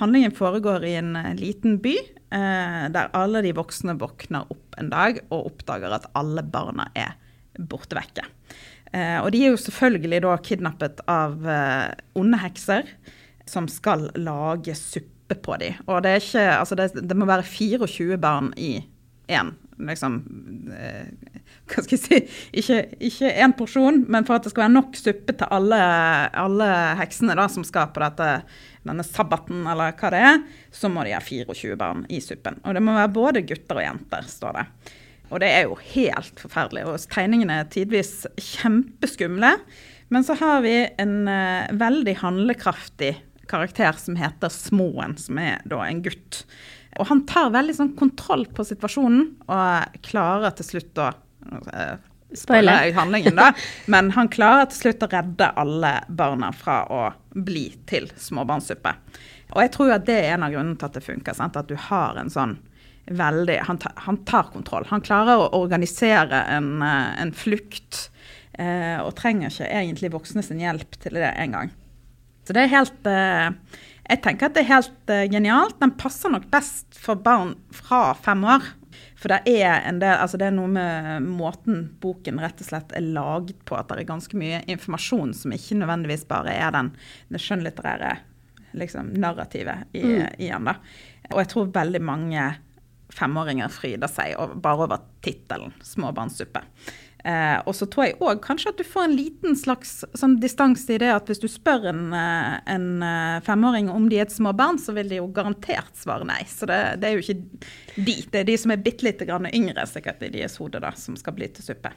Handlingen 0.01 0.35
foregår 0.35 0.85
i 0.89 0.97
en 0.99 1.15
eh, 1.17 1.33
liten 1.39 1.79
by, 1.83 1.95
eh, 2.35 2.83
der 2.93 3.13
alle 3.17 3.45
de 3.47 3.55
voksne 3.57 3.95
våkner 4.01 4.51
opp 4.53 4.77
en 4.83 4.91
dag 4.93 5.23
og 5.31 5.53
oppdager 5.53 5.95
at 5.95 6.11
alle 6.19 6.43
barna 6.43 6.89
er 6.99 7.15
borte 7.71 7.97
vekke. 7.97 8.27
Eh, 8.93 9.19
og 9.23 9.31
de 9.33 9.45
er 9.47 9.55
jo 9.55 9.61
selvfølgelig 9.61 10.21
da 10.25 10.37
kidnappet 10.45 11.03
av 11.11 11.49
eh, 11.49 11.89
onde 12.19 12.41
hekser 12.43 12.89
som 13.49 13.69
skal 13.71 14.11
lage 14.19 14.75
suppe 14.79 15.39
på 15.41 15.57
dem. 15.63 15.79
Og 15.87 16.03
det 16.05 16.19
ikke 16.21 16.45
Altså, 16.59 16.77
det, 16.77 16.91
det 17.01 17.17
må 17.17 17.29
være 17.29 17.47
24 17.47 18.19
barn 18.21 18.53
i 18.61 18.75
én, 19.33 19.55
liksom 19.81 20.19
eh, 20.77 21.09
Hva 21.71 21.85
skal 21.85 21.97
jeg 21.97 22.03
si 22.03 22.81
Ikke, 23.09 23.31
én 23.33 23.55
porsjon, 23.57 24.03
men 24.13 24.27
for 24.29 24.37
at 24.37 24.47
det 24.47 24.53
skal 24.53 24.67
være 24.67 24.75
nok 24.77 24.99
suppe 24.99 25.37
til 25.39 25.55
alle, 25.55 25.81
alle 26.45 26.71
heksene 27.01 27.37
da, 27.39 27.47
som 27.53 27.67
skal 27.67 27.93
på 27.95 28.03
dette, 28.05 28.31
denne 28.89 29.07
sabbaten, 29.07 29.65
eller 29.71 29.95
hva 29.99 30.13
det 30.13 30.25
er, 30.33 30.43
så 30.75 30.91
må 30.93 31.07
de 31.07 31.15
ha 31.17 31.23
24 31.23 31.79
barn 31.81 32.05
i 32.13 32.21
suppen. 32.25 32.61
Og 32.67 32.77
det 32.77 32.85
må 32.85 32.97
være 32.97 33.15
både 33.15 33.47
gutter 33.49 33.81
og 33.81 33.87
jenter, 33.87 34.29
står 34.29 34.61
det. 34.61 34.67
Og 35.33 35.41
det 35.41 35.49
er 35.49 35.65
jo 35.65 35.79
helt 35.95 36.41
forferdelig. 36.43 36.85
Og 36.89 37.09
tegningene 37.13 37.63
er 37.63 37.73
tidvis 37.73 38.27
kjempeskumle. 38.37 39.55
Men 40.13 40.27
så 40.27 40.37
har 40.37 40.61
vi 40.65 40.75
en 41.01 41.23
eh, 41.31 41.73
veldig 41.81 42.19
handlekraftig 42.21 43.15
karakter 43.49 43.97
som 44.01 44.19
heter 44.21 44.53
Småen, 44.53 45.17
som 45.21 45.41
er 45.41 45.65
da 45.69 45.81
en 45.87 46.03
gutt. 46.05 46.43
Og 47.01 47.09
han 47.09 47.23
tar 47.29 47.53
veldig 47.55 47.75
sånn 47.77 47.93
kontroll 47.97 48.47
på 48.53 48.65
situasjonen 48.69 49.29
og 49.49 50.01
klarer 50.05 50.53
til 50.59 50.69
slutt 50.69 51.01
å 51.01 51.11
eh, 51.73 51.95
Spoiler. 52.37 52.87
jeg 52.87 52.97
handlingen, 53.01 53.37
da. 53.37 53.51
Men 53.93 54.11
han 54.17 54.31
klarer 54.33 54.69
til 54.71 54.87
slutt 54.87 55.07
å 55.07 55.11
redde 55.13 55.53
alle 55.61 55.95
barna 56.09 56.53
fra 56.57 56.83
å 56.89 57.05
bli 57.33 57.69
til 57.89 58.11
småbarnssuppe. 58.17 58.93
Og 59.53 59.61
jeg 59.65 59.73
tror 59.75 59.95
at 59.97 60.07
det 60.09 60.19
er 60.21 60.37
en 60.37 60.47
av 60.47 60.53
grunnene 60.55 60.79
til 60.81 60.89
at 60.89 60.97
det 60.97 61.05
funker. 61.05 61.37
Sant? 61.37 61.59
At 61.61 61.69
du 61.69 61.77
har 61.89 62.21
en 62.21 62.33
sånn 62.33 62.57
veldig 63.11 63.59
han, 63.67 63.79
tar, 63.83 63.93
han 64.07 64.21
tar 64.29 64.51
kontroll. 64.53 64.87
Han 64.93 65.03
klarer 65.05 65.41
å 65.43 65.51
organisere 65.59 66.45
en, 66.55 66.83
eh, 66.83 67.23
en 67.23 67.33
flukt. 67.33 68.09
eh, 68.59 69.01
og 69.01 69.15
trenger 69.17 69.49
ikke 69.49 69.65
egentlig 69.65 70.11
voksne 70.13 70.43
sin 70.45 70.59
hjelp 70.61 70.99
til 71.01 71.15
det 71.17 71.31
engang. 71.41 71.71
Så 72.45 72.53
det 72.53 72.67
er 72.67 72.75
helt 72.75 73.07
eh, 73.09 73.79
Jeg 74.13 74.21
tenker 74.21 74.51
at 74.51 74.57
det 74.57 74.67
er 74.67 74.75
helt 74.75 75.11
eh, 75.13 75.25
genialt. 75.33 75.79
Den 75.81 75.95
passer 75.97 76.33
nok 76.33 76.45
best 76.53 76.99
for 77.01 77.17
barn 77.17 77.55
fra 77.73 78.11
fem 78.13 78.43
år. 78.45 78.67
For 79.17 79.33
det 79.33 79.55
er 79.63 79.87
en 79.89 80.01
del, 80.03 80.19
altså 80.19 80.37
det 80.41 80.51
er 80.51 80.57
noe 80.57 80.69
med 80.69 81.25
måten 81.25 81.87
boken 82.03 82.41
rett 82.43 82.61
og 82.61 82.69
slett 82.69 82.93
er 82.99 83.07
laget 83.07 83.63
på, 83.69 83.79
at 83.79 83.89
det 83.89 84.03
er 84.03 84.11
ganske 84.11 84.37
mye 84.37 84.61
informasjon 84.75 85.33
som 85.39 85.55
ikke 85.55 85.79
nødvendigvis 85.79 86.27
bare 86.29 86.53
er 86.59 86.75
den, 86.75 86.91
det 87.31 87.41
skjønnlitterære 87.41 88.17
liksom, 88.83 89.15
narrativet 89.23 89.87
i, 89.97 90.05
i 90.43 90.51
den. 90.51 90.69
Og 91.31 91.41
jeg 91.41 91.51
tror 91.55 91.73
veldig 91.73 92.03
mange 92.05 92.51
femåringer 93.13 93.73
fryder 93.73 94.11
seg 94.11 94.35
over, 94.41 94.59
bare 94.61 94.89
over 94.89 95.07
tittelen 95.25 95.73
'Småbarnssuppe'. 95.81 96.65
Eh, 97.25 97.59
og 97.71 97.77
så 97.79 97.87
tror 97.87 98.09
jeg 98.09 98.17
òg 98.19 98.41
kanskje 98.43 98.73
at 98.73 98.81
du 98.81 98.87
får 98.87 99.05
en 99.07 99.15
liten 99.15 99.55
slags 99.59 100.01
sånn 100.19 100.41
distanse 100.43 100.91
i 100.91 100.99
det 100.99 101.13
at 101.15 101.29
hvis 101.31 101.39
du 101.39 101.47
spør 101.51 101.87
en, 101.93 102.01
eh, 102.19 102.57
en 102.75 102.87
eh, 103.07 103.37
femåring 103.47 103.93
om 103.93 104.09
de 104.11 104.19
er 104.19 104.27
et 104.27 104.35
småbarn, 104.35 104.81
så 104.83 104.95
vil 104.97 105.13
de 105.13 105.21
jo 105.21 105.29
garantert 105.35 105.95
svare 105.99 106.27
nei. 106.27 106.41
Så 106.51 106.67
det, 106.71 106.81
det 107.03 107.11
er 107.11 107.15
jo 107.15 107.23
ikke 107.23 107.39
de. 107.95 108.17
Det 108.33 108.43
er 108.43 108.49
de 108.51 108.59
som 108.59 108.75
er 108.75 108.83
bitte 108.83 109.07
lite 109.07 109.29
grann 109.29 109.47
yngre 109.53 109.87
sikkert 109.87 110.25
i 110.27 110.33
deres 110.35 110.59
hode, 110.59 110.83
da, 110.83 110.91
som 110.99 111.19
skal 111.21 111.39
bli 111.39 111.47
til 111.55 111.71
suppe. 111.71 111.95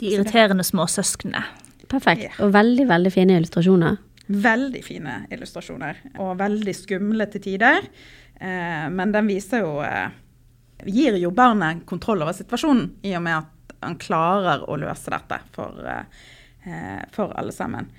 De 0.00 0.10
irriterende 0.10 0.66
småsøsknene. 0.66 1.44
Perfekt. 1.86 2.26
Yeah. 2.26 2.42
Og 2.42 2.52
veldig, 2.56 2.88
veldig 2.90 3.14
fine 3.14 3.38
illustrasjoner. 3.38 4.02
Veldig 4.26 4.82
fine 4.82 5.20
illustrasjoner, 5.30 6.00
og 6.18 6.34
veldig 6.40 6.74
skumle 6.74 7.28
til 7.30 7.44
tider. 7.44 7.86
Eh, 8.40 8.86
men 8.90 9.14
den 9.14 9.30
viser 9.30 9.62
jo 9.62 9.78
eh, 9.86 10.08
Gir 10.84 11.14
jo 11.16 11.30
barnet 11.32 11.86
kontroll 11.88 12.20
over 12.20 12.34
situasjonen, 12.36 12.90
i 13.06 13.14
og 13.16 13.22
med 13.24 13.38
at 13.38 13.52
han 13.86 13.98
klarer 14.02 14.64
å 14.66 14.78
løse 14.80 15.12
dette 15.12 15.40
for, 15.54 15.82
eh, 15.86 17.02
for 17.14 17.34
alle 17.38 17.54
sammen. 17.54 17.90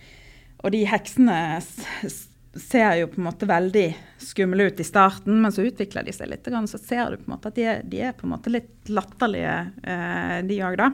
Og 0.64 0.74
de 0.74 0.84
heksene 0.90 1.38
ser 2.58 2.96
jo 2.98 3.10
på 3.12 3.20
en 3.22 3.28
måte 3.28 3.48
veldig 3.50 3.88
skumle 4.22 4.70
ut 4.70 4.80
i 4.82 4.86
starten, 4.88 5.42
men 5.42 5.54
så 5.54 5.66
utvikler 5.68 6.08
de 6.08 6.14
seg 6.16 6.32
litt, 6.32 6.48
Og 6.48 6.70
så 6.70 6.80
ser 6.82 7.12
du 7.12 7.18
på 7.22 7.30
en 7.30 7.36
måte 7.36 7.52
at 7.52 7.58
de 7.58 7.66
er, 7.70 7.82
de 7.86 8.02
er 8.02 8.16
på 8.18 8.26
en 8.26 8.34
måte 8.34 8.54
litt 8.54 8.90
latterlige, 8.90 9.58
eh, 9.84 10.42
de 10.48 10.62
òg, 10.66 10.78
da. 10.78 10.92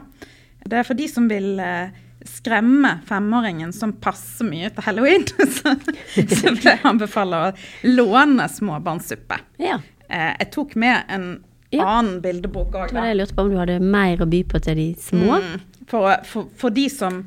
Det 0.64 0.80
er 0.80 0.86
for 0.88 0.96
de 0.96 1.08
som 1.08 1.28
vil 1.28 1.58
eh, 1.60 1.94
skremme 2.24 2.98
femåringen 3.08 3.72
som 3.76 3.92
passer 4.00 4.48
mye 4.48 4.70
til 4.72 4.86
halloween, 4.86 5.26
så, 5.56 5.74
så 6.14 6.52
vil 6.52 6.70
jeg 6.70 6.84
anbefale 6.84 7.40
å 7.40 7.50
låne 7.88 8.48
småbarnssuppe. 8.48 9.40
Ja. 9.62 9.80
Eh, 10.08 10.32
jeg 10.40 10.52
tok 10.54 10.76
med 10.80 11.04
en 11.12 11.28
Ja. 11.78 11.86
annen 11.98 12.20
bildebok 12.24 12.74
òg. 12.78 12.94
Jeg 12.96 13.18
lurte 13.18 13.36
på 13.36 13.46
om 13.46 13.52
du 13.52 13.58
hadde 13.60 13.78
mer 13.82 14.22
å 14.22 14.28
by 14.30 14.42
på 14.50 14.60
til 14.64 14.80
de 14.80 14.88
små. 15.00 15.40
Mm. 15.42 15.64
For, 15.90 16.10
for, 16.28 16.52
for 16.58 16.74
de 16.74 16.88
som 16.92 17.24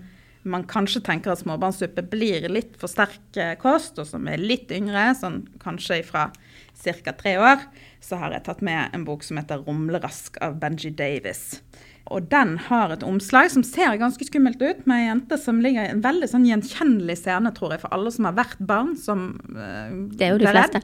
man 0.48 0.64
kanskje 0.68 1.02
tenker 1.06 1.34
at 1.34 1.42
småbarnssuppe 1.42 2.06
blir 2.12 2.48
litt 2.52 2.78
for 2.80 2.92
sterk 2.92 3.40
eh, 3.40 3.56
kost, 3.60 4.00
og 4.00 4.08
som 4.10 4.28
er 4.32 4.42
litt 4.42 4.72
yngre, 4.74 5.10
sånn 5.20 5.42
kanskje 5.64 6.02
fra 6.08 6.30
ca. 6.32 7.14
tre 7.18 7.36
år, 7.42 7.68
så 8.04 8.20
har 8.22 8.36
jeg 8.36 8.46
tatt 8.48 8.64
med 8.66 8.96
en 8.96 9.06
bok 9.08 9.26
som 9.26 9.40
heter 9.40 9.64
'Rumlerask' 9.66 10.40
av 10.42 10.60
Benji 10.62 10.94
Davis. 10.96 11.62
Og 12.08 12.30
den 12.32 12.56
har 12.70 12.94
et 12.94 13.04
omslag 13.04 13.50
som 13.52 13.64
ser 13.68 13.98
ganske 14.00 14.24
skummelt 14.24 14.62
ut, 14.62 14.86
med 14.88 15.02
ei 15.02 15.08
jente 15.10 15.38
som 15.42 15.60
ligger 15.60 15.84
i 15.84 15.92
en 15.92 16.04
veldig 16.06 16.30
sånn 16.32 16.46
gjenkjennelig 16.48 17.18
scene, 17.20 17.52
tror 17.56 17.76
jeg, 17.76 17.84
for 17.84 17.96
alle 17.96 18.14
som 18.16 18.30
har 18.30 18.38
vært 18.38 18.62
barn 18.64 18.96
som 18.96 19.34
uh, 19.52 19.92
Det 20.16 20.30
er 20.30 20.36
jo 20.36 20.44
de 20.44 20.54
fleste. 20.54 20.84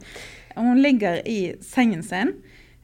Hun 0.58 0.82
ligger 0.84 1.22
i 1.26 1.56
sengen 1.64 2.04
sin 2.04 2.36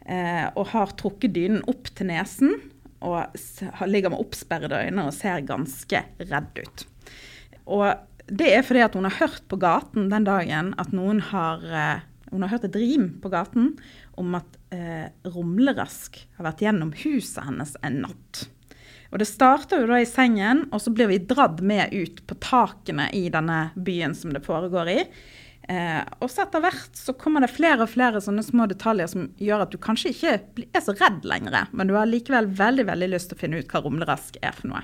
og 0.10 0.72
har 0.72 0.94
trukket 0.98 1.36
dynen 1.36 1.60
opp 1.70 1.92
til 1.94 2.08
nesen. 2.10 2.56
Og 3.06 3.36
ligger 3.88 4.12
med 4.12 4.24
oppsperrede 4.24 4.80
øyne 4.88 5.06
og 5.08 5.14
ser 5.16 5.44
ganske 5.48 6.02
redd 6.20 6.58
ut. 6.60 6.86
Og 7.70 7.86
det 8.30 8.52
er 8.54 8.66
fordi 8.66 8.84
at 8.86 8.96
hun 8.98 9.08
har 9.08 9.18
hørt 9.22 9.46
på 9.50 9.60
gaten 9.62 10.10
den 10.12 10.28
dagen 10.28 10.74
at 10.82 10.94
noen 10.96 11.22
har 11.32 11.66
eh, 11.66 12.06
Hun 12.30 12.44
har 12.46 12.52
hørt 12.52 12.66
et 12.68 12.76
rim 12.78 13.08
på 13.24 13.30
gaten 13.34 13.72
om 14.22 14.36
at 14.38 14.58
eh, 14.70 15.08
Rumlerask 15.26 16.20
har 16.38 16.46
vært 16.46 16.60
gjennom 16.62 16.92
huset 17.02 17.42
hennes 17.42 17.72
en 17.82 17.96
natt. 18.04 18.44
Og 19.10 19.22
det 19.22 19.28
starter 19.30 19.82
jo 19.82 19.90
da 19.90 20.00
i 20.02 20.08
sengen, 20.08 20.68
og 20.74 20.82
så 20.84 20.94
blir 20.94 21.10
vi 21.10 21.22
dratt 21.30 21.64
med 21.66 21.94
ut 21.94 22.22
på 22.30 22.38
takene 22.44 23.10
i 23.16 23.26
denne 23.34 23.70
byen 23.76 24.14
som 24.16 24.34
det 24.36 24.44
foregår 24.46 24.92
i. 24.94 25.00
Eh, 25.70 26.02
og 26.18 26.30
så 26.34 26.46
etter 26.46 26.64
hvert 26.64 26.98
så 26.98 27.14
kommer 27.18 27.44
det 27.46 27.52
flere 27.54 27.86
og 27.86 27.92
flere 27.92 28.22
sånne 28.24 28.42
små 28.46 28.66
detaljer 28.70 29.10
som 29.12 29.28
gjør 29.38 29.66
at 29.66 29.74
du 29.74 29.78
kanskje 29.82 30.14
ikke 30.16 30.36
er 30.66 30.82
så 30.82 30.96
redd 30.98 31.26
lenger, 31.30 31.70
men 31.70 31.90
du 31.90 31.94
har 31.98 32.10
likevel 32.10 32.50
veldig 32.58 32.88
veldig 32.90 33.10
lyst 33.12 33.30
til 33.30 33.38
å 33.38 33.42
finne 33.44 33.60
ut 33.62 33.70
hva 33.70 33.84
rumlerask 33.86 34.40
er 34.42 34.56
for 34.58 34.72
noe. 34.72 34.82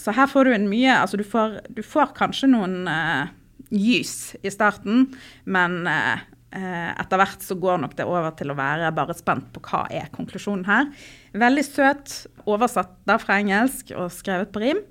Så 0.00 0.12
her 0.16 0.28
får 0.30 0.46
du 0.46 0.52
en 0.54 0.68
mye 0.70 0.92
Altså 0.94 1.18
du 1.18 1.24
får, 1.26 1.56
du 1.72 1.80
får 1.82 2.12
kanskje 2.18 2.50
noen 2.52 2.84
eh, 2.88 3.32
gys 3.72 4.36
i 4.44 4.52
starten, 4.52 5.08
men 5.44 5.82
eh, 5.88 6.20
etter 6.50 7.20
hvert 7.20 7.44
så 7.46 7.54
går 7.62 7.82
nok 7.84 7.92
det 7.98 8.06
over 8.10 8.32
til 8.34 8.50
å 8.50 8.56
være 8.58 8.88
bare 8.96 9.14
spent 9.14 9.52
på 9.54 9.62
hva 9.68 9.84
er 9.94 10.08
konklusjonen 10.14 10.64
her. 10.66 10.88
Veldig 11.38 11.62
søt, 11.66 12.14
oversatt 12.42 12.96
da 13.06 13.18
fra 13.22 13.38
engelsk 13.38 13.92
og 13.94 14.10
skrevet 14.14 14.50
på 14.50 14.64
rim. 14.64 14.82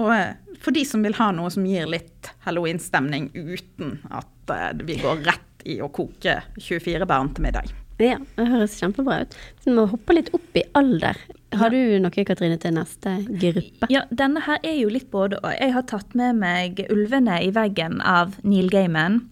Og 0.00 0.12
eh, 0.12 0.36
for 0.60 0.76
de 0.76 0.84
som 0.88 1.04
vil 1.04 1.16
ha 1.18 1.30
noe 1.34 1.50
som 1.52 1.66
gir 1.68 1.88
litt 1.88 2.30
halloween-stemning 2.46 3.30
uten 3.34 3.98
at 4.10 4.52
eh, 4.52 4.70
vi 4.84 4.98
går 5.00 5.24
rett 5.26 5.66
i 5.66 5.80
å 5.82 5.90
koke 5.92 6.38
24 6.60 7.08
barn 7.08 7.32
til 7.34 7.46
middag. 7.48 7.72
Ja, 8.02 8.18
det 8.36 8.48
høres 8.50 8.76
kjempebra 8.76 9.22
ut. 9.24 9.36
Så 9.62 9.70
vi 9.70 9.76
må 9.78 9.86
hoppe 9.88 10.18
litt 10.18 10.28
opp 10.36 10.58
i 10.58 10.66
alder. 10.76 11.16
Har 11.60 11.72
du 11.72 11.78
noe, 12.02 12.24
Katrine, 12.28 12.58
til 12.60 12.74
neste 12.76 13.16
gruppe? 13.28 13.88
Ja, 13.92 14.04
denne 14.10 14.42
her 14.46 14.60
er 14.66 14.76
jo 14.80 14.90
litt 14.92 15.08
både 15.12 15.40
og. 15.42 15.50
Jeg 15.54 15.74
har 15.76 15.86
tatt 15.88 16.14
med 16.18 16.38
meg 16.42 16.82
'Ulvene 16.90 17.40
i 17.44 17.50
veggen' 17.54 18.02
av 18.04 18.36
Neil 18.42 18.70
Gaiman. 18.70 19.22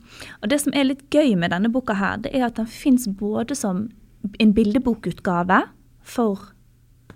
Og 0.42 0.50
det 0.50 0.60
som 0.62 0.74
er 0.74 0.88
litt 0.90 1.04
gøy 1.10 1.36
med 1.36 1.50
denne 1.50 1.72
boka 1.72 1.94
her, 1.94 2.16
det 2.16 2.34
er 2.34 2.46
at 2.46 2.56
den 2.56 2.66
fins 2.66 3.06
både 3.08 3.54
som 3.54 3.88
en 4.40 4.54
bildebokutgave 4.54 5.62
for 6.02 6.54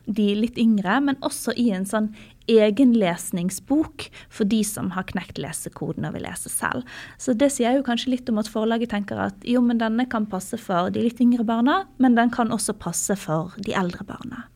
de 0.09 0.35
litt 0.35 0.59
yngre, 0.59 1.01
men 1.05 1.19
også 1.25 1.53
i 1.61 1.69
en 1.77 1.87
sånn 1.89 2.11
egenlesningsbok 2.49 4.07
for 4.33 4.49
de 4.49 4.63
som 4.65 4.91
har 4.95 5.05
knekt 5.11 5.41
lesekoden 5.41 6.07
og 6.09 6.17
vil 6.17 6.25
lese 6.25 6.49
selv. 6.49 6.87
Så 7.21 7.37
det 7.37 7.51
sier 7.53 7.77
jo 7.77 7.85
kanskje 7.85 8.15
litt 8.15 8.31
om 8.33 8.41
at 8.41 8.49
forlaget 8.49 8.95
tenker 8.95 9.21
at 9.21 9.45
jo, 9.45 9.61
men 9.65 9.81
denne 9.83 10.09
kan 10.09 10.27
passe 10.31 10.57
for 10.61 10.89
de 10.95 11.05
litt 11.05 11.21
yngre 11.21 11.45
barna, 11.49 11.83
men 12.01 12.17
den 12.17 12.33
kan 12.33 12.55
også 12.55 12.79
passe 12.81 13.19
for 13.21 13.53
de 13.61 13.77
eldre 13.77 14.07
barna. 14.09 14.47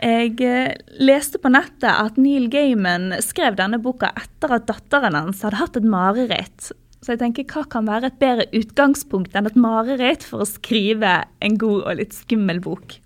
Jeg 0.00 0.38
eh, 0.40 0.78
leste 0.96 1.36
på 1.40 1.50
nettet 1.52 1.90
at 1.90 2.16
Neil 2.20 2.48
Gaiman 2.52 3.12
skrev 3.20 3.58
denne 3.58 3.80
boka 3.82 4.08
etter 4.16 4.54
at 4.56 4.68
datteren 4.70 5.18
hans 5.18 5.42
hadde 5.44 5.60
hatt 5.60 5.76
et 5.76 5.84
mareritt. 5.84 6.70
Så 7.00 7.14
jeg 7.14 7.20
tenker, 7.20 7.46
hva 7.48 7.66
kan 7.68 7.88
være 7.88 8.08
et 8.08 8.18
bedre 8.20 8.46
utgangspunkt 8.56 9.36
enn 9.36 9.48
et 9.48 9.60
mareritt 9.60 10.24
for 10.24 10.44
å 10.44 10.48
skrive 10.48 11.20
en 11.44 11.60
god 11.60 11.84
og 11.84 12.00
litt 12.00 12.16
skummel 12.16 12.62
bok? 12.64 12.96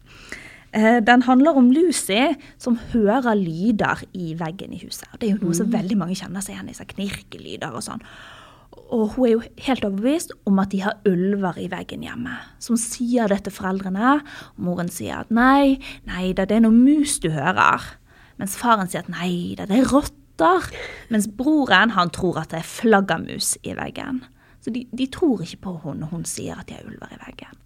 Eh, 0.74 1.00
Den 1.02 1.26
handler 1.26 1.58
om 1.58 1.72
Lucy 1.74 2.34
som 2.62 2.78
hører 2.92 3.34
lyder 3.38 4.06
i 4.14 4.34
veggen 4.38 4.74
i 4.74 4.82
huset. 4.82 5.08
Og 5.12 5.18
Det 5.18 5.28
er 5.28 5.36
jo 5.36 5.48
noe 5.48 5.58
som 5.58 5.70
veldig 5.74 5.98
mange 5.98 6.18
kjenner 6.18 6.42
seg 6.42 6.56
igjen 6.56 6.70
i, 6.70 6.78
knirkelyder 6.94 7.74
og 7.74 7.82
sånn. 7.86 8.02
Og 8.92 9.14
hun 9.14 9.26
er 9.26 9.32
jo 9.32 9.42
helt 9.66 9.84
overbevist 9.86 10.34
om 10.48 10.58
at 10.60 10.72
de 10.74 10.82
har 10.84 10.98
ulver 11.08 11.58
i 11.60 11.68
veggen 11.72 12.04
hjemme. 12.04 12.34
Hun 12.68 12.80
sier 12.80 13.30
det 13.32 13.44
til 13.46 13.54
foreldrene, 13.56 14.18
og 14.56 14.66
moren 14.66 14.90
sier 14.92 15.22
at 15.22 15.32
nei, 15.34 15.78
nei 16.08 16.32
da, 16.36 16.44
det 16.44 16.58
er 16.58 16.66
noe 16.66 16.76
mus 16.76 17.16
du 17.24 17.30
hører. 17.32 17.86
Mens 18.40 18.58
faren 18.60 18.90
sier 18.90 19.04
at 19.04 19.12
nei 19.12 19.54
da, 19.58 19.66
det 19.70 19.80
er 19.80 19.90
rotter. 19.92 20.68
Mens 21.14 21.28
broren 21.30 21.94
han 21.94 22.12
tror 22.14 22.42
at 22.42 22.52
det 22.52 22.60
er 22.60 22.68
flaggermus 22.68 23.54
i 23.62 23.76
veggen. 23.78 24.24
Så 24.64 24.72
de, 24.74 24.86
de 24.96 25.06
tror 25.12 25.44
ikke 25.44 25.62
på 25.66 25.76
henne 25.84 26.04
når 26.04 26.14
hun 26.14 26.28
sier 26.28 26.58
at 26.60 26.68
de 26.68 26.78
har 26.78 26.88
ulver 26.88 27.12
i 27.14 27.20
veggen. 27.20 27.60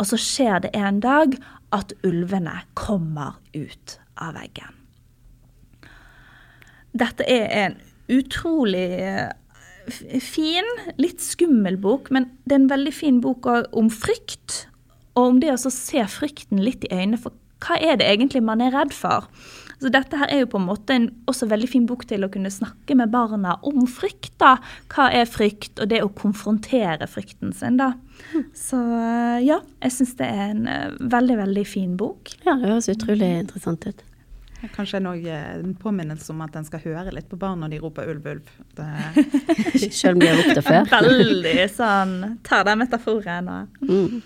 Og 0.00 0.08
så 0.08 0.16
skjer 0.20 0.62
det 0.64 0.70
en 0.78 1.00
dag 1.02 1.34
at 1.76 1.92
ulvene 2.06 2.62
kommer 2.78 3.36
ut 3.52 3.98
av 4.16 4.36
veggen. 4.38 4.76
Dette 6.96 7.26
er 7.28 7.50
en 7.64 7.76
utrolig 8.10 8.86
eh, 8.98 9.28
fin, 10.22 10.66
litt 11.00 11.22
skummel 11.24 11.78
bok, 11.80 12.10
men 12.14 12.28
det 12.44 12.56
er 12.56 12.62
en 12.62 12.72
veldig 12.72 12.94
fin 12.94 13.20
bok 13.24 13.48
om 13.48 13.90
frykt. 13.92 14.64
Og 15.16 15.34
om 15.34 15.40
det 15.42 15.54
å 15.54 15.60
se 15.60 16.04
frykten 16.10 16.62
litt 16.62 16.86
i 16.86 16.92
øynene, 16.94 17.20
for 17.20 17.34
hva 17.64 17.76
er 17.76 17.98
det 18.00 18.08
egentlig 18.08 18.42
man 18.44 18.62
er 18.64 18.72
redd 18.72 18.94
for? 18.96 19.26
Så 19.80 19.88
dette 19.92 20.18
her 20.20 20.28
er 20.28 20.42
jo 20.42 20.50
på 20.52 20.58
en 20.60 20.66
måte 20.68 20.92
en 20.92 21.06
også 21.30 21.48
veldig 21.48 21.68
fin 21.72 21.86
bok 21.88 22.04
til 22.08 22.26
å 22.26 22.28
kunne 22.32 22.52
snakke 22.52 22.96
med 23.00 23.12
barna 23.12 23.56
om 23.64 23.86
frykt. 23.88 24.34
da. 24.40 24.58
Hva 24.92 25.08
er 25.16 25.28
frykt, 25.28 25.80
og 25.80 25.88
det 25.88 26.02
å 26.04 26.12
konfrontere 26.12 27.08
frykten 27.08 27.54
sin, 27.56 27.80
da. 27.80 27.94
Så 28.56 28.76
eh, 28.76 29.40
ja, 29.46 29.60
jeg 29.80 29.96
syns 29.96 30.12
det 30.20 30.28
er 30.28 30.44
en 30.50 30.68
eh, 30.68 31.00
veldig, 31.00 31.38
veldig 31.40 31.64
fin 31.68 31.96
bok. 32.00 32.32
Ja, 32.44 32.58
det 32.60 32.68
høres 32.68 32.92
utrolig 32.92 33.32
interessant 33.40 33.88
ut. 33.88 34.04
Kanskje 34.74 34.98
en, 35.00 35.06
også, 35.12 35.32
eh, 35.32 35.50
en 35.64 35.74
påminnelse 35.74 36.30
om 36.34 36.40
at 36.44 36.56
en 36.56 36.66
skal 36.68 36.82
høre 36.84 37.14
litt 37.16 37.28
på 37.30 37.38
barn 37.40 37.62
når 37.64 37.74
de 37.74 37.80
roper 37.80 38.10
ulv, 38.12 38.26
ulv. 38.26 38.54
Selv 40.00 40.14
om 40.16 40.20
de 40.20 40.28
har 40.28 40.36
ropt 40.40 40.54
det 40.58 40.64
før. 40.66 40.88
Veldig 41.00 41.58
sånn 41.72 42.16
Tar 42.46 42.64
den 42.68 42.82
metaforen 42.84 43.48
og 43.48 43.84
Mm. 43.90 44.22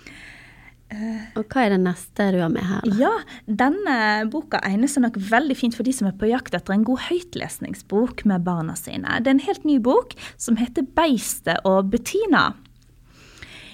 Og 1.35 1.49
hva 1.49 1.63
er 1.65 1.71
det 1.73 1.79
neste 1.81 2.27
du 2.31 2.37
har 2.39 2.51
med 2.53 2.63
her? 2.63 2.83
da? 2.85 2.95
Ja, 2.99 3.11
denne 3.49 3.95
boka 4.31 4.59
egner 4.63 4.87
seg 4.87 5.01
nok 5.03 5.17
veldig 5.17 5.55
fint 5.57 5.75
for 5.75 5.83
de 5.83 5.91
som 5.91 6.07
er 6.07 6.13
på 6.15 6.29
jakt 6.29 6.53
etter 6.55 6.75
en 6.75 6.85
god 6.87 7.01
høytlesningsbok 7.07 8.21
med 8.29 8.45
barna 8.45 8.77
sine. 8.79 9.17
Det 9.19 9.31
er 9.31 9.35
en 9.35 9.47
helt 9.47 9.65
ny 9.65 9.79
bok 9.81 10.13
som 10.37 10.59
heter 10.61 10.85
'Beistet 10.85 11.65
og 11.65 11.89
Bettina'. 11.91 12.53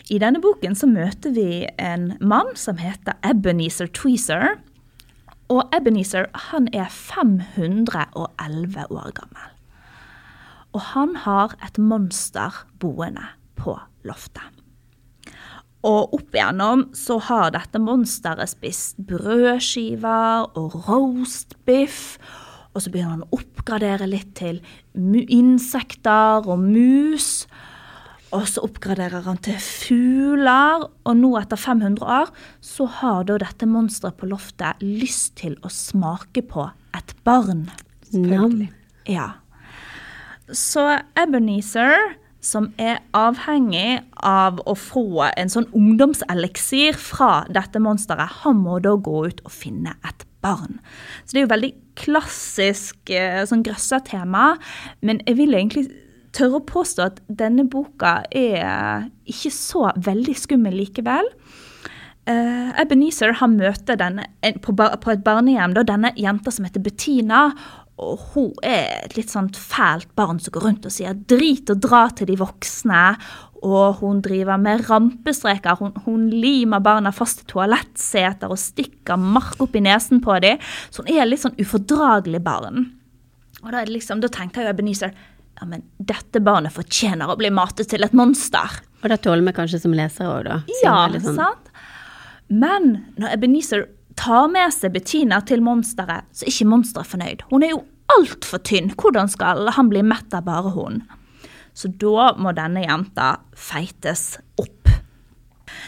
I 0.09 0.17
denne 0.19 0.41
boken 0.41 0.73
så 0.75 0.87
møter 0.87 1.35
vi 1.35 1.67
en 1.77 2.17
mann 2.19 2.55
som 2.55 2.77
heter 2.77 3.13
Ebenezer 3.23 3.87
Tweezer. 3.87 4.57
Og 5.51 5.67
Ebenezer 5.75 6.29
han 6.47 6.69
er 6.71 6.87
511 6.87 8.85
år 8.87 9.11
gammel. 9.17 9.49
Og 10.71 10.81
han 10.93 11.17
har 11.25 11.57
et 11.65 11.77
monster 11.77 12.63
boende 12.79 13.25
på 13.59 13.75
loftet. 14.07 14.47
Og 15.81 16.13
opp 16.13 16.35
igjennom 16.37 16.85
så 16.95 17.17
har 17.25 17.51
dette 17.55 17.81
monsteret 17.81 18.53
spist 18.53 19.01
brødskiver 19.09 20.47
og 20.55 20.77
roastbiff. 20.87 22.15
Og 22.71 22.85
så 22.85 22.93
begynner 22.93 23.17
han 23.17 23.25
å 23.25 23.41
oppgradere 23.41 24.07
litt 24.07 24.31
til 24.37 24.61
insekter 24.95 26.47
og 26.47 26.61
mus. 26.61 27.47
Og 28.31 28.47
så 28.47 28.63
oppgraderer 28.63 29.25
han 29.25 29.39
til 29.43 29.57
fugler. 29.59 30.87
Og 31.07 31.17
nå 31.19 31.33
etter 31.39 31.59
500 31.59 32.05
år 32.07 32.31
så 32.63 32.87
har 33.01 33.27
da 33.27 33.37
dette 33.41 33.67
monsteret 33.69 34.19
på 34.19 34.29
loftet 34.31 34.81
lyst 34.83 35.35
til 35.41 35.57
å 35.65 35.71
smake 35.71 36.45
på 36.47 36.69
et 36.97 37.13
barn. 37.27 37.67
Nam. 38.15 38.65
Ja. 39.07 39.33
Så 40.51 40.83
Ebenezer, 41.19 42.17
som 42.43 42.71
er 42.81 42.99
avhengig 43.15 44.01
av 44.17 44.59
å 44.67 44.75
få 44.75 45.27
en 45.29 45.51
sånn 45.51 45.69
ungdomseliksir 45.77 46.97
fra 46.99 47.45
dette 47.51 47.79
monsteret, 47.83 48.41
han 48.43 48.59
må 48.63 48.79
da 48.83 48.95
gå 48.97 49.27
ut 49.29 49.43
og 49.45 49.53
finne 49.53 49.95
et 50.07 50.25
barn. 50.41 50.79
Så 51.23 51.35
det 51.35 51.41
er 51.41 51.45
jo 51.45 51.53
veldig 51.53 51.71
klassisk 52.01 53.11
sånn 53.11 53.49
sånn 53.51 53.65
grøssertema, 53.67 54.55
men 55.05 55.21
jeg 55.27 55.37
vil 55.37 55.53
egentlig 55.57 55.85
tørre 56.35 56.61
å 56.61 56.67
påstå 56.67 57.03
at 57.05 57.19
denne 57.27 57.65
boka 57.69 58.21
er 58.31 59.09
ikke 59.29 59.51
så 59.53 59.89
veldig 59.99 60.35
skummel 60.37 60.77
likevel. 60.83 61.27
Uh, 62.29 62.69
Ebenezer 62.77 63.33
han 63.39 63.55
møter 63.57 63.97
denne, 63.97 64.27
på, 64.61 64.75
på 64.75 65.13
et 65.13 65.23
barnehjem 65.25 65.73
da, 65.73 65.83
denne 65.87 66.13
jenta 66.19 66.53
som 66.53 66.67
heter 66.67 66.83
Bettina. 66.85 67.47
Og 68.01 68.21
hun 68.33 68.51
er 68.65 69.03
et 69.03 69.15
litt 69.17 69.31
sånn 69.33 69.49
fælt 69.53 70.09
barn 70.17 70.39
som 70.41 70.53
går 70.55 70.65
rundt 70.65 70.85
og 70.89 70.93
sier 70.93 71.13
'drit 71.13 71.69
og 71.69 71.81
dra 71.83 72.07
til 72.09 72.29
de 72.31 72.37
voksne'. 72.39 73.17
Og 73.61 73.99
hun 73.99 74.23
driver 74.25 74.57
med 74.57 74.87
rampestreker. 74.87 75.77
Hun, 75.77 75.91
hun 76.05 76.29
limer 76.33 76.81
barna 76.81 77.11
fast 77.13 77.43
i 77.43 77.49
toalettseter 77.51 78.49
og 78.49 78.57
stikker 78.57 79.21
mark 79.21 79.59
opp 79.61 79.75
i 79.77 79.83
nesen 79.85 80.21
på 80.21 80.39
dem. 80.41 80.57
Så 80.89 81.05
hun 81.05 81.13
er 81.13 81.29
litt 81.29 81.43
sånn 81.43 81.59
ufordragelig 81.61 82.41
barn. 82.41 82.87
Og 83.61 83.69
da, 83.69 83.83
liksom, 83.85 84.21
da 84.23 84.31
tenker 84.33 84.65
jo 84.65 84.73
Ebenezer 84.73 85.13
ja, 85.61 85.67
men 85.69 85.83
dette 86.01 86.41
barnet 86.43 86.73
fortjener 86.73 87.29
å 87.29 87.37
bli 87.37 87.51
matet 87.53 87.89
til 87.91 88.03
et 88.03 88.13
monster. 88.17 88.79
Og 89.03 89.09
det 89.09 89.21
tåler 89.21 89.45
vi 89.45 89.53
kanskje 89.55 89.79
som 89.83 89.93
lesere 89.93 90.29
òg, 90.33 90.43
da. 90.49 90.59
siden 90.67 90.83
Ja, 90.83 91.19
sånn- 91.21 91.37
sant? 91.37 91.71
Men 92.49 93.05
når 93.17 93.35
Ebenezer 93.37 93.85
tar 94.19 94.49
med 94.51 94.73
seg 94.73 94.91
Bettina 94.93 95.39
til 95.45 95.61
monsteret, 95.61 96.25
så 96.33 96.43
er 96.43 96.51
ikke 96.51 96.67
monsteret 96.73 97.07
fornøyd. 97.07 97.41
Hun 97.51 97.63
er 97.63 97.69
jo 97.75 97.83
altfor 98.17 98.59
tynn. 98.67 98.91
Hvordan 98.99 99.29
skal 99.31 99.69
han 99.71 99.89
bli 99.89 100.01
mett 100.03 100.33
av 100.33 100.43
bare 100.49 100.73
hun? 100.75 101.03
Så 101.73 101.87
da 101.97 102.33
må 102.35 102.51
denne 102.53 102.83
jenta 102.83 103.37
feites 103.55 104.37
opp. 104.59 104.89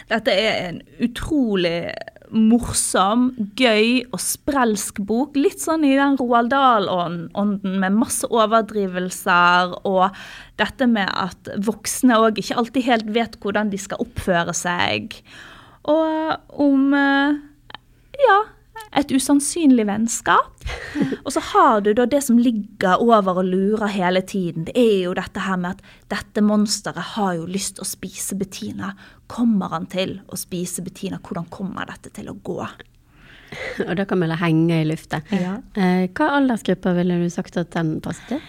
Dette 0.07 0.31
er 0.31 0.69
en 0.69 0.81
utrolig 1.03 1.91
morsom, 2.33 3.29
gøy 3.57 4.03
og 4.09 4.19
sprelsk 4.21 4.99
bok. 5.05 5.37
Litt 5.39 5.61
sånn 5.63 5.85
i 5.87 5.93
den 5.97 6.17
Roald 6.19 6.51
Dahl-ånden 6.53 7.79
med 7.81 7.97
masse 7.97 8.27
overdrivelser 8.29 9.77
og 9.87 10.17
dette 10.61 10.87
med 10.89 11.09
at 11.09 11.53
voksne 11.65 12.19
òg 12.21 12.41
ikke 12.41 12.57
alltid 12.59 12.87
helt 12.89 13.13
vet 13.15 13.39
hvordan 13.41 13.71
de 13.73 13.79
skal 13.81 14.01
oppføre 14.03 14.55
seg. 14.57 15.17
Og 15.89 16.59
om 16.63 16.93
eh, 16.97 17.39
ja, 18.23 18.39
et 18.99 19.11
usannsynlig 19.11 19.85
vennskap. 19.87 20.65
Og 21.23 21.31
så 21.33 21.41
har 21.51 21.81
du 21.81 21.91
da 21.97 22.05
det 22.09 22.21
som 22.25 22.39
ligger 22.39 23.01
over 23.01 23.41
og 23.41 23.49
lurer 23.49 23.91
hele 23.93 24.21
tiden. 24.21 24.67
Det 24.67 24.75
er 24.77 25.05
jo 25.07 25.15
dette 25.17 25.43
her 25.43 25.59
med 25.59 25.77
at 25.77 25.83
dette 26.13 26.43
monsteret 26.45 27.13
har 27.15 27.37
jo 27.39 27.49
lyst 27.49 27.77
til 27.77 27.85
å 27.85 27.89
spise 27.89 28.37
Bettina. 28.39 28.93
Kommer 29.31 29.73
han 29.73 29.87
til 29.91 30.19
å 30.27 30.39
spise 30.39 30.85
Bettina? 30.85 31.21
Hvordan 31.23 31.49
kommer 31.53 31.89
dette 31.89 32.13
til 32.13 32.29
å 32.31 32.37
gå? 32.37 32.59
Og 33.87 33.95
da 33.97 34.05
kan 34.09 34.21
vi 34.21 34.29
la 34.29 34.37
henge 34.41 34.81
i 34.81 34.87
lufta. 34.87 35.21
Ja. 35.33 35.57
Eh, 35.77 36.09
hva 36.13 36.33
aldersgrupper 36.39 36.97
ville 36.97 37.19
du 37.21 37.29
sagt 37.33 37.57
at 37.61 37.73
den 37.75 37.97
passet 38.03 38.35
til? 38.35 38.45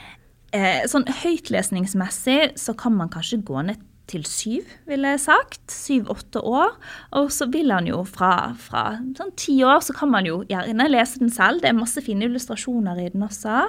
Eh, 0.55 0.85
sånn 0.91 1.09
høytlesningsmessig 1.25 2.55
så 2.61 2.77
kan 2.79 2.95
man 2.97 3.11
kanskje 3.13 3.43
gå 3.45 3.65
ned 3.67 3.81
til 4.11 4.25
syv, 4.29 4.69
ville 4.89 5.15
jeg 5.15 5.23
sagt. 5.25 5.63
Syv-åtte 5.73 6.43
år. 6.45 6.75
Og 7.21 7.31
så 7.33 7.49
vil 7.53 7.73
han 7.73 7.89
jo 7.89 8.03
fra, 8.09 8.53
fra 8.61 8.85
sånn 9.17 9.33
ti 9.41 9.57
år, 9.65 9.81
så 9.85 9.97
kan 9.97 10.13
man 10.13 10.29
jo 10.29 10.43
gjerne 10.51 10.91
lese 10.91 11.23
den 11.23 11.33
selv. 11.33 11.63
Det 11.63 11.71
er 11.71 11.79
masse 11.79 12.03
fine 12.05 12.29
illustrasjoner 12.29 13.01
i 13.01 13.09
den 13.15 13.25
også. 13.25 13.65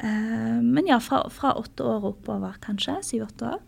Eh, 0.00 0.58
men 0.64 0.88
ja, 0.88 1.00
fra, 1.04 1.24
fra 1.32 1.54
åtte 1.60 1.84
år 1.84 2.10
oppover, 2.14 2.56
kanskje. 2.64 2.98
Syv-åtte 3.04 3.52
år. 3.52 3.62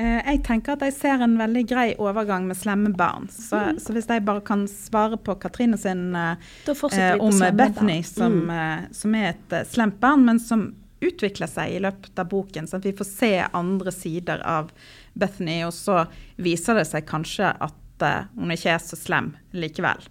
Eh, 0.00 0.22
Jeg 0.32 0.40
tenker 0.46 0.76
at 0.76 0.82
jeg 0.86 0.94
ser 0.96 1.22
en 1.22 1.36
veldig 1.38 1.66
grei 1.68 1.90
overgang 2.00 2.46
med 2.48 2.56
slemme 2.56 2.94
barn. 2.96 3.28
Så, 3.32 3.60
så 3.82 3.92
hvis 3.92 4.08
jeg 4.08 4.24
bare 4.24 4.40
kan 4.46 4.64
svare 4.70 5.18
på 5.20 5.36
Katrine 5.42 5.78
sin 5.78 6.14
eh, 6.16 6.40
på 6.64 6.90
om 7.20 7.44
Bethany, 7.56 8.00
som, 8.02 8.40
eh, 8.50 8.88
som 8.96 9.14
er 9.14 9.34
et 9.34 9.56
eh, 9.60 9.68
slemt 9.68 10.00
barn, 10.00 10.24
men 10.24 10.40
som 10.40 10.70
utvikler 11.04 11.50
seg 11.50 11.74
i 11.76 11.80
løpet 11.84 12.18
av 12.18 12.30
boken. 12.32 12.66
Så 12.66 12.78
at 12.80 12.86
vi 12.88 12.94
får 12.96 13.08
se 13.10 13.32
andre 13.52 13.92
sider 13.92 14.40
av 14.40 14.72
Bethany, 15.16 15.62
og 15.66 15.74
så 15.74 16.04
viser 16.42 16.78
det 16.80 16.86
seg 16.88 17.08
kanskje 17.08 17.50
at 17.50 18.04
eh, 18.04 18.28
hun 18.36 18.52
ikke 18.52 18.74
er 18.74 18.82
så 18.82 18.98
slem 18.98 19.32
likevel. 19.56 20.04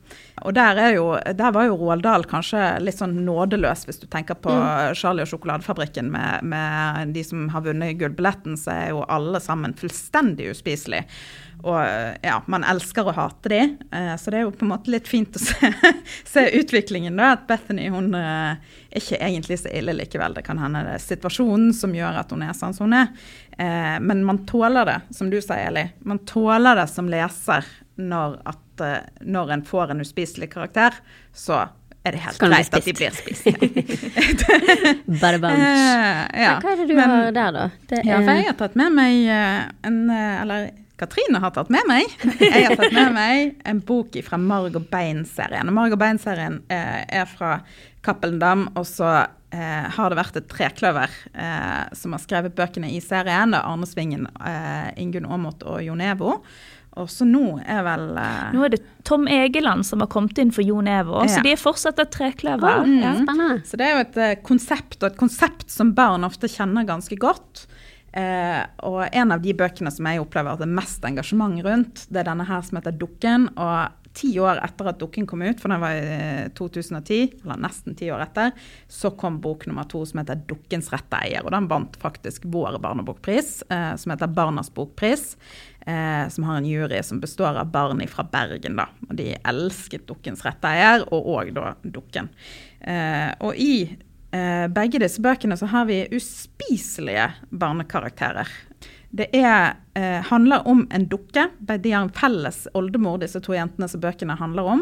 Og 0.43 0.55
der, 0.57 0.81
er 0.81 0.95
jo, 0.97 1.07
der 1.37 1.53
var 1.55 1.67
jo 1.69 1.77
Roald 1.79 2.05
Dahl 2.05 2.25
kanskje 2.29 2.63
litt 2.81 2.99
sånn 2.99 3.17
nådeløs, 3.27 3.85
hvis 3.87 4.01
du 4.01 4.07
tenker 4.11 4.39
på 4.41 4.53
Charlie 4.97 5.25
og 5.25 5.31
sjokoladefabrikken 5.31 6.09
med, 6.13 6.45
med 6.51 7.15
de 7.15 7.25
som 7.25 7.47
har 7.53 7.65
vunnet 7.67 7.99
gullbilletten, 8.01 8.57
så 8.59 8.73
er 8.73 8.93
jo 8.95 9.05
alle 9.05 9.41
sammen 9.43 9.77
fullstendig 9.77 10.49
uspiselige. 10.55 11.05
Og 11.66 11.80
eh, 11.82 12.13
ja, 12.22 12.36
man 12.51 12.61
elsker 12.68 13.07
å 13.09 13.13
hate 13.18 13.49
de, 13.49 13.59
eh, 13.89 14.11
så 14.22 14.30
det 14.30 14.38
er 14.38 14.43
jo 14.45 14.51
på 14.53 14.68
en 14.68 14.70
måte 14.76 14.91
litt 14.93 15.07
fint 15.09 15.34
å 15.34 15.41
se, 15.41 15.72
se 16.34 16.43
utviklingen, 16.59 17.16
da. 17.18 17.32
At 17.39 17.47
Bethany 17.49 17.88
hun 17.89 18.11
eh, 18.13 18.51
er 18.91 19.01
ikke 19.01 19.18
egentlig 19.18 19.57
så 19.63 19.72
ille 19.74 19.95
likevel. 19.97 20.36
Det 20.38 20.43
kan 20.45 20.61
hende 20.61 20.84
det 20.86 20.93
er 20.99 21.01
situasjonen 21.07 21.72
som 21.74 21.95
gjør 21.97 22.20
at 22.22 22.30
hun 22.36 22.43
er 22.45 22.53
sånn 22.53 22.76
som 22.78 22.86
hun 22.86 22.99
er. 22.99 23.09
Eh, 23.57 23.95
men 24.05 24.22
man 24.28 24.43
tåler 24.45 24.86
det, 24.91 24.99
som 25.18 25.32
du 25.34 25.39
sier, 25.41 25.63
Eli. 25.72 25.88
Man 26.05 26.22
tåler 26.30 26.78
det 26.84 26.86
som 26.93 27.09
leser 27.09 27.66
når, 27.97 28.38
at, 28.53 28.86
eh, 28.86 29.09
når 29.26 29.55
en 29.57 29.66
får 29.66 29.95
en 29.95 30.05
uspiselig 30.05 30.51
karakter. 30.53 31.01
Så 31.34 31.57
er 32.05 32.13
det 32.13 32.22
helt 32.28 32.38
greit 32.45 32.76
at 32.78 32.86
de 32.86 32.93
blir 32.93 33.16
spist. 33.18 33.49
Bare. 35.22 35.51
Eh, 35.57 36.41
ja. 36.45 36.55
Hva 36.61 36.74
er 36.76 36.82
det 36.84 36.88
du 36.89 36.95
Men- 36.97 37.09
har 37.09 37.32
der, 37.32 37.51
da? 37.55 37.66
Det 37.89 38.01
Ja, 38.05 38.20
er- 38.20 38.26
for 38.28 38.32
jeg 38.38 38.45
har 38.51 38.57
tatt 38.59 38.76
med 38.76 38.93
meg 38.93 39.28
eh, 39.28 39.61
en 39.89 40.09
eh, 40.09 40.41
Eller 40.41 40.70
Katrine 40.99 41.41
har 41.43 41.51
tatt 41.51 41.69
med 41.73 41.83
meg. 41.89 42.05
Jeg 42.39 42.67
har 42.69 42.75
tatt 42.79 42.93
med 42.95 43.11
meg 43.15 43.55
en 43.67 43.81
bok 43.83 44.15
fra 44.23 44.37
Marg 44.39 44.77
og 44.79 44.85
Bein-serien. 44.91 45.67
Marg 45.75 45.95
og 45.95 45.99
Bein-serien 45.99 46.61
eh, 46.71 47.01
er 47.19 47.25
fra 47.27 47.57
Cappelen 48.05 48.39
Dam, 48.39 48.67
og 48.79 48.85
så 48.87 49.09
eh, 49.51 49.89
har 49.97 50.13
det 50.13 50.19
vært 50.21 50.39
et 50.39 50.47
trekløver 50.51 51.11
eh, 51.33 51.83
som 51.99 52.15
har 52.15 52.23
skrevet 52.23 52.55
bøkene 52.55 52.93
i 52.95 53.01
serien. 53.03 53.51
Det 53.51 53.59
er 53.59 53.67
Arne 53.73 53.89
Svingen, 53.89 54.29
Ingunn 54.95 55.27
Aamodt 55.27 55.67
og 55.67 55.83
Jon 55.83 56.03
Evo. 56.05 56.37
Og 56.95 57.09
så 57.11 57.25
nå 57.27 57.57
er 57.67 57.81
vel 57.83 58.05
Nå 58.55 58.61
er 58.63 58.71
det 58.71 58.79
Tom 59.03 59.25
Egeland 59.27 59.83
som 59.83 59.99
har 59.99 60.07
kommet 60.07 60.37
inn 60.39 60.53
for 60.55 60.63
Jon 60.63 60.87
Evo, 60.87 61.25
Ja. 61.25 61.27
så 61.27 61.41
de 61.43 61.51
er 61.51 61.59
fortsatt 61.59 61.99
et 61.99 62.13
trekløver. 62.15 62.85
Mm, 62.87 63.01
Ja. 63.03 63.49
Så 63.67 63.75
det 63.75 63.89
er 63.89 63.97
jo 63.97 64.05
et 64.05 64.43
konsept, 64.47 65.01
og 65.03 65.09
et 65.11 65.19
konsept 65.19 65.67
som 65.75 65.91
barn 65.97 66.23
ofte 66.23 66.47
kjenner 66.47 66.87
ganske 66.87 67.19
godt. 67.19 67.65
Eh, 68.16 68.61
og 68.88 69.01
en 69.11 69.36
av 69.36 69.43
de 69.43 69.51
bøkene 69.57 69.91
som 69.91 70.07
jeg 70.07 70.24
opplever 70.24 70.55
at 70.55 70.63
det 70.63 70.70
er 70.70 70.78
mest 70.78 71.03
engasjement 71.07 71.59
rundt, 71.66 72.05
det 72.07 72.22
er 72.22 72.30
denne 72.30 72.47
her 72.47 72.63
som 72.63 72.80
heter 72.80 72.95
Dukken. 72.95 73.49
Og 73.59 74.05
ti 74.16 74.32
år 74.39 74.61
etter 74.63 74.89
at 74.89 74.99
Dukken 75.01 75.28
kom 75.28 75.43
ut, 75.43 75.59
for 75.59 75.72
den 75.74 75.84
var 75.84 75.97
i 75.97 76.16
eh, 76.16 76.47
2010, 76.55 77.41
eller 77.43 77.59
nesten 77.66 77.97
ti 77.99 78.07
år 78.13 78.24
etter, 78.24 78.55
så 78.88 79.11
kom 79.20 79.41
bok 79.43 79.68
nummer 79.68 79.88
to 79.91 80.05
som 80.07 80.22
heter 80.22 80.39
Dukkens 80.47 80.89
rette 80.93 81.20
eier. 81.20 81.43
Og 81.43 81.51
den 81.55 81.68
vant 81.72 81.99
faktisk 81.99 82.47
vår 82.51 82.80
barnebokpris, 82.84 83.57
eh, 83.70 83.93
som 83.99 84.16
heter 84.16 84.32
Barnas 84.32 84.72
bokpris. 84.74 85.34
Eh, 85.86 86.30
som 86.34 86.47
har 86.47 86.57
en 86.57 86.66
jury 86.66 87.03
som 87.03 87.20
består 87.22 87.59
av 87.59 87.70
barn 87.72 88.01
fra 88.09 88.24
Bergen. 88.24 88.76
da, 88.80 88.88
og 89.09 89.16
De 89.16 89.36
elsket 89.36 90.07
Dukkens 90.07 90.41
rette 90.45 90.72
eier, 90.72 91.05
og 91.13 91.28
òg 91.36 91.53
da 91.53 91.76
Dukken. 91.84 92.32
Eh, 92.82 93.30
og 93.39 93.53
i 93.61 93.84
eh, 93.84 94.05
begge 94.75 94.99
disse 94.99 95.21
bøkene 95.23 95.55
så 95.59 95.67
har 95.71 95.86
vi 95.88 96.01
uspiselige 96.15 97.29
barnekarakterer. 97.55 98.49
Det 99.15 99.29
er, 99.31 99.75
eh, 99.93 100.21
handler 100.21 100.67
om 100.67 100.88
en 100.91 101.05
dukke. 101.07 101.47
De 101.59 101.91
har 101.91 102.01
en 102.01 102.09
felles 102.09 102.67
oldemor, 102.73 103.19
disse 103.19 103.39
to 103.39 103.53
jentene 103.53 103.88
som 103.88 104.01
bøkene 104.01 104.36
handler 104.36 104.63
om. 104.63 104.81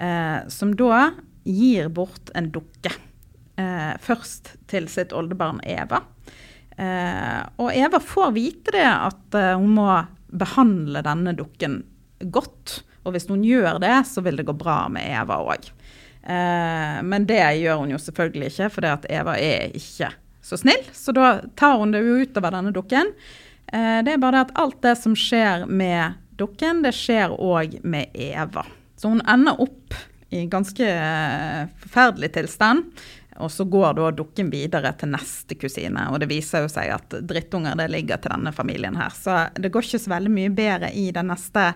Eh, 0.00 0.48
som 0.48 0.72
da 0.76 1.10
gir 1.44 1.88
bort 1.88 2.30
en 2.34 2.50
dukke. 2.50 2.92
Eh, 3.56 3.92
først 4.00 4.56
til 4.66 4.88
sitt 4.88 5.12
oldebarn 5.12 5.60
Eva. 5.62 6.00
Eh, 6.76 7.42
og 7.56 7.72
Eva 7.74 8.00
får 8.00 8.32
vite 8.32 8.72
det 8.72 8.88
at 8.88 9.34
eh, 9.34 9.54
hun 9.56 9.76
må 9.76 9.90
behandle 10.32 11.04
denne 11.04 11.36
dukken 11.36 11.82
godt. 12.32 12.82
Og 13.04 13.12
hvis 13.12 13.28
hun 13.28 13.44
gjør 13.44 13.78
det, 13.80 14.06
så 14.08 14.24
vil 14.24 14.36
det 14.40 14.48
gå 14.48 14.56
bra 14.56 14.86
med 14.88 15.04
Eva 15.04 15.36
òg. 15.44 15.68
Eh, 16.26 17.02
men 17.06 17.26
det 17.28 17.42
gjør 17.60 17.82
hun 17.82 17.92
jo 17.94 18.00
selvfølgelig 18.02 18.50
ikke, 18.50 18.70
for 18.74 18.84
det 18.84 18.94
at 18.96 19.10
Eva 19.20 19.36
er 19.38 19.74
ikke 19.78 20.10
så 20.46 20.58
snill. 20.58 20.82
Så 20.94 21.14
da 21.14 21.36
tar 21.58 21.78
hun 21.80 21.94
det 21.94 22.02
jo 22.02 22.20
utover 22.24 22.54
denne 22.54 22.74
dukken. 22.74 23.12
Eh, 23.70 24.00
det 24.06 24.14
er 24.14 24.22
bare 24.22 24.40
det 24.40 24.44
at 24.48 24.58
alt 24.62 24.80
det 24.86 24.96
som 24.98 25.14
skjer 25.18 25.66
med 25.70 26.18
dukken, 26.40 26.82
det 26.86 26.94
skjer 26.96 27.34
òg 27.34 27.78
med 27.86 28.10
Eva. 28.14 28.66
Så 28.98 29.12
hun 29.12 29.22
ender 29.28 29.60
opp 29.62 29.96
i 30.34 30.44
ganske 30.50 30.86
eh, 30.86 31.62
forferdelig 31.82 32.32
tilstand. 32.34 32.90
Og 33.42 33.50
så 33.52 33.66
går 33.68 33.96
da 33.98 34.10
dukken 34.14 34.50
videre 34.52 34.92
til 34.98 35.10
neste 35.12 35.56
kusine, 35.58 36.06
og 36.12 36.20
det 36.22 36.28
viser 36.30 36.64
jo 36.64 36.70
seg 36.72 36.92
at 36.94 37.16
drittunger 37.28 37.76
det 37.78 37.88
ligger 37.92 38.20
til 38.22 38.32
denne 38.34 38.52
familien 38.56 38.96
her. 38.98 39.12
Så 39.14 39.36
det 39.54 39.70
går 39.74 39.86
ikke 39.86 40.02
så 40.02 40.12
veldig 40.14 40.32
mye 40.32 40.52
bedre 40.56 40.90
i 40.96 41.08
den 41.14 41.30
neste 41.32 41.68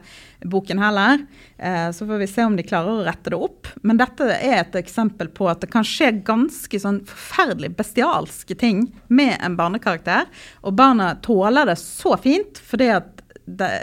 boken 0.50 0.80
heller. 0.82 1.24
Eh, 1.58 1.90
så 1.96 2.08
får 2.08 2.22
vi 2.22 2.30
se 2.30 2.46
om 2.46 2.56
de 2.56 2.66
klarer 2.66 3.00
å 3.00 3.06
rette 3.06 3.32
det 3.32 3.40
opp. 3.40 3.70
Men 3.82 4.00
dette 4.00 4.28
er 4.36 4.62
et 4.62 4.80
eksempel 4.80 5.32
på 5.34 5.48
at 5.50 5.62
det 5.64 5.70
kan 5.72 5.86
skje 5.86 6.12
ganske 6.26 6.82
sånn 6.82 7.02
forferdelig 7.08 7.74
bestialske 7.78 8.56
ting 8.58 8.86
med 9.08 9.36
en 9.40 9.58
barnekarakter. 9.60 10.28
Og 10.64 10.76
barna 10.78 11.14
tåler 11.24 11.68
det 11.68 11.78
så 11.82 12.16
fint, 12.20 12.60
fordi 12.64 12.92
at 12.96 13.16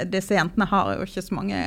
disse 0.07 0.35
jentene 0.35 0.67
har 0.69 0.93
jo 0.95 1.05
ikke 1.07 1.23
så 1.25 1.35
mange 1.35 1.59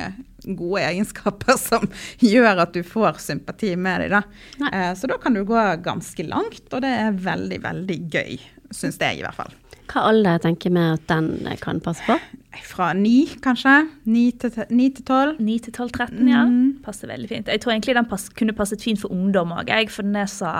gode 0.45 0.81
egenskaper 0.87 1.57
som 1.69 1.87
gjør 2.23 2.63
at 2.65 2.73
du 2.75 2.81
får 2.87 3.19
sympati 3.23 3.73
med 3.77 4.07
dem. 4.09 4.21
Da. 4.59 4.69
Eh, 4.71 4.91
så 4.99 5.09
da 5.11 5.17
kan 5.21 5.33
du 5.37 5.43
gå 5.47 5.63
ganske 5.85 6.25
langt, 6.27 6.65
og 6.73 6.81
det 6.85 6.91
er 7.07 7.17
veldig, 7.25 7.61
veldig 7.63 7.99
gøy, 8.13 8.37
syns 8.73 8.97
jeg 9.01 9.19
i 9.19 9.25
hvert 9.25 9.37
fall. 9.37 9.53
Hva 9.91 10.05
alder 10.07 10.37
tenker 10.39 10.71
vi 10.71 10.79
at 10.93 11.01
den 11.09 11.33
kan 11.59 11.81
passe 11.83 12.05
på? 12.07 12.15
Fra 12.63 12.93
ni, 12.95 13.25
kanskje. 13.43 13.73
Ni 14.07 14.29
til 14.39 14.53
te- 14.55 14.67
ni 14.71 14.85
til 14.95 15.03
tolv. 15.07 15.35
9 15.43 15.57
til 15.65 15.73
12, 15.75 15.91
13, 15.97 16.29
ja. 16.31 16.45
Passer 16.85 17.11
veldig 17.11 17.27
fint. 17.27 17.51
Jeg 17.51 17.59
tror 17.63 17.73
egentlig 17.73 17.95
den 17.97 18.07
pass, 18.07 18.29
kunne 18.31 18.55
passet 18.55 18.83
fint 18.83 19.01
for 19.03 19.11
ungdom 19.11 19.51
òg, 19.55 19.71
for 19.91 20.07
den 20.07 20.15
er 20.21 20.31
så 20.31 20.51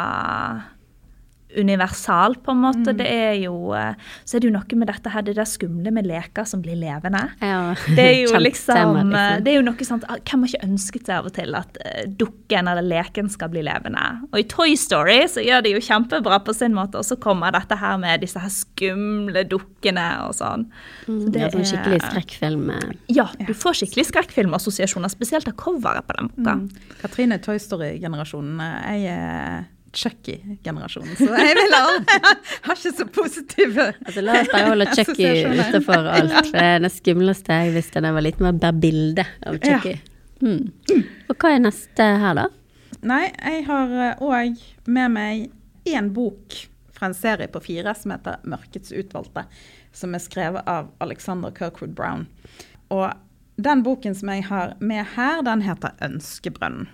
universal, 1.57 2.35
på 2.35 2.51
en 2.51 2.61
måte. 2.63 2.93
Det 2.97 3.07
er 3.07 3.33
jo, 3.41 3.73
eh, 3.77 3.93
så 4.25 4.37
er 4.37 4.43
det 4.43 4.49
jo 4.49 4.53
noe 4.55 4.79
med 4.79 4.89
dette 4.91 5.11
her, 5.13 5.25
det 5.25 5.35
der 5.37 5.49
skumle 5.49 5.91
med 5.93 6.07
leker 6.07 6.47
som 6.47 6.61
blir 6.63 6.77
levende. 6.79 7.23
Ja, 7.41 7.73
Det 7.87 8.05
er 8.05 8.17
jo 8.21 8.39
liksom, 8.47 9.13
eh, 9.13 9.39
det 9.43 9.53
er 9.53 9.59
jo 9.59 9.65
noe 9.65 9.87
sånt, 9.87 10.05
ah, 10.09 10.19
Hvem 10.21 10.45
har 10.45 10.53
ikke 10.53 10.69
ønsket 10.69 11.09
seg 11.09 11.17
av 11.17 11.29
og 11.31 11.35
til 11.35 11.57
at 11.57 11.79
eh, 11.85 12.05
dukken 12.07 12.69
eller 12.71 12.85
leken 12.85 13.31
skal 13.31 13.51
bli 13.53 13.65
levende? 13.67 14.03
Og 14.31 14.39
i 14.41 14.45
Toy 14.51 14.75
Story 14.79 15.19
så 15.31 15.43
gjør 15.45 15.65
de 15.65 15.75
jo 15.75 15.83
kjempebra 15.83 16.41
på 16.45 16.55
sin 16.55 16.75
måte, 16.77 17.01
og 17.01 17.07
så 17.07 17.17
kommer 17.21 17.53
dette 17.55 17.77
her 17.79 17.99
med 18.01 18.23
disse 18.23 18.41
her 18.41 18.53
skumle 18.53 19.43
dukkene 19.49 20.07
og 20.27 20.35
sånn. 20.37 20.67
Så 21.05 21.33
Det 21.33 21.43
er 21.43 21.53
sånn 21.55 21.67
skikkelig 21.73 22.01
skrekkfilm. 22.07 22.71
Ja, 23.11 23.27
du 23.47 23.53
får 23.57 23.81
skikkelig 23.81 24.07
skrekkfilmassosiasjoner, 24.11 25.11
spesielt 25.11 25.49
av 25.49 25.57
coveret 25.59 26.07
på 26.07 26.17
den 26.17 26.31
boka. 26.31 26.57
Mm. 26.61 26.97
Katrine 27.01 27.39
Toy 27.43 27.59
Story-generasjonen. 27.61 28.61
Jeg 28.61 29.15
er 29.17 29.69
Chucky-generasjonen, 29.93 31.15
så 31.19 31.27
jeg 31.35 31.55
vil 31.57 31.75
ha, 31.75 32.21
har 32.67 32.77
ikke 32.77 32.93
så 32.95 33.05
positive 33.11 33.87
Altså, 34.05 34.23
la 34.23 34.37
oss 34.39 34.51
bare 34.53 34.69
holde 34.69 34.87
Chucky 34.95 35.29
utenfor 35.51 36.07
alt. 36.15 36.51
Det, 36.51 36.63
er 36.63 36.79
det 36.83 36.91
skumleste 36.95 37.57
jeg 37.65 37.75
visste 37.75 37.99
da 37.99 38.11
jeg 38.11 38.17
var 38.19 38.25
liten, 38.25 38.47
var 38.47 38.59
bare 38.63 38.79
bildet 38.85 39.33
av 39.47 39.59
Chucky. 39.59 39.97
Hmm. 40.41 40.71
Og 41.29 41.35
hva 41.35 41.53
er 41.53 41.63
neste 41.67 42.07
her, 42.23 42.37
da? 42.39 42.47
Nei, 43.01 43.23
jeg 43.29 43.65
har 43.67 43.95
òg 44.21 44.61
med 44.85 45.15
meg 45.15 45.89
én 45.89 46.11
bok 46.13 46.55
fra 46.95 47.09
en 47.09 47.17
serie 47.17 47.49
på 47.51 47.59
fire 47.59 47.95
som 47.97 48.11
heter 48.13 48.39
'Mørkets 48.43 48.91
utvalgte', 48.93 49.43
som 49.91 50.15
er 50.15 50.21
skrevet 50.21 50.67
av 50.67 50.91
Alexander 51.01 51.51
Kirkwood 51.51 51.95
Brown. 51.97 52.27
Og 52.89 53.11
den 53.57 53.83
boken 53.83 54.15
som 54.15 54.29
jeg 54.29 54.45
har 54.45 54.75
med 54.79 55.05
her, 55.15 55.41
den 55.41 55.61
heter 55.61 55.91
'Ønskebrønnen'. 56.01 56.87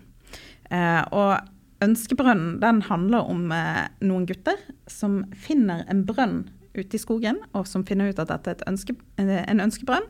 Eh, 0.71 1.03
og 1.11 1.39
Ønskebrønnen 1.83 2.57
den 2.61 2.81
handler 2.87 3.27
om 3.29 3.51
eh, 3.53 3.85
noen 4.01 4.25
gutter 4.29 4.57
som 4.89 5.23
finner 5.37 5.83
en 5.91 6.05
brønn 6.07 6.47
ute 6.77 6.97
i 6.97 7.01
skogen, 7.01 7.39
og 7.57 7.67
som 7.69 7.85
finner 7.85 8.11
ut 8.11 8.21
at 8.21 8.31
dette 8.31 8.55
er 8.55 8.69
ønske, 8.69 8.95
eh, 9.21 9.43
en 9.45 9.61
ønskebrønn. 9.63 10.07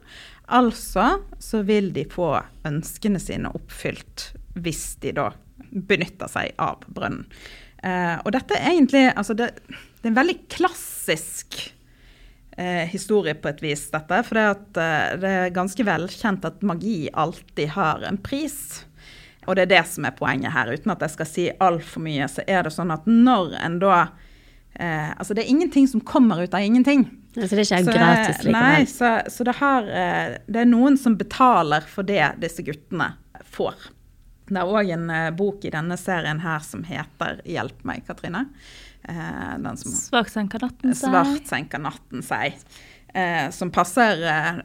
Altså 0.48 1.18
så 1.44 1.64
vil 1.68 1.92
de 1.96 2.08
få 2.08 2.34
ønskene 2.68 3.20
sine 3.20 3.52
oppfylt 3.56 4.32
hvis 4.58 4.96
de 5.04 5.14
da 5.18 5.32
benytter 5.72 6.32
seg 6.32 6.56
av 6.62 6.86
brønnen. 6.88 7.28
Eh, 7.86 8.16
og 8.24 8.32
dette 8.34 8.58
er 8.58 8.72
egentlig 8.72 9.04
altså 9.12 9.36
det, 9.38 9.52
det 9.68 10.08
er 10.08 10.14
en 10.14 10.18
veldig 10.18 10.38
klassisk 10.50 11.60
eh, 12.58 12.86
historie 12.90 13.36
på 13.38 13.52
et 13.52 13.62
vis, 13.64 13.88
dette. 13.94 14.22
For 14.28 14.40
det, 14.40 14.48
eh, 14.82 15.16
det 15.22 15.34
er 15.44 15.56
ganske 15.56 15.86
velkjent 15.88 16.48
at 16.48 16.66
magi 16.66 17.08
alltid 17.14 17.76
har 17.78 18.08
en 18.08 18.20
pris. 18.22 18.86
Og 19.48 19.56
det 19.56 19.68
er 19.68 19.74
det 19.78 19.84
som 19.88 20.06
er 20.08 20.16
poenget 20.18 20.52
her. 20.54 20.72
Uten 20.76 20.92
at 20.94 21.04
jeg 21.06 21.16
skal 21.16 21.30
si 21.30 21.46
altfor 21.64 22.04
mye, 22.04 22.28
så 22.32 22.44
er 22.48 22.68
det 22.68 22.74
sånn 22.76 22.92
at 22.94 23.08
når 23.08 23.56
en 23.64 23.78
da 23.84 24.00
eh, 24.76 25.14
Altså 25.16 25.34
det 25.38 25.46
er 25.46 25.54
ingenting 25.54 25.88
som 25.88 26.04
kommer 26.04 26.44
ut 26.44 26.54
av 26.54 26.66
ingenting. 26.66 27.08
Altså, 27.38 27.56
det 27.56 27.64
er 27.64 27.68
ikke 27.68 27.84
Så, 27.86 27.94
gratis 27.96 28.42
Nei, 28.44 28.50
likevel. 28.50 28.88
så, 28.92 29.12
så 29.32 29.46
det, 29.48 29.56
har, 29.60 29.92
eh, 30.02 30.38
det 30.48 30.64
er 30.64 30.70
noen 30.70 30.98
som 31.00 31.16
betaler 31.20 31.86
for 31.88 32.08
det 32.08 32.34
disse 32.42 32.66
guttene 32.66 33.14
får. 33.54 33.88
Det 34.48 34.60
er 34.62 34.74
òg 34.80 34.92
en 34.96 35.10
eh, 35.14 35.30
bok 35.38 35.66
i 35.68 35.72
denne 35.74 35.98
serien 36.00 36.42
her 36.44 36.64
som 36.66 36.84
heter 36.88 37.42
'Hjelp 37.46 37.84
meg', 37.88 38.06
Katrine. 38.08 38.46
Eh, 39.08 39.56
den 39.64 39.78
som 39.78 39.92
'Svart 39.92 40.32
senker 40.34 40.64
natten 40.64 40.96
seg. 40.96 41.12
Svart 41.12 41.48
senker 41.48 41.84
natten 41.84 42.24
seg. 42.26 42.58
Eh, 43.14 43.50
som 43.52 43.72
passer 43.72 44.24
eh, 44.24 44.64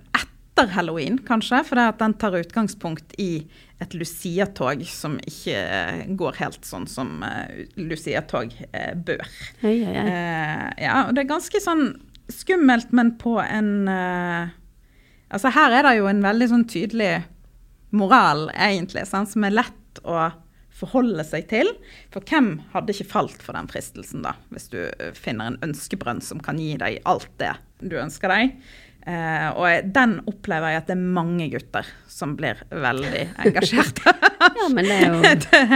etter 0.52 0.68
halloween, 0.72 1.18
kanskje, 1.18 1.62
for 1.64 1.78
det 1.78 1.88
at 1.94 2.00
den 2.00 2.14
tar 2.20 2.36
utgangspunkt 2.36 3.14
i 3.20 3.46
et 3.80 3.94
Lucia-tog 3.96 4.84
som 4.86 5.16
ikke 5.26 5.56
eh, 5.56 6.02
går 6.18 6.36
helt 6.38 6.64
sånn 6.66 6.86
som 6.86 7.22
eh, 7.24 7.64
Lucia-tog 7.80 8.52
eh, 8.70 8.92
bør. 8.94 9.24
Hei, 9.62 9.78
hei. 9.82 9.96
Eh, 9.96 10.66
ja, 10.84 11.06
og 11.08 11.16
det 11.16 11.24
er 11.24 11.32
ganske 11.32 11.62
sånn 11.62 11.94
skummelt, 12.32 12.92
men 12.92 13.16
på 13.20 13.38
en 13.42 13.88
Altså 15.32 15.48
her 15.48 15.72
er 15.72 15.86
det 15.86 15.94
jo 15.96 16.08
en 16.10 16.18
veldig 16.20 16.46
sånn 16.50 16.64
tydelig 16.68 17.22
moral, 17.96 18.50
egentlig, 18.52 19.06
sant, 19.08 19.30
som 19.32 19.46
er 19.48 19.54
lett 19.54 20.00
å 20.04 20.26
forholde 20.76 21.24
seg 21.24 21.46
til. 21.48 21.70
For 22.12 22.20
hvem 22.28 22.58
hadde 22.74 22.92
ikke 22.92 23.08
falt 23.08 23.40
for 23.40 23.56
den 23.56 23.70
fristelsen, 23.72 24.26
da, 24.26 24.34
hvis 24.52 24.68
du 24.68 24.82
finner 25.16 25.54
en 25.54 25.56
ønskebrønn 25.64 26.20
som 26.20 26.42
kan 26.44 26.60
gi 26.60 26.74
deg 26.80 27.00
alt 27.08 27.32
det 27.40 27.54
du 27.80 27.96
ønsker 27.96 28.28
deg? 28.28 28.52
Eh, 29.02 29.48
og 29.58 29.88
den 29.94 30.18
opplever 30.30 30.70
jeg 30.70 30.82
at 30.82 30.90
det 30.90 30.94
er 30.94 31.14
mange 31.16 31.48
gutter 31.50 31.88
som 32.10 32.36
blir 32.38 32.60
veldig 32.70 33.24
engasjerte. 33.46 34.14
Ja, 34.42 34.66
men 34.74 34.88
det 34.90 34.94
er 34.98 35.12
jo 35.14 35.20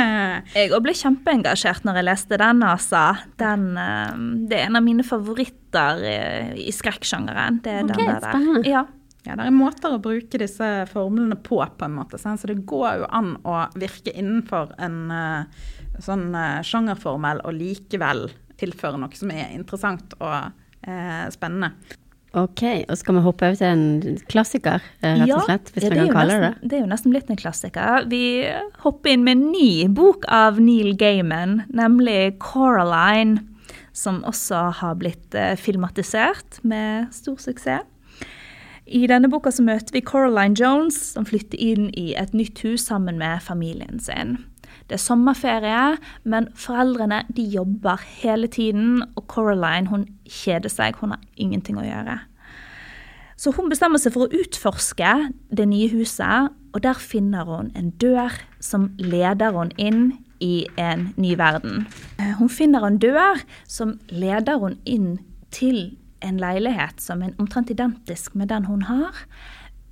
Jeg 0.58 0.70
òg 0.74 0.82
ble 0.82 0.92
kjempeengasjert 0.98 1.84
når 1.86 2.00
jeg 2.00 2.06
leste 2.08 2.38
den, 2.42 2.64
altså. 2.66 3.02
Den, 3.38 3.68
eh, 3.78 4.16
det 4.50 4.58
er 4.58 4.68
en 4.68 4.78
av 4.80 4.84
mine 4.86 5.06
favoritter 5.06 6.02
eh, 6.06 6.52
i 6.66 6.74
skrekksjangeren. 6.74 7.60
Det 7.62 7.72
er 7.72 7.86
okay, 7.86 7.94
den 7.94 8.10
der. 8.10 8.26
spennende. 8.26 8.62
Ja. 8.66 8.84
Ja, 9.26 9.34
det 9.34 9.48
er 9.48 9.54
måter 9.54 9.96
å 9.96 10.02
bruke 10.02 10.38
disse 10.38 10.66
formlene 10.90 11.38
på, 11.42 11.58
på 11.58 11.86
en 11.86 11.96
måte. 11.96 12.18
Så 12.22 12.46
det 12.46 12.60
går 12.68 13.00
jo 13.00 13.08
an 13.10 13.32
å 13.42 13.64
virke 13.74 14.14
innenfor 14.14 14.76
en 14.78 15.00
sånn 15.98 16.28
uh, 16.30 16.62
sjangerformel 16.62 17.42
og 17.42 17.56
likevel 17.56 18.28
tilføre 18.60 19.00
noe 19.00 19.18
som 19.18 19.32
er 19.34 19.52
interessant 19.56 20.14
og 20.20 20.36
eh, 20.86 21.26
spennende. 21.34 21.72
Ok, 22.36 22.62
og 22.84 22.98
skal 23.00 23.16
vi 23.16 23.24
hoppe 23.24 23.48
over 23.48 23.56
til 23.56 23.66
en 23.70 24.16
klassiker, 24.28 24.82
eh, 25.00 25.22
rett 25.22 25.32
og 25.32 25.46
slett, 25.46 25.70
hvis 25.72 25.86
ja, 25.86 25.90
vi 25.94 26.00
kan 26.02 26.12
kalle 26.12 26.34
det 26.36 26.42
det. 26.42 26.68
det 26.68 26.76
er 26.76 26.82
jo 26.82 26.90
nesten 26.90 27.14
blitt 27.14 27.30
en 27.32 27.40
klassiker. 27.40 28.04
Vi 28.12 28.22
hopper 28.82 29.14
inn 29.14 29.24
med 29.24 29.38
en 29.38 29.46
ny 29.54 29.70
bok 29.88 30.26
av 30.28 30.60
Neil 30.60 30.92
Gaiman, 31.00 31.62
nemlig 31.72 32.36
Coraline, 32.44 33.40
som 33.96 34.20
også 34.28 34.66
har 34.82 34.98
blitt 35.00 35.32
eh, 35.34 35.54
filmatisert 35.56 36.60
med 36.62 37.08
stor 37.16 37.40
suksess. 37.40 37.88
I 38.86 39.06
denne 39.10 39.26
boka 39.26 39.50
så 39.50 39.64
møter 39.66 39.96
vi 39.96 40.04
Coraline 40.06 40.54
Jones, 40.54 40.98
som 41.16 41.24
flytter 41.26 41.58
inn 41.58 41.88
i 41.98 42.12
et 42.14 42.36
nytt 42.36 42.60
hus 42.62 42.84
sammen 42.86 43.18
med 43.18 43.42
familien 43.42 43.98
sin. 43.98 44.36
Det 44.86 44.94
er 44.94 45.02
sommerferie, 45.02 45.96
men 46.24 46.48
foreldrene 46.54 47.24
de 47.36 47.42
jobber 47.42 48.02
hele 48.20 48.46
tiden, 48.46 49.02
og 49.16 49.24
Coraline 49.28 49.90
hun 49.90 50.06
kjeder 50.30 50.70
seg, 50.70 51.00
hun 51.00 51.16
har 51.16 51.22
ingenting 51.36 51.78
å 51.78 51.86
gjøre. 51.86 52.20
Så 53.36 53.52
hun 53.52 53.68
bestemmer 53.68 54.00
seg 54.00 54.14
for 54.14 54.24
å 54.26 54.38
utforske 54.40 55.10
det 55.52 55.66
nye 55.68 55.90
huset, 55.92 56.54
og 56.72 56.82
der 56.84 56.96
finner 57.00 57.44
hun 57.48 57.72
en 57.76 57.90
dør 58.00 58.32
som 58.60 58.90
leder 58.98 59.52
hun 59.52 59.74
inn 59.76 60.12
i 60.40 60.66
en 60.80 61.10
ny 61.16 61.34
verden. 61.38 61.86
Eh, 62.20 62.32
Hun 62.38 62.48
finner 62.48 62.84
en 62.84 62.98
dør 62.98 63.40
som 63.68 63.98
leder 64.08 64.58
hun 64.60 64.76
inn 64.84 65.18
til 65.50 65.96
en 66.20 66.40
leilighet 66.40 67.00
som 67.00 67.22
er 67.22 67.36
omtrent 67.40 67.70
identisk 67.70 68.34
med 68.34 68.48
den 68.52 68.64
hun 68.64 68.82
har, 68.82 69.16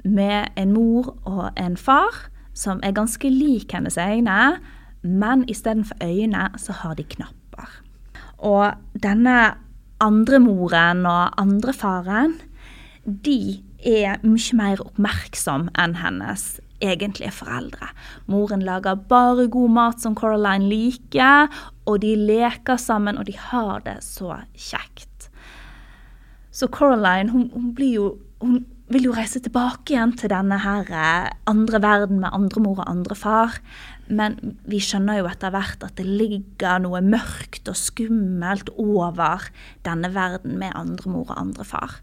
med 0.04 0.52
en 0.56 0.72
mor 0.72 1.14
og 1.24 1.50
en 1.56 1.76
far 1.76 2.28
som 2.54 2.80
er 2.82 2.92
ganske 2.92 3.28
lik 3.30 3.72
hennes 3.72 3.96
egne, 3.96 4.58
men 5.04 5.44
istedenfor 5.48 6.00
øyne 6.02 6.48
så 6.56 6.72
har 6.80 6.96
de 6.98 7.04
knapper. 7.04 7.68
Og 8.38 8.72
denne 9.02 9.54
andre 10.00 10.40
moren 10.40 11.04
og 11.06 11.36
andre 11.40 11.72
faren, 11.76 12.38
de 13.04 13.62
er 13.84 14.20
mye 14.24 14.56
mer 14.56 14.80
oppmerksom 14.80 15.68
enn 15.78 15.98
hennes 16.00 16.54
egentlige 16.84 17.32
foreldre. 17.36 17.90
Moren 18.26 18.64
lager 18.64 18.96
bare 19.08 19.46
god 19.48 19.72
mat 19.76 20.00
som 20.02 20.16
Coraline 20.16 20.68
liker, 20.68 21.52
og 21.84 22.00
de 22.02 22.14
leker 22.16 22.80
sammen, 22.80 23.18
og 23.20 23.28
de 23.28 23.36
har 23.38 23.84
det 23.84 23.98
så 24.04 24.40
kjekt. 24.56 25.28
Så 26.54 26.68
Coraline 26.72 27.32
hun, 27.32 27.50
hun 27.52 27.74
blir 27.76 27.94
jo 27.94 28.14
hun 28.44 28.64
vil 28.92 29.06
jo 29.08 29.14
reise 29.16 29.40
tilbake 29.40 29.94
igjen 29.94 30.12
til 30.18 30.28
denne 30.28 30.58
her 30.60 30.90
eh, 30.92 31.30
andre 31.48 31.80
verden 31.80 32.20
med 32.20 32.34
andre 32.36 32.60
mor 32.60 32.82
og 32.82 32.90
andre 32.90 33.16
far. 33.16 33.56
Men 34.08 34.36
vi 34.68 34.80
skjønner 34.84 35.22
jo 35.22 35.28
etter 35.30 35.52
hvert 35.54 35.84
at 35.86 35.96
det 35.96 36.04
ligger 36.06 36.82
noe 36.84 37.00
mørkt 37.04 37.70
og 37.70 37.78
skummelt 37.78 38.70
over 38.80 39.48
denne 39.86 40.10
verden 40.14 40.58
med 40.60 40.76
andre 40.76 41.10
mor 41.10 41.30
og 41.30 41.40
andre 41.40 41.64
far. 41.64 41.98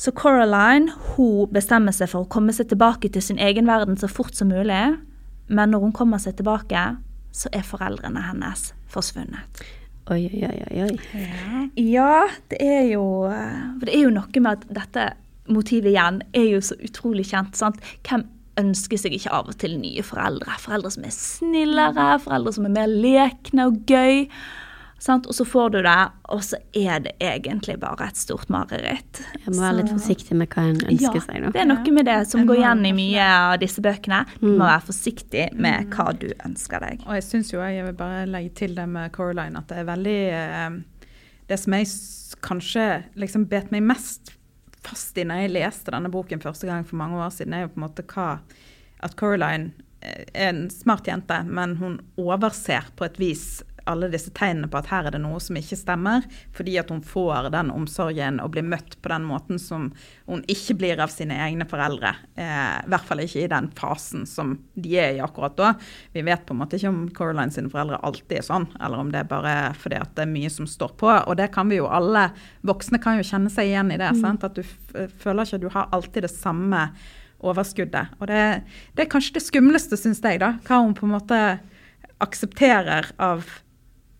Så 0.00 0.14
Coraline 0.16 0.94
hun 1.14 1.50
bestemmer 1.52 1.92
seg 1.92 2.12
for 2.12 2.24
å 2.24 2.30
komme 2.30 2.54
seg 2.56 2.70
tilbake 2.70 3.10
til 3.12 3.24
sin 3.24 3.40
egen 3.42 3.68
verden 3.68 3.98
så 4.00 4.08
fort 4.08 4.38
som 4.38 4.48
mulig. 4.48 4.96
Men 5.50 5.74
når 5.74 5.84
hun 5.84 5.96
kommer 5.96 6.22
seg 6.22 6.38
tilbake, 6.38 6.84
så 7.34 7.50
er 7.52 7.66
foreldrene 7.66 8.22
hennes 8.30 8.70
forsvunnet. 8.90 9.60
Oi, 10.10 10.24
oi, 10.26 10.48
oi, 10.48 10.86
oi. 10.86 11.66
Ja, 11.78 12.24
det 12.50 12.58
er 12.64 12.86
jo 12.90 13.04
For 13.28 13.86
det 13.86 13.92
er 13.94 14.06
jo 14.06 14.14
noe 14.14 14.42
med 14.42 14.50
at 14.56 14.64
dette 14.80 15.04
motivet 15.50 15.92
igjen 15.92 16.22
er 16.34 16.48
jo 16.54 16.62
så 16.64 16.78
utrolig 16.82 17.28
kjent. 17.30 17.58
sant? 17.58 17.78
Hvem 18.06 18.24
ønsker 18.60 19.00
seg 19.00 19.16
ikke 19.16 19.34
av 19.34 19.50
og 19.50 19.58
til 19.60 19.76
nye 19.80 20.04
foreldre? 20.06 20.56
Foreldre 20.62 20.94
som 20.94 21.06
er 21.06 21.14
snillere, 21.14 22.08
foreldre 22.24 22.56
som 22.56 22.66
er 22.68 22.74
mer 22.80 22.90
lekne 22.90 23.70
og 23.70 23.80
gøy. 23.88 24.26
Sant? 25.00 25.24
Og 25.30 25.34
så 25.34 25.46
får 25.48 25.70
du 25.72 25.78
det, 25.80 25.96
og 26.28 26.42
så 26.44 26.58
er 26.76 27.00
det 27.06 27.14
egentlig 27.24 27.78
bare 27.80 28.10
et 28.10 28.18
stort 28.20 28.50
mareritt. 28.52 29.22
Jeg 29.46 29.54
må 29.54 29.62
være 29.62 29.78
litt 29.78 29.92
forsiktig 29.94 30.36
med 30.36 30.50
hva 30.52 30.66
en 30.68 30.76
ønsker 30.76 31.16
ja, 31.16 31.22
seg 31.24 31.38
nå. 31.40 31.52
Det 31.54 31.62
er 31.62 31.70
noe 31.70 31.94
med 31.96 32.08
det 32.10 32.18
som 32.28 32.44
går 32.48 32.60
igjen 32.60 32.84
i 32.90 32.92
mye 32.98 33.28
av 33.38 33.54
disse 33.62 33.80
bøkene. 33.84 34.20
Du 34.42 34.50
må 34.50 34.66
være 34.66 34.84
forsiktig 34.90 35.46
med 35.56 35.88
hva 35.96 36.10
du 36.20 36.28
ønsker 36.34 36.84
deg. 36.84 37.06
Og 37.08 37.16
jeg 37.16 37.26
syns 37.30 37.54
jo, 37.54 37.62
jeg 37.64 37.86
vil 37.88 37.96
bare 37.96 38.26
legge 38.28 38.52
til 38.60 38.76
det 38.76 38.84
med 38.92 39.08
Coraline, 39.16 39.64
at 39.64 39.72
det 39.72 39.80
er 39.80 39.88
veldig 39.88 40.18
eh, 40.36 40.76
det 41.48 41.60
som 41.64 41.78
jeg 41.78 41.88
kanskje 42.44 42.86
liksom 43.20 43.48
bet 43.48 43.72
meg 43.72 43.88
mest 43.88 44.34
fast 44.84 45.18
i 45.18 45.26
når 45.26 45.44
jeg 45.44 45.54
leste 45.54 45.94
denne 45.94 46.10
boken 46.12 46.42
første 46.42 46.68
gang 46.68 46.86
for 46.86 47.00
mange 47.00 47.20
år 47.20 47.32
siden, 47.34 47.54
er 47.54 47.66
jo 47.66 47.72
på 47.74 47.80
en 47.80 47.86
måte 47.86 48.06
hva 48.10 48.40
At 49.00 49.16
Coraline 49.16 49.72
eh, 50.02 50.26
er 50.34 50.50
en 50.50 50.66
smart 50.70 51.08
jente, 51.08 51.42
men 51.44 51.76
hun 51.80 52.00
overser 52.20 52.90
på 52.96 53.06
et 53.06 53.20
vis 53.20 53.62
alle 53.90 54.10
disse 54.12 54.32
tegnene 54.36 54.70
på 54.70 54.78
at 54.80 54.90
her 54.90 55.08
er 55.08 55.14
det 55.14 55.22
noe 55.22 55.40
som 55.42 55.58
ikke 55.58 55.78
stemmer, 55.78 56.26
fordi 56.56 56.76
at 56.80 56.90
hun 56.92 57.02
får 57.04 57.50
den 57.54 57.72
omsorgen 57.74 58.40
og 58.42 58.52
blir 58.54 58.66
møtt 58.66 58.96
på 59.02 59.12
den 59.12 59.26
måten 59.28 59.60
som 59.62 59.90
hun 60.30 60.44
ikke 60.50 60.78
blir 60.80 61.02
av 61.02 61.12
sine 61.12 61.36
egne 61.44 61.66
foreldre. 61.70 62.14
Eh, 62.34 62.80
I 62.84 62.90
hvert 62.90 63.06
fall 63.08 63.24
ikke 63.24 63.44
i 63.44 63.50
den 63.50 63.70
fasen 63.76 64.26
som 64.28 64.56
de 64.74 64.96
er 65.00 65.18
i 65.18 65.22
akkurat 65.24 65.56
da. 65.58 65.72
Vi 66.14 66.24
vet 66.26 66.46
på 66.46 66.56
en 66.56 66.62
måte 66.62 66.78
ikke 66.78 66.92
om 66.92 67.02
Coraline 67.16 67.54
sine 67.54 67.72
foreldre 67.72 68.00
alltid 68.06 68.38
er 68.40 68.46
sånn, 68.46 68.68
eller 68.80 69.04
om 69.04 69.12
det 69.12 69.22
er 69.24 69.30
bare 69.30 69.54
fordi 69.78 70.00
at 70.00 70.14
det 70.16 70.26
er 70.26 70.34
mye 70.34 70.50
som 70.52 70.68
står 70.70 70.96
på. 71.00 71.10
Og 71.10 71.38
det 71.40 71.50
kan 71.54 71.70
vi 71.70 71.80
jo 71.80 71.90
alle 71.90 72.28
voksne 72.66 73.00
kan 73.02 73.18
jo 73.20 73.26
kjenne 73.26 73.52
seg 73.52 73.70
igjen 73.72 73.94
i 73.94 74.00
det. 74.00 74.12
sant? 74.20 74.44
At 74.46 74.58
du 74.58 74.62
f 74.64 75.10
føler 75.22 75.46
ikke 75.46 75.60
at 75.60 75.64
du 75.64 75.72
har 75.72 75.90
alltid 75.94 76.26
det 76.26 76.32
samme 76.32 76.86
overskuddet. 77.40 78.16
Og 78.20 78.28
det, 78.28 78.42
det 78.96 79.04
er 79.04 79.10
kanskje 79.12 79.38
det 79.38 79.44
skumleste, 79.46 79.98
syns 79.98 80.20
jeg, 80.24 80.40
da. 80.42 80.54
Hva 80.66 80.82
hun 80.84 80.96
på 80.96 81.06
en 81.06 81.14
måte 81.14 81.40
aksepterer 82.20 83.10
av, 83.22 83.46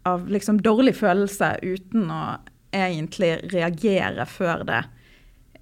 av 0.09 0.29
liksom 0.33 0.61
dårlig 0.65 0.95
følelse 0.99 1.57
uten 1.63 2.09
å 2.11 2.23
egentlig 2.73 3.35
reagere 3.53 4.25
før 4.31 4.65
det 4.69 4.85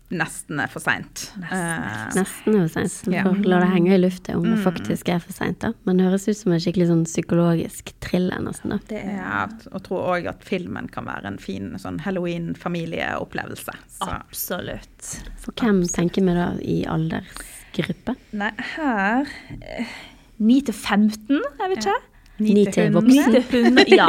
nesten 0.08 0.56
er 0.62 0.70
for 0.72 0.80
seint. 0.80 1.26
Eh, 1.36 2.14
Nesten 2.16 2.54
er 2.56 2.62
for 2.64 2.70
seint. 2.72 3.10
Ja. 3.12 3.24
la 3.44 3.58
det 3.60 3.68
henge 3.74 3.92
i 3.92 3.98
lufta 4.00 4.38
om 4.38 4.46
det 4.46 4.56
faktisk 4.64 5.10
er 5.12 5.18
for 5.20 5.36
seint. 5.36 5.64
Men 5.84 6.00
det 6.00 6.06
høres 6.06 6.24
ut 6.30 6.38
som 6.38 6.54
en 6.54 6.62
skikkelig 6.64 6.86
sånn 6.88 7.02
psykologisk 7.04 7.92
thriller, 8.04 8.40
nesten. 8.40 8.72
da. 8.72 8.78
Det 8.88 9.02
er 9.02 9.18
ja, 9.18 9.42
og 9.68 9.82
tror 9.84 10.08
òg 10.14 10.30
at 10.32 10.44
filmen 10.48 10.88
kan 10.92 11.04
være 11.08 11.28
en 11.34 11.36
fin 11.42 11.74
sånn 11.80 12.00
halloween-familieopplevelse. 12.06 13.74
Så 13.98 14.08
absolutt. 14.08 15.10
For 15.44 15.52
hvem 15.60 15.82
tenker 15.92 16.24
vi 16.24 16.36
da 16.40 16.48
i 16.64 16.78
aldersgruppe? 16.88 18.16
Nei, 18.40 18.52
her 18.76 19.28
eh, 19.60 19.96
9 20.40 20.60
til 20.70 20.74
15, 20.78 21.36
jeg 21.36 21.74
vet 21.74 21.84
ikke. 21.84 21.98
Ni 22.38 22.64
til 22.70 22.92
9 22.92 22.94
voksne? 22.94 23.84
ja. 24.00 24.08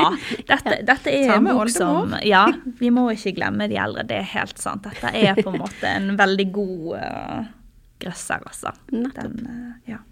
Dette, 0.49 0.75
dette 0.85 1.13
er 1.13 1.33
en 1.37 1.47
bok 1.49 1.71
som. 1.73 2.13
Ja, 2.25 2.45
vi 2.79 2.91
må 2.93 3.07
ikke 3.13 3.33
glemme 3.39 3.69
de 3.71 3.79
eldre, 3.81 4.05
det 4.09 4.19
er 4.21 4.29
helt 4.35 4.61
sant. 4.61 4.85
Dette 4.85 5.13
er 5.15 5.39
på 5.39 5.49
en 5.53 5.61
måte 5.65 5.89
en 5.89 6.13
veldig 6.19 6.47
god 6.53 6.85
uh, 6.99 7.49
grøsser, 8.03 8.45
altså. 8.45 8.75
Den, 8.91 9.35
uh, 9.47 9.73
ja. 9.89 10.03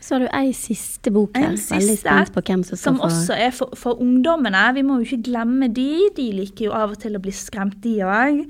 Så 0.00 0.14
har 0.14 0.22
du 0.22 0.28
ei 0.30 0.52
siste 0.56 1.10
bok 1.12 1.36
her. 1.36 1.50
En 1.50 1.58
Veldig 1.58 1.94
siste, 1.94 2.04
spent 2.04 2.34
på 2.36 2.42
hvem 2.46 2.64
som 2.64 2.80
Som 2.80 3.00
også 3.04 3.34
er 3.34 3.50
for, 3.56 3.72
for 3.76 4.00
ungdommene. 4.02 4.68
Vi 4.76 4.84
må 4.86 5.00
jo 5.00 5.08
ikke 5.08 5.30
glemme 5.32 5.70
de. 5.74 5.90
De 6.16 6.28
liker 6.36 6.68
jo 6.68 6.76
av 6.76 6.94
og 6.94 7.00
til 7.02 7.18
å 7.18 7.22
bli 7.22 7.34
skremt, 7.34 7.80
de 7.84 7.98
òg. 8.06 8.44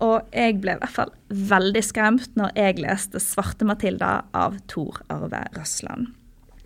Og 0.00 0.32
jeg 0.32 0.56
ble 0.62 0.78
i 0.78 0.80
hvert 0.80 0.94
fall 0.94 1.12
veldig 1.28 1.82
skremt 1.84 2.38
når 2.40 2.56
jeg 2.56 2.80
leste 2.80 3.20
'Svarte 3.20 3.68
Matilda' 3.68 4.30
av 4.32 4.56
Tor 4.72 5.02
Arve 5.12 5.44
Røsland. 5.58 6.14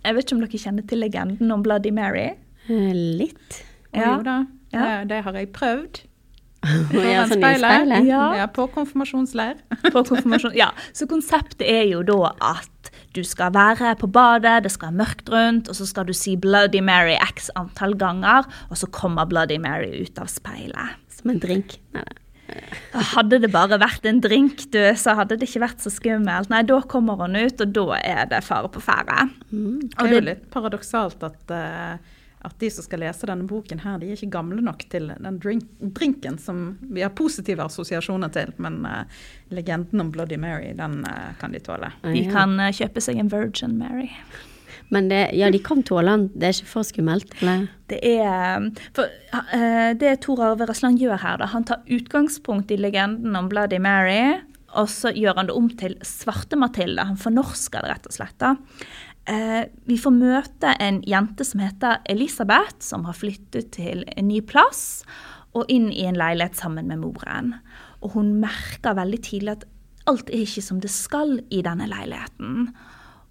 Jeg 0.05 0.15
vet 0.17 0.25
ikke 0.27 0.35
om 0.37 0.43
dere 0.45 0.61
kjenner 0.65 0.85
til 0.89 1.01
legenden 1.01 1.51
om 1.55 1.63
Bloody 1.65 1.91
Mary? 1.95 2.27
Eh, 2.69 2.91
Litt. 2.93 3.63
Ja. 3.95 4.17
jo 4.17 4.23
da, 4.27 4.37
Ja. 4.73 4.83
det, 5.01 5.09
det 5.13 5.23
har 5.25 5.33
jeg 5.39 5.51
prøvd. 5.55 6.03
Ja, 6.65 6.71
Foran 6.89 7.29
sånn 7.29 7.43
i 7.45 7.57
speilet. 7.59 8.05
Ja. 8.09 8.21
Ja, 8.39 8.45
på 8.49 8.65
konfirmasjonsleir. 8.73 9.59
på 9.93 10.01
konfirmasjon. 10.07 10.55
Ja, 10.57 10.71
så 10.97 11.05
konseptet 11.09 11.61
er 11.69 11.83
jo 11.91 12.01
da 12.07 12.31
at 12.41 12.89
du 13.13 13.21
skal 13.23 13.53
være 13.55 13.93
på 14.01 14.09
badet, 14.11 14.63
det 14.65 14.71
skal 14.73 14.89
være 14.91 14.99
mørkt 15.03 15.29
rundt, 15.31 15.69
og 15.71 15.77
så 15.77 15.85
skal 15.87 16.07
du 16.09 16.13
si 16.17 16.33
Bloody 16.41 16.81
Mary 16.83 17.15
x 17.29 17.51
antall 17.55 17.93
ganger, 18.01 18.49
og 18.69 18.77
så 18.81 18.89
kommer 18.91 19.29
Bloody 19.29 19.59
Mary 19.61 19.93
ut 20.03 20.17
av 20.19 20.27
speilet. 20.31 20.97
Som 21.13 21.31
en 21.35 21.39
drink. 21.43 21.77
Nei, 21.95 22.01
nei. 22.03 22.21
Hadde 23.15 23.39
det 23.43 23.51
bare 23.53 23.79
vært 23.81 24.05
en 24.07 24.21
drink, 24.23 24.65
du, 24.71 24.79
så 24.97 25.15
hadde 25.19 25.37
det 25.39 25.49
ikke 25.49 25.63
vært 25.65 25.83
så 25.83 25.91
skummelt. 25.93 26.51
Nei, 26.51 26.61
da 26.67 26.79
kommer 26.89 27.19
hun 27.23 27.35
ut, 27.35 27.61
og 27.61 27.73
da 27.75 27.99
er 27.99 28.29
det 28.31 28.43
fare 28.45 28.71
på 28.71 28.83
ferde. 28.83 29.25
Det 29.49 30.05
er 30.05 30.13
jo 30.13 30.21
litt 30.23 30.45
paradoksalt 30.53 31.25
at, 31.27 31.53
eh, 31.53 32.15
at 32.45 32.57
de 32.61 32.71
som 32.71 32.85
skal 32.85 33.03
lese 33.03 33.27
denne 33.27 33.47
boken 33.49 33.83
her, 33.83 33.99
de 33.99 34.09
er 34.09 34.17
ikke 34.19 34.31
gamle 34.37 34.63
nok 34.63 34.87
til 34.93 35.11
den 35.11 35.39
drink, 35.43 35.67
drinken 35.99 36.39
som 36.41 36.65
vi 36.81 37.03
har 37.03 37.13
positive 37.17 37.65
assosiasjoner 37.67 38.31
til. 38.35 38.55
Men 38.61 38.83
uh, 38.87 39.03
legenden 39.53 40.03
om 40.03 40.11
Bloody 40.15 40.39
Mary, 40.39 40.71
den 40.77 41.01
uh, 41.03 41.31
kan 41.41 41.55
de 41.55 41.63
tåle. 41.63 41.91
De 42.05 42.27
kan 42.31 42.55
uh, 42.61 42.71
kjøpe 42.75 43.03
seg 43.03 43.19
en 43.19 43.33
Virgin 43.33 43.79
Mary. 43.81 44.11
Men 44.93 45.09
det, 45.09 45.21
ja, 45.37 45.49
de 45.51 45.61
kan 45.63 45.81
tåle 45.85 46.11
den. 46.11 46.27
Det 46.33 46.49
er 46.49 46.57
ikke 46.57 46.71
for 46.71 46.87
skummelt? 46.87 47.31
Eller? 47.41 47.65
Det 47.89 47.99
er 48.05 48.67
For 48.97 49.09
uh, 49.33 49.91
det 49.97 50.17
Tor 50.25 50.43
Arve 50.45 50.67
Røsland 50.69 51.01
gjør 51.01 51.21
her, 51.21 51.39
da, 51.41 51.49
han 51.53 51.65
tar 51.67 51.85
utgangspunkt 51.85 52.73
i 52.73 52.79
legenden 52.79 53.37
om 53.37 53.49
Bloody 53.51 53.79
Mary, 53.81 54.37
og 54.75 54.89
så 54.91 55.11
gjør 55.15 55.39
han 55.39 55.49
det 55.49 55.57
om 55.57 55.69
til 55.79 55.97
Svarte 56.05 56.59
Matilda. 56.59 57.07
Han 57.09 57.19
fornorsker 57.19 57.85
det 57.85 57.93
rett 57.93 58.09
og 58.09 58.15
slett. 58.17 58.37
da. 58.41 58.55
Eh, 59.25 59.63
vi 59.89 59.97
får 59.97 60.13
møte 60.13 60.73
en 60.83 60.99
jente 61.07 61.45
som 61.47 61.63
heter 61.63 62.03
Elisabeth, 62.11 62.77
som 62.85 63.07
har 63.07 63.17
flyttet 63.17 63.71
til 63.73 64.03
en 64.13 64.27
ny 64.29 64.41
plass 64.45 65.01
og 65.55 65.71
inn 65.71 65.87
i 65.93 66.03
en 66.05 66.19
leilighet 66.19 66.57
sammen 66.59 66.91
med 66.91 67.01
moren. 67.01 67.55
Og 68.03 68.19
hun 68.19 68.35
merker 68.41 68.97
veldig 68.97 69.21
tidlig 69.25 69.55
at 69.55 69.65
alt 70.11 70.29
er 70.29 70.43
ikke 70.43 70.61
som 70.61 70.81
det 70.83 70.91
skal 70.93 71.39
i 71.49 71.63
denne 71.65 71.87
leiligheten. 71.89 72.69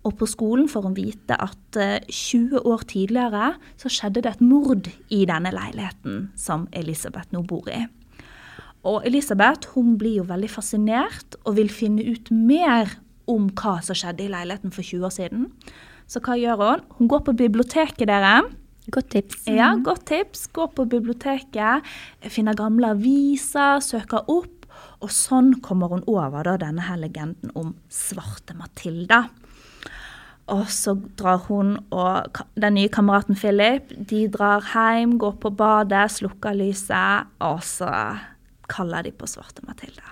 Og 0.05 0.17
på 0.21 0.29
skolen 0.29 0.69
får 0.69 0.85
hun 0.85 0.97
vite 0.97 1.37
at 1.41 1.79
eh, 1.81 2.05
20 2.13 2.61
år 2.69 2.85
tidligere 2.91 3.55
så 3.81 3.93
skjedde 3.93 4.25
det 4.25 4.35
et 4.35 4.45
mord 4.45 4.91
i 5.09 5.23
denne 5.29 5.53
leiligheten 5.55 6.29
som 6.37 6.67
Elisabeth 6.77 7.33
nå 7.33 7.45
bor 7.49 7.71
i. 7.73 7.87
Og 8.85 9.07
Elisabeth 9.09 9.73
hun 9.73 9.95
blir 10.01 10.21
jo 10.21 10.29
veldig 10.29 10.51
fascinert 10.53 11.39
og 11.45 11.57
vil 11.57 11.73
finne 11.73 12.05
ut 12.05 12.29
mer 12.29 12.99
om 13.31 13.49
hva 13.57 13.79
som 13.85 13.97
skjedde 13.97 14.27
i 14.27 14.33
leiligheten 14.33 14.75
for 14.75 14.85
20 14.85 15.09
år 15.09 15.15
siden. 15.15 15.47
Så 16.11 16.21
hva 16.21 16.37
gjør 16.37 16.61
hun? 16.61 16.85
Hun 16.99 17.09
går 17.09 17.25
på 17.25 17.37
biblioteket, 17.39 18.05
dere. 18.11 18.43
Godt 18.93 19.15
tips. 19.15 19.47
Ja, 19.49 19.71
godt 19.81 20.05
tips. 20.11 20.45
Gå 20.53 20.67
på 20.77 20.85
biblioteket, 20.85 21.87
finner 22.29 22.59
gamle 22.59 22.93
aviser, 22.93 23.81
søker 23.81 24.29
opp. 24.29 24.69
Og 25.01 25.13
sånn 25.13 25.55
kommer 25.65 25.93
hun 25.93 26.05
over 26.11 26.45
da, 26.45 26.59
denne 26.61 26.85
her 26.85 27.01
legenden 27.01 27.53
om 27.57 27.73
Svarte 27.93 28.57
Matilda. 28.59 29.25
Og 30.53 30.67
så 30.69 30.93
drar 31.17 31.47
hun 31.47 31.79
og 31.95 32.41
den 32.61 32.77
nye 32.77 32.91
kameraten 32.93 33.37
Philip 33.39 33.95
de 34.11 34.27
drar 34.29 34.65
hjem, 34.75 35.17
går 35.19 35.39
på 35.41 35.53
badet, 35.57 36.11
slukker 36.13 36.57
lyset, 36.59 37.31
og 37.41 37.63
så 37.65 37.89
kaller 38.69 39.07
de 39.07 39.13
på 39.13 39.29
Svarte 39.29 39.65
Mathilde. 39.65 40.05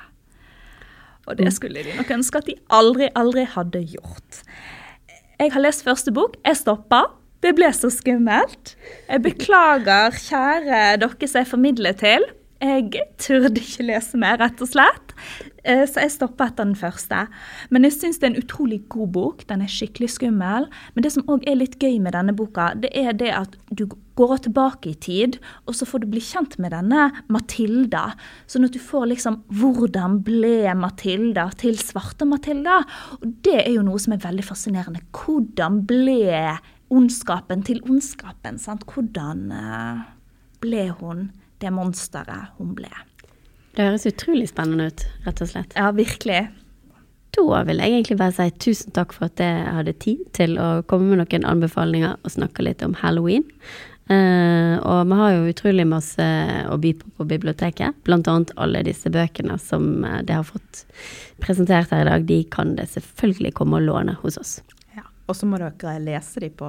Og 1.28 1.36
det 1.38 1.52
skulle 1.54 1.84
de 1.84 1.96
nok 1.98 2.10
ønske 2.16 2.40
at 2.40 2.48
de 2.48 2.56
aldri, 2.72 3.08
aldri 3.14 3.44
hadde 3.46 3.84
gjort. 3.92 4.40
Jeg 5.38 5.52
har 5.54 5.62
lest 5.62 5.84
første 5.86 6.12
bok. 6.14 6.38
Jeg 6.46 6.58
stoppa. 6.58 7.04
Det 7.42 7.54
ble 7.58 7.68
så 7.74 7.90
skummelt. 7.90 8.76
Jeg 9.08 9.22
beklager, 9.24 10.14
kjære 10.14 10.82
dere 11.02 11.28
som 11.28 11.42
jeg 11.42 11.50
formidler 11.50 11.96
til. 11.98 12.26
Jeg 12.62 13.06
turde 13.18 13.58
ikke 13.58 13.88
lese 13.88 14.18
mer, 14.18 14.38
rett 14.42 14.60
og 14.62 14.70
slett. 14.70 15.14
Eh, 15.64 15.86
Så 15.86 16.00
jeg 16.02 16.10
stoppa 16.10 16.48
etter 16.50 16.66
den 16.66 16.78
første. 16.78 17.26
Men 17.70 17.86
jeg 17.86 17.94
syns 17.94 18.18
det 18.18 18.28
er 18.28 18.34
en 18.34 18.42
utrolig 18.42 18.80
god 18.90 19.12
bok. 19.14 19.44
Den 19.46 19.62
er 19.62 19.70
skikkelig 19.70 20.10
skummel. 20.16 20.66
Men 20.94 21.04
det 21.04 21.12
som 21.14 21.26
òg 21.30 21.46
er 21.46 21.58
litt 21.60 21.78
gøy 21.78 22.00
med 22.02 22.16
denne 22.16 22.34
boka, 22.34 22.72
det 22.74 22.90
er 22.98 23.12
det 23.12 23.30
at 23.30 23.54
du 23.70 23.86
går 24.18 24.42
tilbake 24.44 24.90
i 24.90 24.94
tid, 25.00 25.38
og 25.66 25.74
så 25.74 25.86
får 25.88 26.02
du 26.02 26.10
bli 26.12 26.20
kjent 26.20 26.58
med 26.60 26.74
denne 26.74 27.06
Matilda. 27.32 28.12
Sånn 28.50 28.66
at 28.66 28.74
du 28.74 28.80
får 28.82 29.06
liksom 29.14 29.38
Hvordan 29.48 30.18
ble 30.26 30.74
Matilda 30.76 31.48
til 31.56 31.78
svarte 31.80 32.26
Matilda? 32.28 32.82
Og 33.22 33.38
det 33.46 33.62
er 33.62 33.72
jo 33.76 33.86
noe 33.86 34.00
som 34.02 34.12
er 34.16 34.24
veldig 34.24 34.44
fascinerende. 34.44 35.04
Hvordan 35.16 35.82
ble 35.88 36.58
ondskapen 36.92 37.64
til 37.64 37.80
ondskapen? 37.88 38.58
Sant? 38.60 38.84
Hvordan 38.84 39.48
eh, 39.56 40.04
ble 40.60 40.90
hun 41.00 41.30
det 41.62 41.72
monsteret 41.72 42.58
hun 42.58 42.74
ble? 42.76 42.90
Det 43.72 43.86
høres 43.86 44.08
utrolig 44.08 44.50
spennende 44.50 44.90
ut, 44.90 45.06
rett 45.26 45.40
og 45.40 45.48
slett. 45.48 45.76
Ja, 45.78 45.92
virkelig. 45.96 46.42
Da 47.32 47.62
vil 47.64 47.80
jeg 47.80 47.94
egentlig 47.94 48.18
bare 48.20 48.34
si 48.36 48.50
tusen 48.60 48.92
takk 48.92 49.14
for 49.16 49.30
at 49.30 49.40
jeg 49.40 49.76
hadde 49.78 49.94
tid 50.02 50.26
til 50.36 50.58
å 50.60 50.82
komme 50.88 51.08
med 51.08 51.22
noen 51.22 51.46
anbefalinger 51.48 52.18
og 52.20 52.34
snakke 52.34 52.66
litt 52.66 52.84
om 52.84 52.96
halloween. 53.00 53.46
Uh, 54.10 54.76
og 54.82 55.06
vi 55.08 55.16
har 55.16 55.30
jo 55.32 55.52
utrolig 55.52 55.86
masse 55.88 56.24
å 56.68 56.76
by 56.82 56.90
på 56.98 57.12
på 57.16 57.26
biblioteket. 57.30 57.96
Blant 58.04 58.28
annet 58.28 58.52
alle 58.60 58.82
disse 58.84 59.08
bøkene 59.12 59.56
som 59.62 60.02
de 60.02 60.26
det 60.28 60.36
har 60.36 60.44
fått 60.44 60.84
presentert 61.40 61.92
her 61.94 62.04
i 62.04 62.10
dag. 62.10 62.28
De 62.28 62.42
kan 62.52 62.74
det 62.76 62.90
selvfølgelig 62.92 63.54
komme 63.56 63.78
og 63.78 63.86
låne 63.88 64.18
hos 64.20 64.36
oss. 64.40 64.56
Og 65.30 65.36
så 65.38 65.46
må 65.46 65.58
dere 65.60 65.94
lese 66.02 66.42
de 66.42 66.48
på 66.50 66.68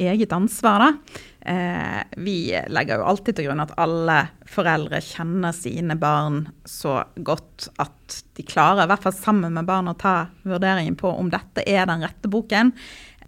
eget 0.00 0.32
ansvar, 0.32 0.84
da. 0.84 1.20
Eh, 1.52 2.00
vi 2.24 2.36
legger 2.72 3.00
jo 3.00 3.08
alltid 3.10 3.36
til 3.36 3.48
grunn 3.48 3.62
at 3.64 3.74
alle 3.82 4.18
foreldre 4.48 5.00
kjenner 5.04 5.54
sine 5.56 5.96
barn 6.00 6.46
så 6.64 7.00
godt 7.16 7.68
at 7.82 8.22
de 8.36 8.46
klarer, 8.46 8.84
i 8.84 8.90
hvert 8.92 9.04
fall 9.04 9.16
sammen 9.16 9.54
med 9.58 9.68
barn, 9.68 9.90
å 9.90 9.98
ta 9.98 10.16
vurderingen 10.46 10.96
på 10.98 11.10
om 11.12 11.30
dette 11.32 11.66
er 11.68 11.86
den 11.90 12.04
rette 12.06 12.32
boken. 12.32 12.72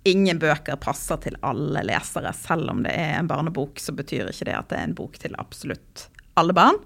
Ingen 0.08 0.40
bøker 0.40 0.80
passer 0.80 1.20
til 1.24 1.38
alle 1.44 1.84
lesere. 1.88 2.32
Selv 2.36 2.72
om 2.72 2.82
det 2.84 2.92
er 2.92 3.18
en 3.18 3.28
barnebok, 3.30 3.80
så 3.80 3.94
betyr 3.96 4.28
ikke 4.32 4.50
det 4.50 4.58
at 4.58 4.72
det 4.72 4.80
er 4.80 4.90
en 4.90 4.98
bok 4.98 5.20
til 5.20 5.36
absolutt 5.40 6.08
alle 6.40 6.52
barn. 6.56 6.76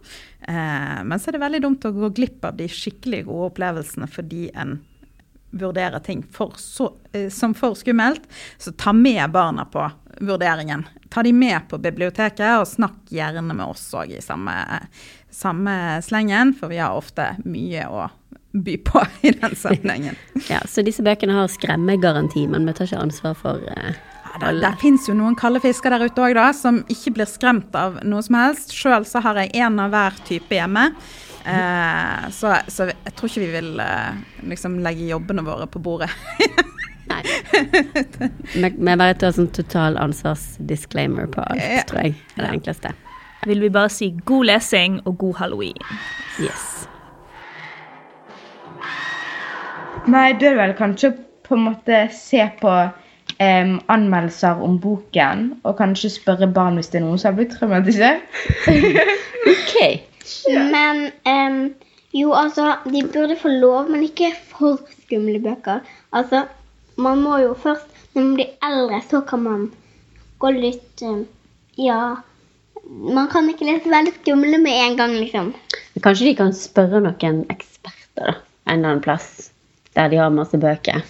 Eh, 0.41 1.01
men 1.05 1.19
så 1.19 1.31
er 1.31 1.39
det 1.39 1.43
veldig 1.43 1.63
dumt 1.65 1.89
å 1.89 1.95
gå 1.95 2.13
glipp 2.15 2.45
av 2.47 2.59
de 2.59 2.69
skikkelig 2.71 3.25
gode 3.29 3.53
opplevelsene 3.53 4.09
fordi 4.11 4.49
en 4.55 4.79
vurderer 5.51 5.99
ting 5.99 6.23
for 6.33 6.53
så, 6.57 6.93
eh, 7.13 7.29
som 7.29 7.55
for 7.55 7.75
skummelt. 7.75 8.23
Så 8.59 8.73
ta 8.73 8.93
med 8.93 9.31
barna 9.31 9.65
på 9.65 9.91
vurderingen. 10.21 10.85
Ta 11.09 11.23
de 11.23 11.33
med 11.33 11.69
på 11.69 11.79
biblioteket, 11.79 12.61
og 12.61 12.69
snakk 12.69 13.09
gjerne 13.09 13.55
med 13.55 13.67
oss 13.67 13.87
òg 13.95 14.17
i 14.19 14.23
samme, 14.23 14.55
samme 15.31 16.03
slengen, 16.05 16.53
for 16.59 16.69
vi 16.69 16.81
har 16.83 16.97
ofte 16.97 17.37
mye 17.45 17.87
å 17.89 18.09
by 18.53 18.77
på 18.85 19.05
i 19.21 19.33
den 19.33 19.57
sammenhengen. 19.57 20.17
Ja, 20.51 20.61
så 20.69 20.83
disse 20.85 21.05
bøkene 21.05 21.37
har 21.37 21.51
skremmegaranti, 21.53 22.47
men 22.49 22.67
vi 22.69 22.77
tar 22.77 22.91
ikke 22.91 23.07
ansvar 23.09 23.39
for 23.39 23.65
Ja, 23.69 23.95
det, 24.41 24.61
det 24.61 24.75
finnes 24.83 25.09
jo 25.09 25.17
noen 25.17 25.37
kalde 25.39 25.63
fisker 25.65 25.95
der 25.95 26.09
ute 26.09 26.25
òg, 26.25 26.39
som 26.57 26.83
ikke 26.93 27.15
blir 27.17 27.31
skremt 27.31 27.75
av 27.77 28.01
noe 28.05 28.25
som 28.25 28.37
helst. 28.39 28.75
Sjøl 28.77 29.07
så 29.09 29.23
har 29.25 29.41
jeg 29.41 29.57
en 29.65 29.81
av 29.83 29.95
hver 29.95 30.21
type 30.29 30.55
hjemme. 30.55 30.91
Eh, 31.49 32.29
så, 32.37 32.55
så 32.69 32.89
jeg 32.91 33.15
tror 33.17 33.31
ikke 33.31 33.45
vi 33.47 33.53
vil 33.55 33.81
eh, 33.81 34.19
liksom 34.51 34.79
legge 34.85 35.07
jobbene 35.09 35.45
våre 35.47 35.67
på 35.71 35.81
bordet. 35.83 36.11
Nei. 37.09 37.23
Vi 38.53 38.69
bare 38.85 39.15
tar 39.17 39.33
sånn 39.33 39.49
total 39.57 39.97
ansvarsdisclaimer 40.03 41.31
på 41.33 41.41
alt, 41.41 41.63
Ja. 41.65 41.85
tror 41.89 42.03
jeg. 42.05 42.19
er 42.37 42.43
det 42.45 42.51
enkleste. 42.59 42.91
Vil 43.49 43.63
vi 43.65 43.71
bare 43.73 43.89
si 43.89 44.11
god 44.29 44.45
lesing 44.51 44.99
og 45.07 45.17
god 45.23 45.39
halloween. 45.41 45.79
Yes. 46.43 46.67
Nei, 50.09 50.33
du 50.37 50.45
vil 50.49 50.59
vel 50.59 50.75
kanskje 50.79 51.13
på 51.49 51.57
en 51.57 51.65
måte 51.71 52.03
se 52.13 52.43
på 52.61 52.73
um, 52.75 53.73
anmeldelser 53.93 54.61
om 54.65 54.77
boken, 54.83 55.47
og 55.65 55.79
kanskje 55.81 56.11
spørre 56.13 56.49
barn 56.53 56.77
hvis 56.81 56.91
det 56.93 57.01
er 57.01 57.07
noen 57.07 57.21
som 57.21 57.33
har 57.33 57.39
blitt 57.41 57.57
traumatisert. 57.57 58.21
Ok. 59.49 60.08
Men 60.49 61.03
um, 61.27 61.59
jo, 62.17 62.33
altså, 62.33 62.77
de 62.85 63.03
burde 63.13 63.37
få 63.41 63.49
lov, 63.49 63.91
men 63.91 64.03
ikke 64.07 64.33
for 64.53 64.81
skumle 65.03 65.41
bøker. 65.45 65.85
Altså, 66.13 66.45
man 66.97 67.21
må 67.23 67.39
jo 67.43 67.55
først, 67.55 67.87
når 68.15 68.23
man 68.23 68.35
blir 68.39 68.71
eldre, 68.71 69.03
så 69.11 69.21
kan 69.29 69.45
man 69.45 69.69
gå 70.39 70.55
litt 70.57 71.05
um, 71.07 71.27
Ja. 71.79 72.17
Man 72.89 73.29
kan 73.29 73.49
ikke 73.51 73.67
lese 73.69 73.91
veldig 73.91 74.15
skumle 74.23 74.59
med 74.63 74.73
en 74.73 74.97
gang, 74.97 75.13
liksom. 75.19 75.53
Kanskje 76.03 76.31
de 76.31 76.35
kan 76.39 76.55
spørre 76.57 77.03
noen 77.05 77.43
eksperter 77.53 78.33
da, 78.33 78.35
en 78.65 78.79
eller 78.79 78.95
annen 78.95 79.05
plass 79.05 79.51
der 79.99 80.09
de 80.09 80.21
har 80.21 80.31
masse 80.33 80.59
bøker. 80.59 81.03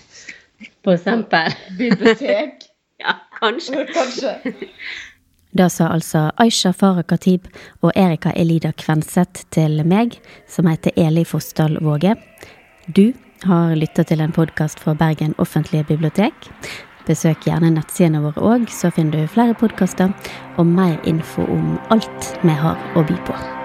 For 0.84 0.96
eksempel. 0.96 1.54
Bibliotek. 1.78 2.64
Ja, 2.98 3.12
kanskje. 3.38 3.84
kanskje. 3.94 4.30
Da 5.56 5.68
sa 5.72 5.88
altså 5.88 6.28
Aisha 6.36 6.72
Farah 6.76 7.06
Khatib 7.08 7.46
og 7.80 7.92
Erika 7.96 8.32
Elida 8.36 8.72
Kvenseth 8.76 9.46
til 9.54 9.80
meg, 9.88 10.18
som 10.48 10.68
heter 10.68 10.92
Eli 11.00 11.24
Fossdal 11.24 11.78
Våge. 11.84 12.14
Du 12.92 13.12
har 13.48 13.74
lytta 13.78 14.04
til 14.04 14.20
en 14.20 14.34
podkast 14.34 14.80
fra 14.80 14.94
Bergen 14.98 15.34
offentlige 15.38 15.88
bibliotek. 15.88 16.50
Besøk 17.08 17.46
gjerne 17.48 17.72
nettsidene 17.72 18.20
våre 18.20 18.44
òg, 18.44 18.66
så 18.68 18.92
finner 18.92 19.24
du 19.24 19.32
flere 19.32 19.56
podkaster 19.56 20.12
og 20.58 20.66
mer 20.68 20.98
info 21.08 21.46
om 21.48 21.78
alt 21.94 22.34
vi 22.42 22.58
har 22.64 22.76
å 22.94 23.06
by 23.08 23.16
på. 23.24 23.57